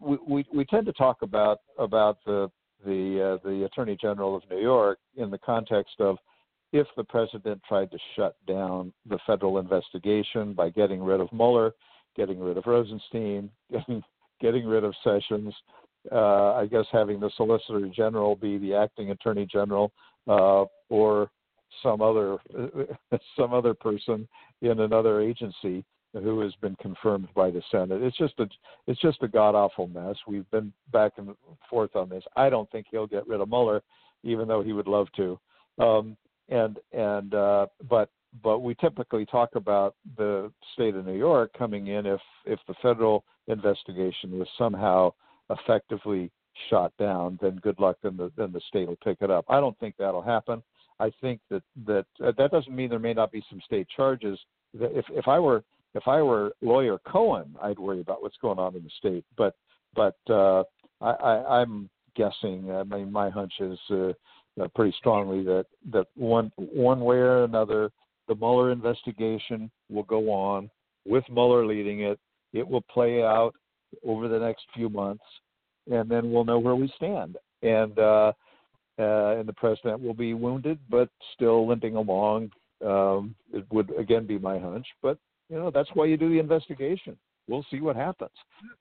[0.00, 2.50] we, we, we tend to talk about about the
[2.84, 6.16] the uh, the attorney general of New York in the context of
[6.72, 11.72] if the president tried to shut down the federal investigation by getting rid of Mueller,
[12.16, 14.02] getting rid of Rosenstein, getting
[14.40, 15.54] getting rid of Sessions,
[16.12, 19.92] uh, I guess having the Solicitor General be the acting Attorney General,
[20.28, 21.30] uh, or
[21.82, 22.38] some other
[23.36, 24.28] some other person
[24.62, 28.02] in another agency who has been confirmed by the Senate.
[28.02, 28.46] It's just a
[28.86, 30.16] it's just a god awful mess.
[30.26, 31.34] We've been back and
[31.68, 32.24] forth on this.
[32.36, 33.82] I don't think he'll get rid of Mueller,
[34.22, 35.38] even though he would love to.
[35.78, 36.16] Um,
[36.48, 38.10] and and uh, but
[38.42, 42.74] but we typically talk about the state of New York coming in if if the
[42.82, 45.12] federal investigation was somehow
[45.50, 46.30] effectively
[46.68, 49.44] shot down, then good luck, then the then the state will pick it up.
[49.48, 50.62] I don't think that'll happen.
[51.00, 54.38] I think that that uh, that doesn't mean there may not be some state charges.
[54.74, 55.64] If if I were
[55.94, 59.24] if I were lawyer Cohen, I'd worry about what's going on in the state.
[59.36, 59.54] But
[59.94, 60.62] but uh,
[61.00, 62.70] I, I, I'm guessing.
[62.70, 64.12] I mean, my hunch is uh,
[64.60, 67.90] uh, pretty strongly that that one one way or another,
[68.28, 70.70] the Mueller investigation will go on
[71.06, 72.18] with Mueller leading it.
[72.52, 73.54] It will play out
[74.04, 75.24] over the next few months,
[75.90, 77.36] and then we'll know where we stand.
[77.62, 78.32] And uh,
[79.00, 82.50] uh, and the president will be wounded, but still limping along.
[82.84, 85.18] Um, it would again be my hunch, but
[85.48, 87.16] you know that's why you do the investigation.
[87.48, 88.30] We'll see what happens.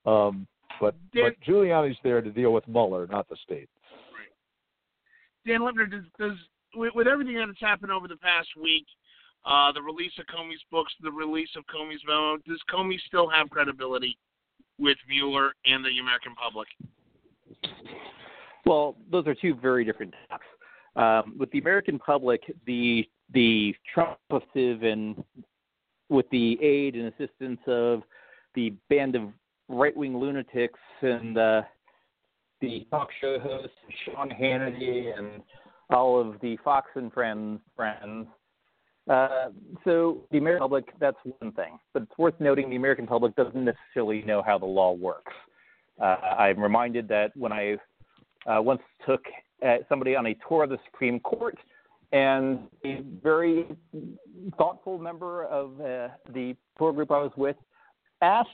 [0.05, 0.47] Um,
[0.79, 3.69] but Dan, but Giuliani's there to deal with Mueller, not the state.
[4.13, 4.29] Right.
[5.45, 6.37] Dan Lipner, does, does
[6.75, 8.85] with, with everything that's happened over the past week,
[9.45, 13.49] uh, the release of Comey's books, the release of Comey's memo, does Comey still have
[13.49, 14.17] credibility
[14.77, 16.67] with Mueller and the American public?
[18.69, 20.45] Well, those are two very different tasks.
[20.95, 24.19] Um, with the American public, the the Trump
[24.53, 25.23] and
[26.09, 28.03] with the aid and assistance of
[28.53, 29.23] the band of
[29.69, 31.63] right wing lunatics and uh,
[32.61, 33.73] the talk show host
[34.05, 35.41] Sean Hannity and
[35.89, 38.27] all of the Fox and Friends friends.
[39.09, 39.49] Uh,
[39.83, 43.65] so the American public, that's one thing, but it's worth noting the American public doesn't
[43.65, 45.33] necessarily know how the law works.
[45.99, 47.77] Uh, I'm reminded that when I
[48.45, 49.23] uh, once took
[49.65, 51.57] uh, somebody on a tour of the Supreme Court,
[52.11, 53.67] and a very
[54.57, 57.55] thoughtful member of uh, the tour group I was with
[58.21, 58.49] asked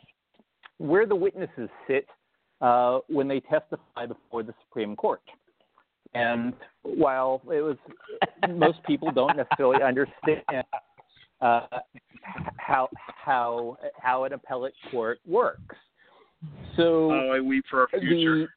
[0.77, 2.05] where the witnesses sit
[2.61, 5.21] uh, when they testify before the Supreme Court.
[6.13, 6.53] And
[6.83, 7.77] while it was,
[8.49, 10.43] most people don't necessarily understand
[11.41, 11.67] uh,
[12.57, 15.75] how how how an appellate court works.
[16.77, 18.47] So oh, I weep for our future.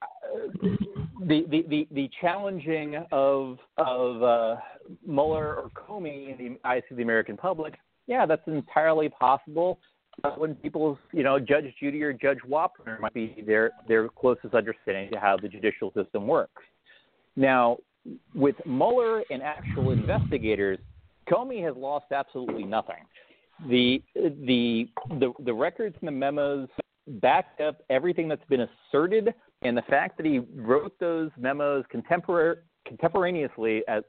[0.62, 4.56] The, the, the, the, challenging of of uh,
[5.06, 7.74] Mueller or Comey in the eyes of the American public,
[8.06, 9.78] yeah, that's entirely possible.
[10.24, 14.54] Uh, when people, you know, Judge Judy or Judge Wapner might be their their closest
[14.54, 16.62] understanding to how the judicial system works.
[17.36, 17.78] Now,
[18.34, 20.78] with Mueller and actual investigators,
[21.30, 23.04] Comey has lost absolutely nothing.
[23.68, 26.68] The the the, the records and the memos
[27.06, 33.82] backed up everything that's been asserted, and the fact that he wrote those memos contemporaneously
[33.88, 34.04] at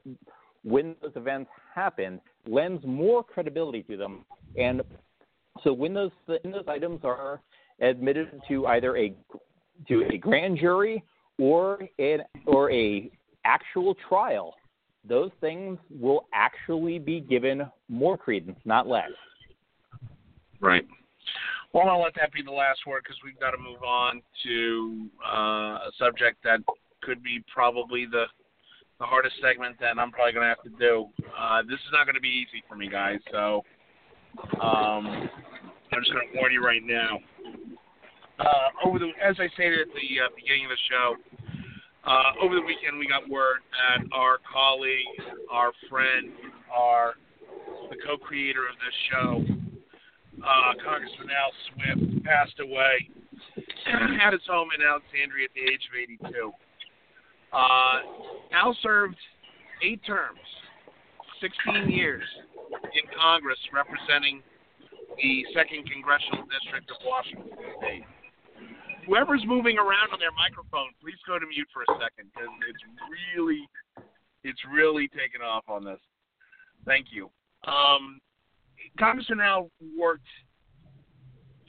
[0.62, 4.24] when those events happened lends more credibility to them.
[4.56, 4.82] And
[5.64, 7.40] so when those when those items are
[7.80, 9.14] admitted to either a
[9.88, 11.02] to a grand jury
[11.38, 13.10] or an or a
[13.44, 14.54] actual trial,
[15.08, 19.10] those things will actually be given more credence, not less.
[20.60, 20.86] Right.
[21.72, 25.06] Well, I'll let that be the last word because we've got to move on to
[25.24, 26.60] uh, a subject that
[27.02, 28.24] could be probably the
[28.98, 31.08] the hardest segment that I'm probably going to have to do.
[31.32, 33.18] Uh, this is not going to be easy for me, guys.
[33.32, 33.64] So
[34.60, 35.30] um,
[35.90, 37.18] I'm just going to warn you right now.
[38.38, 41.16] Uh, over the, as I stated at the uh, beginning of the show,
[42.04, 45.08] uh, over the weekend we got word that our colleague,
[45.50, 46.32] our friend,
[46.70, 47.14] our
[47.88, 49.59] the co-creator of this show,
[50.44, 53.08] uh, Congressman Al Swift, passed away
[54.22, 55.94] at his home in Alexandria at the age of
[56.28, 56.52] 82.
[57.52, 57.98] Uh,
[58.52, 59.16] Al served
[59.82, 60.38] eight terms,
[61.40, 62.24] 16 years
[62.94, 64.42] in Congress representing
[65.18, 68.06] the second congressional district of Washington State.
[69.08, 72.84] Whoever's moving around on their microphone, please go to mute for a second because it's
[73.34, 73.66] really,
[74.44, 75.98] it's really taken off on this.
[76.86, 77.30] Thank you.
[77.66, 78.20] Um,
[78.98, 80.26] Congressman Al worked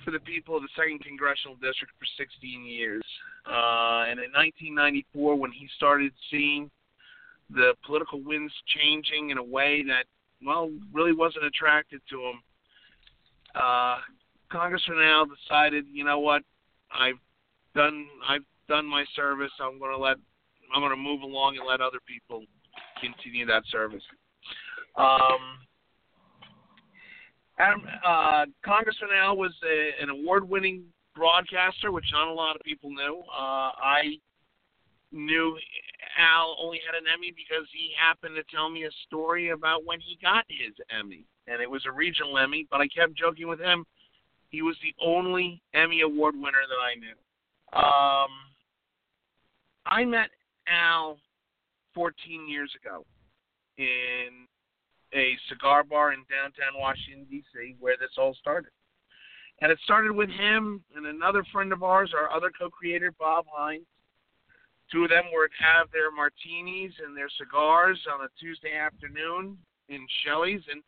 [0.03, 3.03] for the people of the second congressional district for 16 years,
[3.45, 6.69] uh, and in 1994, when he started seeing
[7.49, 10.05] the political winds changing in a way that,
[10.45, 12.41] well, really wasn't attracted to him,
[13.55, 13.97] uh,
[14.51, 16.41] Congressman Al decided, you know what,
[16.91, 17.19] I've
[17.75, 19.51] done, I've done my service.
[19.61, 20.17] I'm going to let,
[20.73, 22.43] I'm going to move along and let other people
[22.99, 24.03] continue that service.
[24.97, 25.59] Um,
[27.61, 30.83] Adam, uh, Congressman Al was a, an award-winning
[31.15, 33.21] broadcaster, which not a lot of people knew.
[33.29, 34.17] Uh, I
[35.11, 35.57] knew
[36.17, 39.99] Al only had an Emmy because he happened to tell me a story about when
[39.99, 42.65] he got his Emmy, and it was a regional Emmy.
[42.71, 43.85] But I kept joking with him.
[44.49, 47.15] He was the only Emmy Award winner that I knew.
[47.73, 48.31] Um,
[49.85, 50.29] I met
[50.67, 51.17] Al
[51.93, 53.05] 14 years ago
[53.77, 54.47] in
[55.13, 57.75] a cigar bar in downtown Washington D.C.
[57.79, 58.71] where this all started.
[59.61, 63.85] And it started with him and another friend of ours, our other co-creator Bob Hines.
[64.91, 69.57] Two of them would have their martinis and their cigars on a Tuesday afternoon
[69.87, 70.81] in Shelly's, and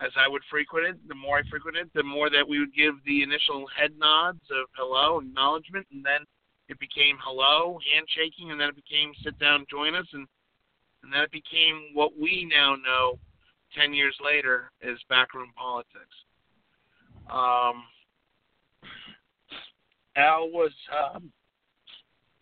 [0.00, 2.74] as I would frequent it, the more I frequented it, the more that we would
[2.74, 6.26] give the initial head nods of hello, acknowledgement, and then
[6.68, 10.26] it became hello, handshaking, and then it became sit down, join us, and
[11.02, 13.18] and then it became what we now know
[13.78, 16.16] 10 years later is backroom politics.
[17.30, 17.84] Um,
[20.16, 21.32] Al was, um,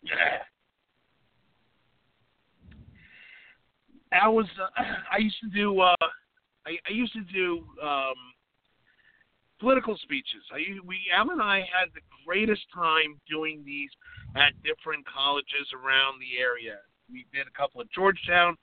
[4.12, 4.82] Al was, uh,
[5.12, 5.96] I used to do, uh,
[6.66, 8.14] I, I used to do, um,
[9.60, 10.42] political speeches.
[10.52, 13.90] I, we, Al and I had the greatest time doing these
[14.34, 16.78] at different colleges around the area.
[17.10, 18.56] We did a couple at Georgetown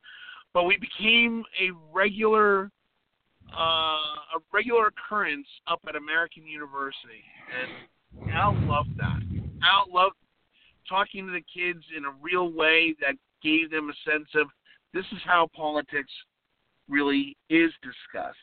[0.54, 2.72] but we became a regular
[3.52, 7.24] uh, a regular occurrence up at American University,
[7.62, 9.22] and Al loved that.
[9.64, 10.16] Al loved
[10.88, 14.48] talking to the kids in a real way that gave them a sense of
[14.94, 16.12] this is how politics
[16.88, 18.38] really is discussed.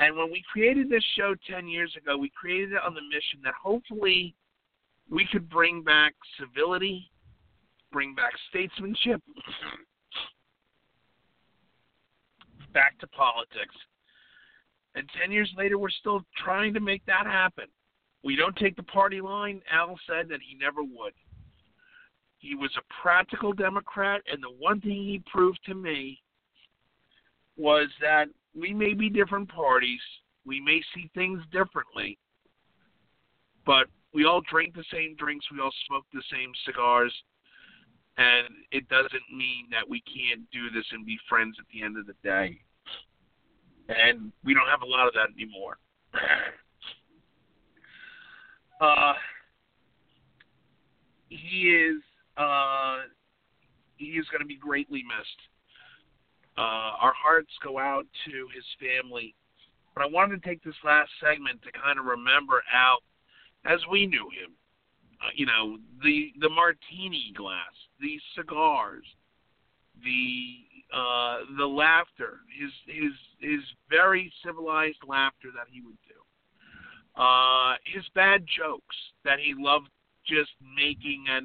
[0.00, 3.40] And when we created this show 10 years ago, we created it on the mission
[3.42, 4.34] that hopefully
[5.10, 7.10] we could bring back civility,
[7.90, 9.20] bring back statesmanship,
[12.72, 13.74] back to politics.
[14.94, 17.66] And 10 years later, we're still trying to make that happen.
[18.24, 19.62] We don't take the party line.
[19.70, 21.12] Al said that he never would.
[22.38, 26.20] He was a practical Democrat, and the one thing he proved to me
[27.56, 30.00] was that we may be different parties,
[30.46, 32.16] we may see things differently,
[33.66, 37.12] but we all drink the same drinks, we all smoke the same cigars,
[38.18, 41.96] and it doesn't mean that we can't do this and be friends at the end
[41.96, 42.60] of the day.
[43.88, 45.78] And we don't have a lot of that anymore.
[48.80, 49.14] uh,
[51.28, 52.02] he is
[52.36, 52.98] uh,
[53.96, 55.40] he is going to be greatly missed.
[56.58, 59.34] Uh, our hearts go out to his family,
[59.94, 62.98] but I wanted to take this last segment to kind of remember Al
[63.64, 64.54] as we knew him
[65.20, 69.04] uh, you know, the the martini glass, the cigars,
[70.02, 70.64] the
[70.94, 73.60] uh, the laughter, his his his
[73.90, 79.88] very civilized laughter that he would do, uh, his bad jokes that he loved
[80.26, 81.42] just making at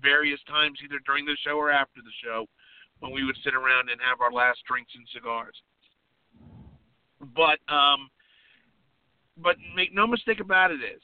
[0.00, 2.46] various times, either during the show or after the show,
[3.00, 5.56] when we would sit around and have our last drinks and cigars.
[7.34, 8.10] But um,
[9.38, 11.02] but make no mistake about it is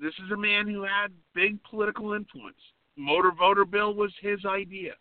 [0.00, 2.60] this is a man who had big political influence.
[2.96, 4.92] Motor voter bill was his idea.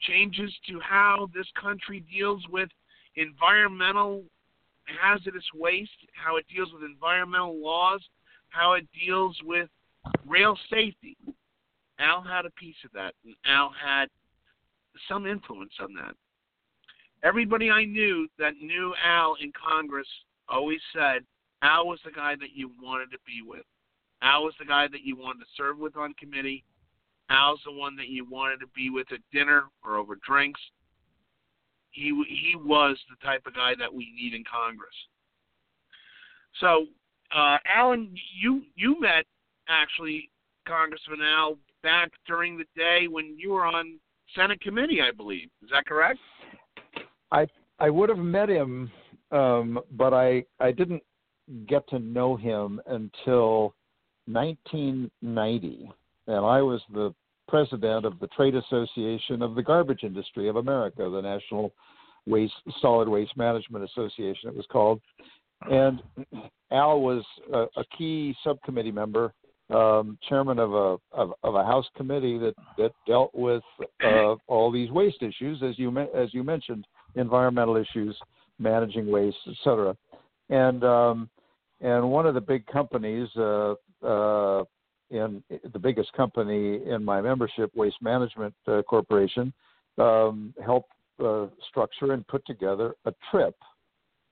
[0.00, 2.68] Changes to how this country deals with
[3.16, 4.24] environmental
[4.86, 8.02] hazardous waste, how it deals with environmental laws,
[8.48, 9.68] how it deals with
[10.26, 11.16] rail safety.
[11.98, 14.08] Al had a piece of that, and Al had
[15.08, 16.14] some influence on that.
[17.22, 20.08] Everybody I knew that knew Al in Congress
[20.48, 21.24] always said
[21.62, 23.64] Al was the guy that you wanted to be with.
[24.22, 26.64] Al was the guy that you wanted to serve with on committee.
[27.32, 30.60] Al's the one that you wanted to be with at dinner or over drinks.
[31.90, 34.94] He he was the type of guy that we need in Congress.
[36.60, 36.86] So,
[37.34, 39.24] uh, Alan, you you met
[39.68, 40.30] actually
[40.66, 43.98] Congressman Al back during the day when you were on
[44.34, 45.48] Senate committee, I believe.
[45.62, 46.18] Is that correct?
[47.30, 47.46] I
[47.78, 48.90] I would have met him,
[49.30, 51.02] um, but I I didn't
[51.66, 53.74] get to know him until
[54.26, 55.90] 1990,
[56.26, 57.12] and I was the
[57.48, 61.72] president of the Trade Association of the Garbage Industry of America, the National
[62.26, 65.00] Waste Solid Waste Management Association, it was called.
[65.70, 66.02] And
[66.70, 69.32] Al was a, a key subcommittee member,
[69.70, 73.62] um, chairman of a of, of, a House committee that that dealt with
[74.04, 78.16] uh, all these waste issues, as you as you mentioned, environmental issues,
[78.58, 79.96] managing waste, etc.
[80.50, 81.30] And um,
[81.80, 83.74] and one of the big companies, uh,
[84.04, 84.64] uh,
[85.12, 89.52] in the biggest company in my membership, Waste Management uh, Corporation,
[89.98, 90.90] um, helped
[91.22, 93.54] uh, structure and put together a trip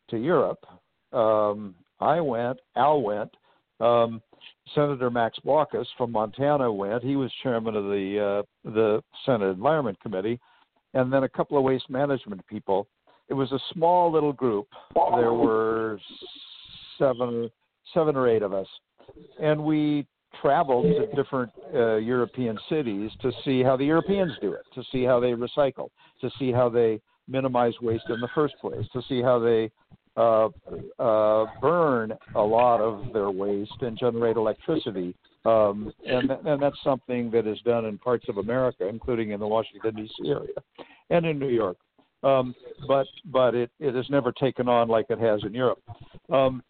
[0.08, 0.64] to Europe.
[1.12, 3.30] Um, I went, Al went,
[3.78, 4.22] um,
[4.74, 7.02] Senator Max Baucus from Montana went.
[7.02, 10.40] He was chairman of the uh, the Senate Environment Committee,
[10.94, 12.86] and then a couple of waste management people.
[13.28, 14.66] It was a small little group.
[14.94, 16.00] There were
[16.98, 17.50] seven
[17.92, 18.66] seven or eight of us,
[19.40, 20.06] and we
[20.40, 25.04] traveled to different uh, European cities to see how the Europeans do it, to see
[25.04, 25.88] how they recycle,
[26.20, 29.70] to see how they minimize waste in the first place, to see how they
[30.16, 30.48] uh,
[30.98, 35.14] uh, burn a lot of their waste and generate electricity.
[35.44, 39.46] Um, and, and that's something that is done in parts of America, including in the
[39.46, 40.28] Washington D.C.
[40.28, 41.76] area and in New York.
[42.22, 42.54] Um,
[42.86, 45.80] but but it, it has never taken on like it has in Europe.
[46.30, 46.62] Um,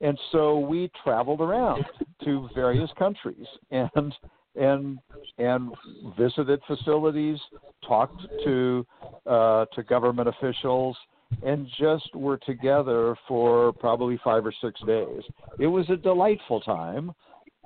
[0.00, 1.84] and so we traveled around
[2.24, 4.14] to various countries and
[4.54, 4.98] and
[5.38, 5.74] and
[6.18, 7.38] visited facilities,
[7.86, 8.86] talked to
[9.26, 10.96] uh, to government officials,
[11.42, 15.22] and just were together for probably five or six days.
[15.58, 17.12] It was a delightful time.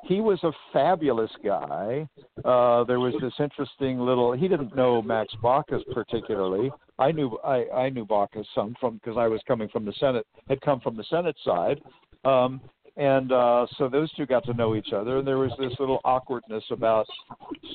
[0.05, 2.09] He was a fabulous guy.
[2.43, 4.33] Uh, there was this interesting little.
[4.33, 6.73] He didn't know Max Baucus particularly.
[6.99, 10.27] I knew I, I knew Baucus some from because I was coming from the Senate,
[10.49, 11.81] had come from the Senate side,
[12.25, 12.61] um,
[12.97, 16.01] and uh, so those two got to know each other, and there was this little
[16.05, 17.07] awkwardness about.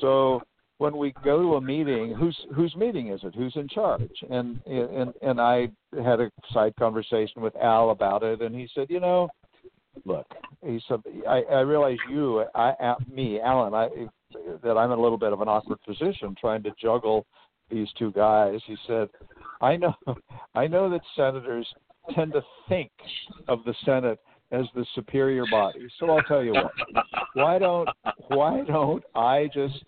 [0.00, 0.42] So
[0.78, 3.34] when we go to a meeting, whose whose meeting is it?
[3.34, 4.10] Who's in charge?
[4.30, 5.68] And and and I
[6.04, 9.28] had a side conversation with Al about it, and he said, you know,
[10.04, 10.26] look,
[10.64, 13.88] he said, I, I realize you, I, me, Alan, I
[14.62, 17.26] that I'm in a little bit of an awkward position trying to juggle
[17.70, 18.60] these two guys.
[18.66, 19.08] He said,
[19.60, 19.94] I know,
[20.54, 21.66] I know that senators
[22.14, 22.90] tend to think
[23.48, 24.18] of the Senate
[24.52, 25.88] as the superior body.
[25.98, 26.72] So I'll tell you what.
[27.34, 27.88] Why don't
[28.28, 29.84] why don't I just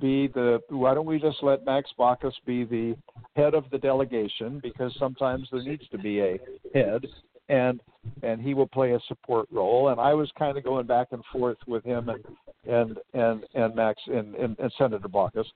[0.00, 2.96] be the why don't we just let Max Baucus be the
[3.36, 6.38] head of the delegation because sometimes there needs to be a
[6.74, 7.06] head
[7.48, 7.80] and
[8.22, 11.22] and he will play a support role and I was kind of going back and
[11.32, 12.24] forth with him and
[12.66, 15.46] and and and Max and, and, and Senator Baucus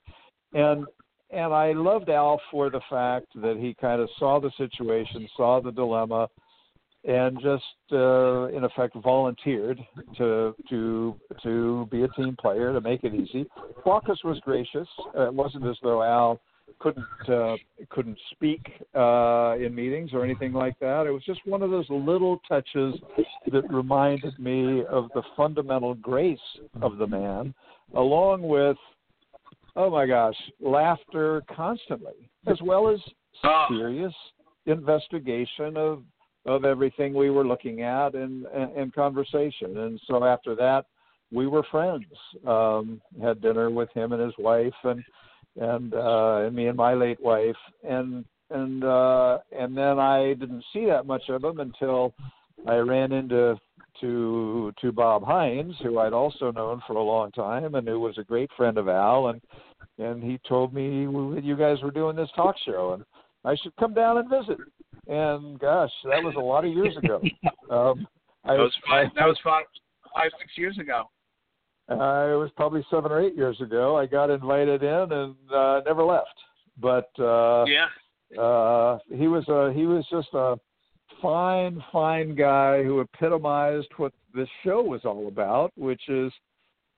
[0.54, 0.86] and
[1.30, 5.62] and I loved Al for the fact that he kind of saw the situation, saw
[5.62, 6.28] the dilemma,
[7.04, 9.78] and just uh, in effect volunteered
[10.16, 13.46] to to to be a team player to make it easy.
[13.84, 14.88] Baucus was gracious.
[15.16, 16.40] Uh, it wasn't as though Al
[16.78, 17.56] couldn't uh,
[17.90, 18.60] couldn't speak
[18.94, 21.06] uh, in meetings or anything like that.
[21.06, 22.94] It was just one of those little touches
[23.50, 26.38] that reminded me of the fundamental grace
[26.80, 27.54] of the man,
[27.94, 28.76] along with
[29.76, 33.00] oh my gosh, laughter constantly, as well as
[33.44, 33.66] ah.
[33.68, 34.14] serious
[34.66, 36.02] investigation of
[36.44, 39.78] of everything we were looking at and, and, conversation.
[39.78, 40.86] And so after that,
[41.30, 42.04] we were friends.
[42.46, 45.02] Um, had dinner with him and his wife, and
[45.60, 47.56] and uh, and me and my late wife,
[47.88, 52.14] and and uh, and then I didn't see that much of him until
[52.66, 53.56] I ran into
[54.00, 58.18] to to Bob Hines, who I'd also known for a long time, and who was
[58.18, 59.40] a great friend of Al, and
[59.98, 63.04] and he told me you guys were doing this talk show, and
[63.44, 64.58] I should come down and visit.
[65.08, 67.20] And gosh, that was a lot of years ago.
[67.70, 68.06] Um,
[68.44, 69.06] that was five.
[69.06, 69.64] I, that was five,
[70.14, 71.04] five, six years ago.
[71.88, 73.96] Uh, it was probably seven or eight years ago.
[73.96, 76.34] I got invited in and uh, never left.
[76.78, 77.86] But uh, yeah,
[78.38, 80.56] uh, he was a he was just a
[81.22, 86.32] fine, fine guy who epitomized what this show was all about, which is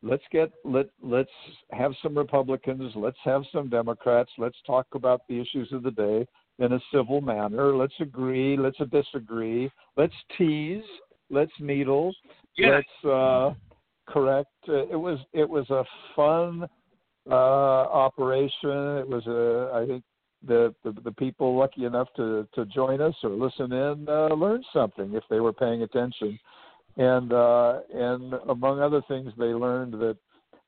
[0.02, 1.30] let's get let let's
[1.72, 6.26] have some Republicans, let's have some Democrats, let's talk about the issues of the day
[6.58, 7.74] in a civil manner.
[7.74, 10.84] Let's agree, let's disagree, let's tease,
[11.30, 12.14] let's needle,
[12.56, 12.68] yeah.
[12.76, 13.54] let's uh,
[14.06, 14.50] correct.
[14.68, 16.66] Uh, it was it was a fun
[17.30, 18.98] uh, operation.
[18.98, 20.04] It was a I think
[20.46, 24.64] the, the the people lucky enough to to join us or listen in uh, learned
[24.72, 26.38] something if they were paying attention,
[26.96, 30.16] and uh, and among other things they learned that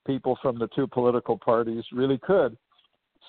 [0.07, 2.57] people from the two political parties really could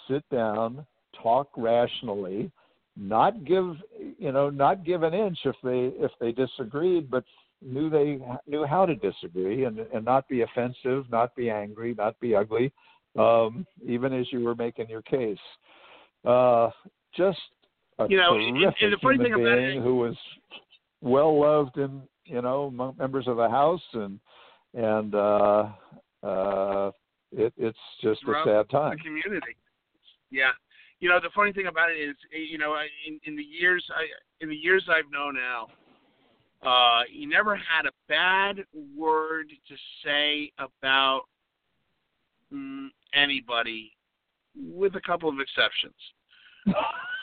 [0.10, 0.86] sit down,
[1.22, 2.52] talk rationally,
[2.96, 3.76] not give
[4.18, 7.24] you know not give an inch if they if they disagreed, but
[7.62, 12.20] knew they knew how to disagree and and not be offensive, not be angry, not
[12.20, 12.72] be ugly,
[13.18, 15.38] um, even as you were making your case.
[16.26, 16.70] Uh,
[17.16, 17.40] just
[18.00, 20.16] a you know, terrific and human being it, who was
[21.02, 24.20] well loved in you know among members of the house and
[24.74, 25.70] and uh,
[26.24, 26.92] uh,
[27.32, 28.98] it, it's just a sad time.
[28.98, 29.56] The community.
[30.32, 30.52] Yeah.
[31.00, 32.76] You know, the funny thing about it is, you know,
[33.08, 34.06] in, in the years I
[34.42, 35.70] in the years I've known Al,
[36.66, 38.66] uh, he never had a bad
[38.96, 41.24] word to say about
[42.54, 43.92] mm, anybody,
[44.56, 45.94] with a couple of exceptions.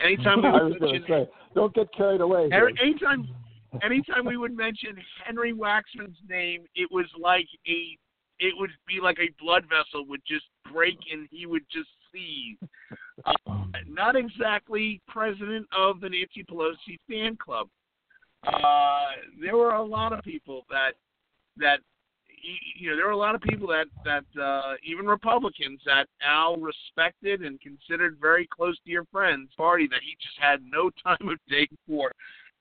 [0.02, 2.48] Anytime we would mention, say, don't get carried away.
[2.50, 2.70] here.
[2.80, 3.28] anytime,
[3.82, 7.98] anytime we would mention Henry Waxman's name, it was like a,
[8.38, 12.56] it would be like a blood vessel would just break and he would just seize.
[13.24, 13.54] Uh,
[13.88, 17.68] not exactly president of the Nancy Pelosi fan club
[18.46, 19.06] uh,
[19.40, 20.92] there were a lot of people that
[21.56, 21.78] that
[22.78, 26.56] you know there were a lot of people that that uh, even Republicans that Al
[26.56, 31.28] respected and considered very close to your friends party that he just had no time
[31.28, 32.12] of day for.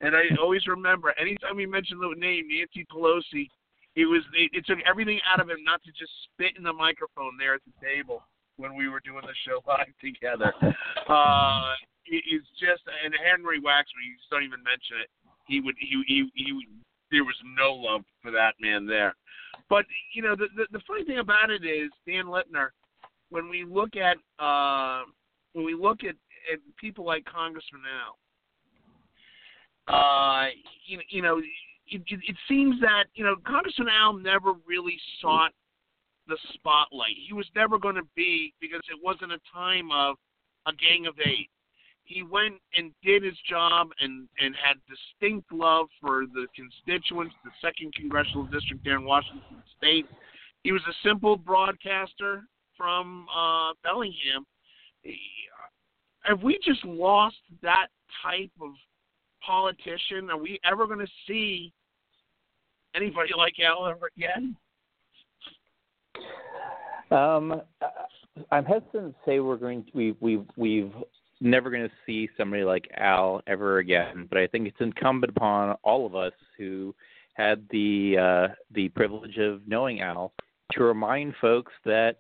[0.02, 3.50] And I always remember anytime we mentioned the name Nancy Pelosi,
[3.96, 6.74] it was it, it took everything out of him not to just spit in the
[6.74, 8.24] microphone there at the table
[8.58, 10.54] when we were doing the show live together.
[11.04, 11.76] Uh,
[12.08, 15.12] it, it's just and Henry Waxman, you just don't even mention it
[15.46, 16.68] he would he he he
[17.12, 19.16] there was no love for that man there.
[19.70, 22.70] But you know the the, the funny thing about it is Dan Lipner,
[23.30, 25.04] when we look at uh,
[25.54, 26.16] when we look at,
[26.52, 27.82] at people like Congressman
[29.88, 30.48] Al, uh,
[30.86, 31.46] you, you know it,
[31.88, 35.52] it, it seems that you know Congressman Al never really sought
[36.28, 37.16] the spotlight.
[37.28, 40.16] He was never going to be because it wasn't a time of
[40.66, 41.50] a gang of eight
[42.06, 47.52] he went and did his job and and had distinct love for the constituents, the
[47.62, 50.06] second congressional district there in Washington State.
[50.64, 52.44] He was a simple broadcaster
[52.78, 54.46] from uh, Bellingham.
[56.22, 57.88] Have we just lost that
[58.24, 58.72] type of
[59.46, 60.30] politician?
[60.30, 61.74] Are we ever going to see
[62.96, 64.56] anybody like Al ever again?
[67.12, 67.62] Um,
[68.52, 70.92] I'm hesitant to say we're going to, we we we've
[71.42, 74.28] never going to see somebody like Al ever again.
[74.30, 76.96] But I think it's incumbent upon all of us who
[77.34, 80.34] had the uh, the privilege of knowing Al
[80.72, 82.18] to remind folks that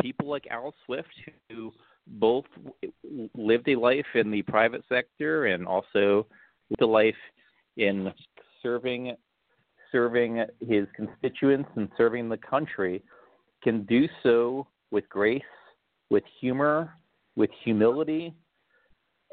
[0.00, 1.08] people like Al Swift,
[1.50, 1.72] who
[2.06, 2.44] both
[3.34, 6.26] lived a life in the private sector and also
[6.70, 7.14] lived a life
[7.76, 8.12] in
[8.62, 9.14] serving
[9.90, 13.00] serving his constituents and serving the country,
[13.64, 15.42] can do so with grace,
[16.10, 16.92] with humor,
[17.34, 18.32] with humility,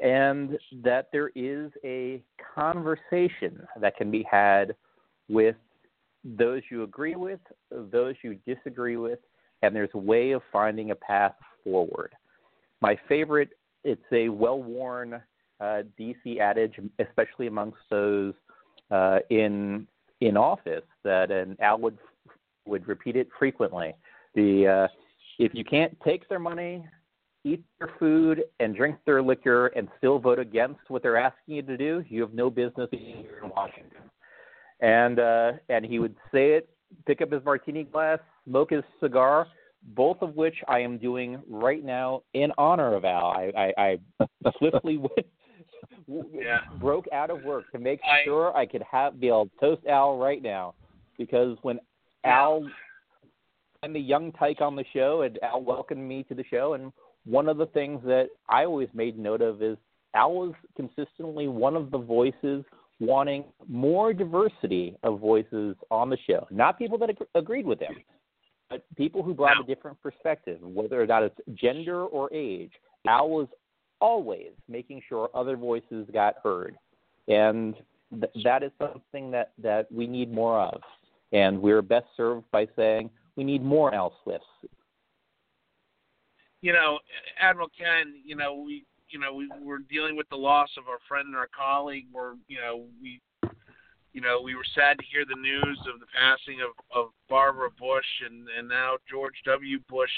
[0.00, 2.20] and that there is a
[2.54, 4.74] conversation that can be had
[5.28, 5.54] with
[6.24, 7.40] those you agree with,
[7.70, 9.18] those you disagree with,
[9.62, 12.12] and there's a way of finding a path forward.
[12.80, 13.50] My favorite,
[13.84, 15.20] it's a well worn
[15.60, 18.34] uh, DC adage, especially amongst those
[18.90, 19.86] uh, in
[20.20, 21.98] in office, that an Al would
[22.66, 23.94] would repeat it frequently.
[24.34, 24.88] The uh,
[25.38, 26.86] if you can't take their money,
[27.44, 31.62] eat their food and drink their liquor and still vote against what they're asking you
[31.62, 33.98] to do, you have no business being here in Washington.
[34.80, 36.68] And uh, and he would say it,
[37.06, 39.46] pick up his martini glass, smoke his cigar,
[39.94, 43.26] both of which I am doing right now in honor of Al.
[43.26, 45.26] I, I, I swiftly went,
[46.32, 46.60] Yeah.
[46.80, 49.86] broke out of work to make I- sure I could have be able to toast
[49.86, 50.74] Al right now,
[51.18, 51.78] because when
[52.24, 52.66] Al
[53.82, 56.74] I'm the young tyke on the show, and Al welcomed me to the show.
[56.74, 56.92] And
[57.24, 59.76] one of the things that I always made note of is
[60.14, 62.64] Al was consistently one of the voices
[63.00, 66.46] wanting more diversity of voices on the show.
[66.50, 67.96] Not people that ag- agreed with him,
[68.70, 72.70] but people who brought a different perspective, whether or not it's gender or age.
[73.08, 73.48] Al was
[74.00, 76.76] always making sure other voices got heard,
[77.26, 77.74] and
[78.10, 80.80] th- that is something that that we need more of.
[81.32, 84.46] And we're best served by saying we need more Al Swifts.
[86.62, 86.98] you know,
[87.40, 90.98] Admiral Ken, you know, we, you know, we were dealing with the loss of our
[91.08, 92.06] friend and our colleague.
[92.12, 93.20] We're, you know, we,
[94.12, 97.70] you know, we were sad to hear the news of the passing of, of Barbara
[97.78, 99.78] Bush and, and now George W.
[99.88, 100.10] Bush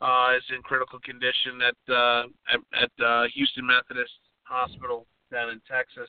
[0.00, 4.12] uh, is in critical condition at uh, at, at uh, Houston Methodist
[4.42, 6.08] Hospital down in Texas.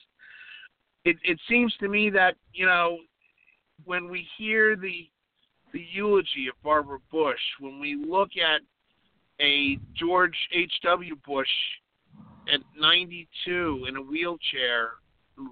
[1.05, 2.97] It, it seems to me that you know
[3.85, 5.07] when we hear the
[5.73, 8.61] the eulogy of Barbara Bush, when we look at
[9.41, 11.15] a George H.W.
[11.25, 11.47] Bush
[12.53, 14.91] at 92 in a wheelchair,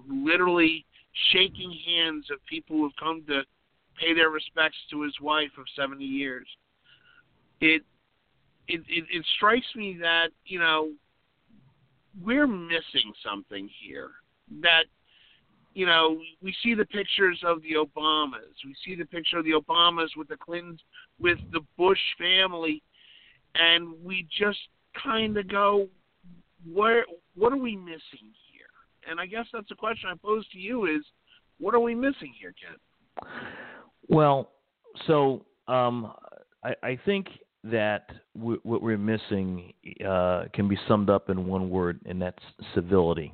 [0.08, 0.86] literally
[1.32, 3.42] shaking hands of people who have come to
[4.00, 6.46] pay their respects to his wife of 70 years.
[7.60, 7.82] It
[8.68, 10.92] it it, it strikes me that you know
[12.22, 14.10] we're missing something here.
[14.60, 14.84] That
[15.74, 19.52] you know we see the pictures of the Obamas, we see the picture of the
[19.52, 20.80] Obamas with the Clintons,
[21.20, 22.82] with the Bush family,
[23.54, 24.58] and we just
[25.02, 25.88] kind of go,
[26.70, 27.04] where
[27.34, 29.10] what are we missing here?
[29.10, 31.04] And I guess that's a question I pose to you: is
[31.58, 33.28] what are we missing here, Ken?
[34.08, 34.52] Well,
[35.06, 36.12] so um,
[36.64, 37.28] I, I think
[37.64, 39.72] that w- what we're missing
[40.06, 42.42] uh, can be summed up in one word, and that's
[42.74, 43.32] civility.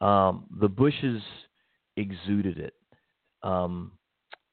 [0.00, 1.22] Um, the Bushes
[1.98, 2.74] exuded it.
[3.42, 3.92] Um,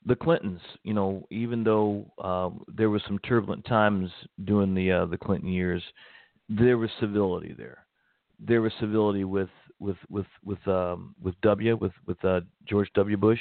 [0.05, 4.11] the Clintons, you know, even though um, there was some turbulent times
[4.43, 5.81] during the uh, the Clinton years,
[6.47, 7.85] there was civility there.
[8.39, 9.49] There was civility with
[9.80, 13.17] with with with um, with W with with uh, George W.
[13.17, 13.39] Bush,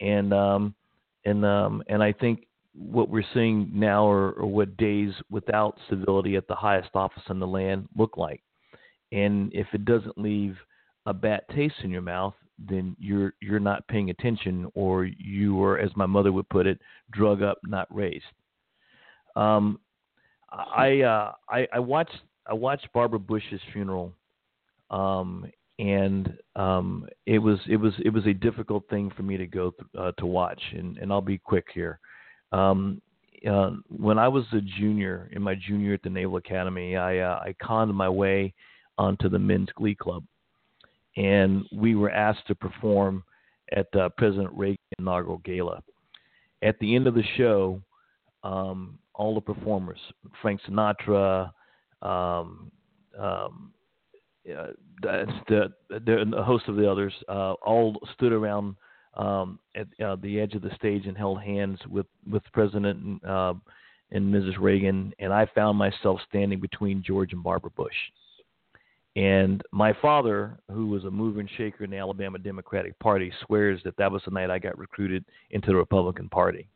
[0.00, 0.74] and um,
[1.24, 6.36] and um, and I think what we're seeing now are, are what days without civility
[6.36, 8.42] at the highest office in the land look like.
[9.12, 10.56] And if it doesn't leave
[11.04, 15.78] a bad taste in your mouth, then you're you're not paying attention, or you are,
[15.78, 16.80] as my mother would put it,
[17.10, 18.24] drug up, not raised.
[19.36, 19.78] Um,
[20.50, 24.12] I, uh, I I watched I watched Barbara Bush's funeral,
[24.90, 25.46] um,
[25.78, 29.70] and um, it was it was it was a difficult thing for me to go
[29.70, 31.98] th- uh, to watch, and, and I'll be quick here.
[32.52, 33.00] Um,
[33.48, 37.40] uh, when I was a junior in my junior at the Naval Academy, I uh,
[37.40, 38.54] I conned my way
[38.98, 40.24] onto the men's glee club,
[41.16, 43.22] and we were asked to perform
[43.76, 45.82] at uh, President Reagan's inaugural gala.
[46.62, 47.80] At the end of the show,
[48.44, 49.98] um, all the performers,
[50.40, 51.50] Frank Sinatra,
[52.00, 52.70] um,
[53.18, 53.72] um,
[54.50, 54.68] uh,
[55.02, 58.74] the, the, host of the others, uh, all stood around
[59.14, 63.24] um, at uh, the edge of the stage and held hands with with President and,
[63.24, 63.54] uh,
[64.10, 64.58] and Mrs.
[64.58, 67.94] Reagan, and I found myself standing between George and Barbara Bush.
[69.14, 73.80] And my father, who was a mover and shaker in the Alabama Democratic Party, swears
[73.84, 76.66] that that was the night I got recruited into the Republican Party.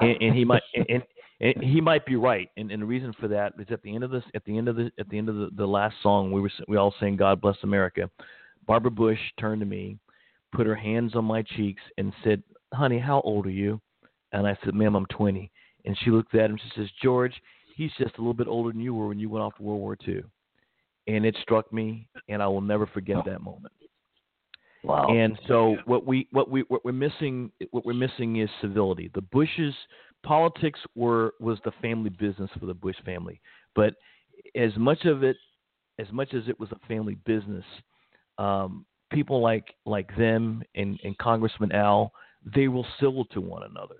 [0.00, 1.02] And, and he might and,
[1.40, 2.48] and he might be right.
[2.56, 4.68] And, and the reason for that is at the end of this, at the end
[4.68, 7.16] of the at the end of the, the last song, we were we all sang
[7.16, 8.08] "God Bless America."
[8.66, 9.98] Barbara Bush turned to me,
[10.52, 12.42] put her hands on my cheeks, and said,
[12.72, 13.80] "Honey, how old are you?"
[14.32, 15.50] And I said, "Ma'am, I'm 20."
[15.84, 16.58] And she looked at him.
[16.58, 17.34] She says, "George,
[17.76, 19.80] he's just a little bit older than you were when you went off to World
[19.80, 20.22] War II."
[21.08, 23.72] And it struck me, and I will never forget that moment.
[24.84, 25.08] Wow.
[25.08, 29.10] And so what we what we what we're missing what we're missing is civility.
[29.14, 29.74] The Bushes
[30.22, 33.40] politics were was the family business for the Bush family,
[33.74, 33.94] but
[34.54, 35.36] as much of it
[35.98, 37.64] as much as it was a family business,
[38.38, 42.12] um, people like like them and, and Congressman Al,
[42.54, 43.96] they were civil to one another.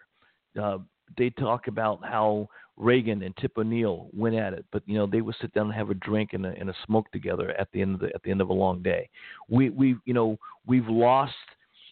[0.61, 0.79] Uh,
[1.17, 2.49] they talk about how
[2.79, 5.75] Reagan and Tip O'Neill went at it, but you know they would sit down and
[5.75, 8.23] have a drink and a, and a smoke together at the end of the at
[8.23, 9.11] the end of a long day.
[9.49, 11.35] We we you know we've lost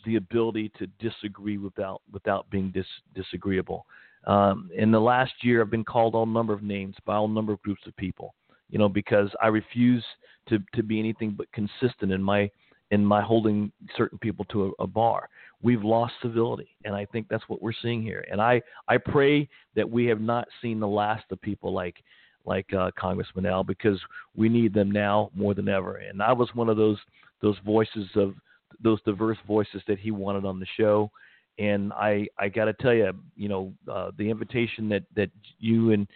[0.04, 3.84] the ability to disagree without without being dis, disagreeable.
[4.26, 7.52] Um, in the last year, I've been called all number of names by all number
[7.52, 8.34] of groups of people.
[8.70, 10.04] You know because I refuse
[10.48, 12.48] to to be anything but consistent in my
[12.90, 15.28] in my holding certain people to a, a bar.
[15.62, 18.24] We've lost civility, and I think that's what we're seeing here.
[18.30, 21.96] And I I pray that we have not seen the last of people like
[22.44, 24.00] like uh, Congressman Al because
[24.36, 25.96] we need them now more than ever.
[25.96, 26.98] And I was one of those
[27.42, 28.34] those voices of
[28.82, 31.10] those diverse voices that he wanted on the show.
[31.58, 35.92] And I I got to tell you, you know, uh, the invitation that that you
[35.92, 36.06] and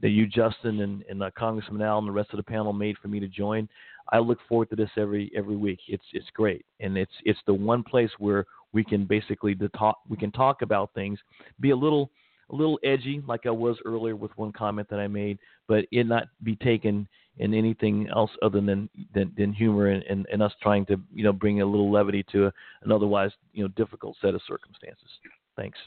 [0.00, 2.96] that you Justin and, and uh, Congressman Al and the rest of the panel made
[2.98, 3.68] for me to join.
[4.12, 5.80] I look forward to this every every week.
[5.88, 10.16] It's it's great, and it's it's the one place where we can basically talk we
[10.16, 11.18] can talk about things,
[11.60, 12.10] be a little
[12.50, 15.38] a little edgy like I was earlier with one comment that I made,
[15.68, 17.08] but it not be taken
[17.38, 21.24] in anything else other than than, than humor and, and, and, us trying to you
[21.24, 25.08] know bring a little levity to a, an otherwise you know difficult set of circumstances.
[25.56, 25.78] Thanks.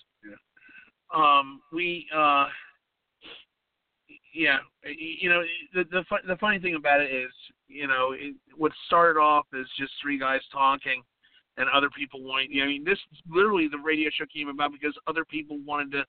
[1.16, 2.45] Um, we uh,
[4.34, 4.57] yeah,
[4.97, 5.43] you know
[5.73, 7.31] the the the funny thing about it is
[7.68, 11.03] you know it, what started off as just three guys talking
[11.57, 12.51] and other people wanting.
[12.51, 12.97] You know, I mean, this
[13.30, 16.05] literally the radio show came about because other people wanted to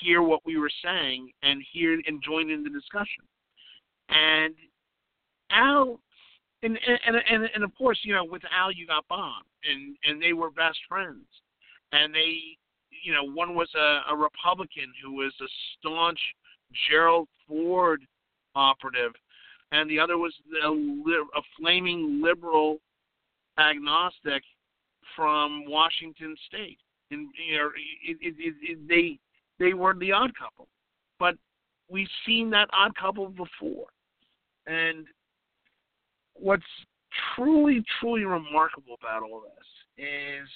[0.00, 3.24] hear what we were saying and hear and join in the discussion.
[4.08, 4.54] And
[5.50, 6.00] Al,
[6.62, 10.20] and and and and of course, you know, with Al, you got Bob, and and
[10.20, 11.26] they were best friends,
[11.92, 12.38] and they,
[13.04, 15.48] you know, one was a, a Republican who was a
[15.78, 16.20] staunch
[16.88, 18.02] Gerald Ford
[18.54, 19.12] operative,
[19.72, 22.78] and the other was a, a flaming liberal
[23.58, 24.42] agnostic
[25.16, 26.78] from Washington State.
[27.10, 27.70] And you know,
[28.06, 29.18] it, it, it, they
[29.58, 30.68] they were the odd couple,
[31.18, 31.34] but
[31.90, 33.86] we've seen that odd couple before.
[34.66, 35.06] And
[36.34, 36.62] what's
[37.34, 40.48] truly, truly remarkable about all this is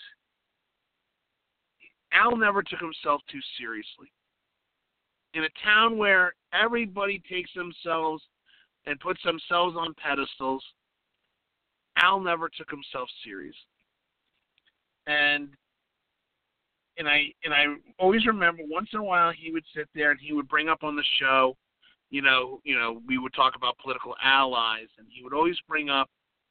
[2.12, 4.10] Al never took himself too seriously.
[5.36, 8.22] In a town where everybody takes themselves
[8.86, 10.64] and puts themselves on pedestals,
[11.96, 13.68] Al never took himself seriously
[15.06, 15.48] and
[16.98, 17.64] and I and I
[17.98, 20.82] always remember once in a while he would sit there and he would bring up
[20.82, 21.56] on the show,
[22.10, 25.90] you know, you know, we would talk about political allies and he would always bring
[25.90, 26.08] up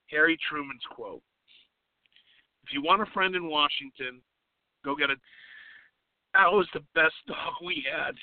[0.10, 1.22] Harry Truman's quote.
[2.64, 4.22] If you want a friend in Washington,
[4.84, 5.16] go get a
[6.34, 8.16] that was the best dog we had.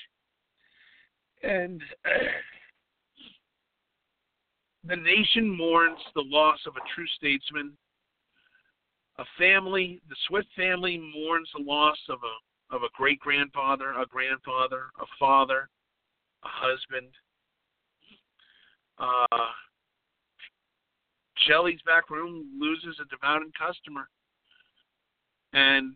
[1.43, 1.81] And
[4.87, 7.73] the nation mourns the loss of a true statesman
[9.19, 14.05] a family, the Swift family mourns the loss of a of a great grandfather, a
[14.07, 15.69] grandfather, a father,
[16.43, 17.09] a husband.
[18.97, 19.51] Uh,
[21.47, 24.09] Shelly's back room loses a devoted customer,
[25.51, 25.95] and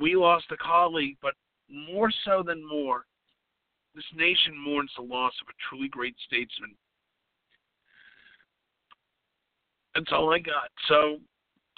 [0.00, 1.16] we lost a colleague.
[1.22, 1.34] But
[1.70, 3.04] more so than more,
[3.98, 6.70] this nation mourns the loss of a truly great statesman.
[9.92, 10.70] That's all I got.
[10.86, 11.18] So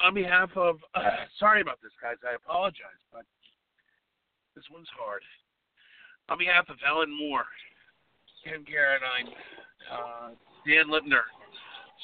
[0.04, 2.20] on behalf of, uh, sorry about this, guys.
[2.20, 3.24] I apologize, but
[4.54, 5.22] this one's hard.
[6.28, 7.48] On behalf of Ellen Moore,
[8.44, 9.32] Ken Carradine,
[9.88, 10.36] uh,
[10.68, 11.24] Dan Lipner,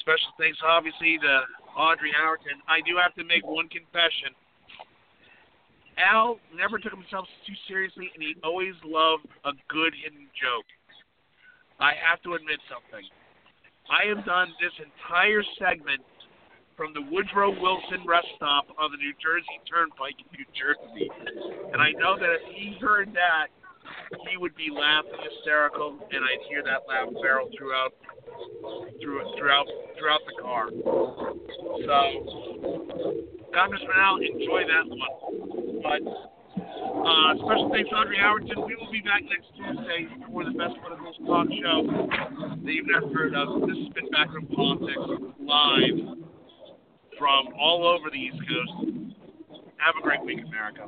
[0.01, 1.45] special thanks, obviously, to
[1.77, 2.57] Audrey Howerton.
[2.65, 4.33] I do have to make one confession.
[5.97, 10.65] Al never took himself too seriously, and he always loved a good hidden joke.
[11.79, 13.05] I have to admit something.
[13.89, 16.01] I have done this entire segment
[16.77, 21.09] from the Woodrow Wilson rest stop on the New Jersey Turnpike in New Jersey.
[21.73, 23.49] And I know that if he heard that,
[24.29, 27.93] he would be laughing hysterical, and I'd hear that laugh barrel throughout
[29.01, 29.67] through, throughout
[29.97, 30.69] throughout the car.
[31.85, 31.97] So,
[33.53, 34.99] Congressman Al, enjoy that one.
[35.83, 36.01] But
[37.07, 38.65] uh, special thanks Audrey Howerton.
[38.65, 41.85] We will be back next Tuesday for the best political talk show
[42.63, 43.61] that you've heard of.
[43.67, 46.17] This has been Backroom Politics live
[47.17, 48.73] from all over the East Coast.
[49.77, 50.87] Have a great week, America.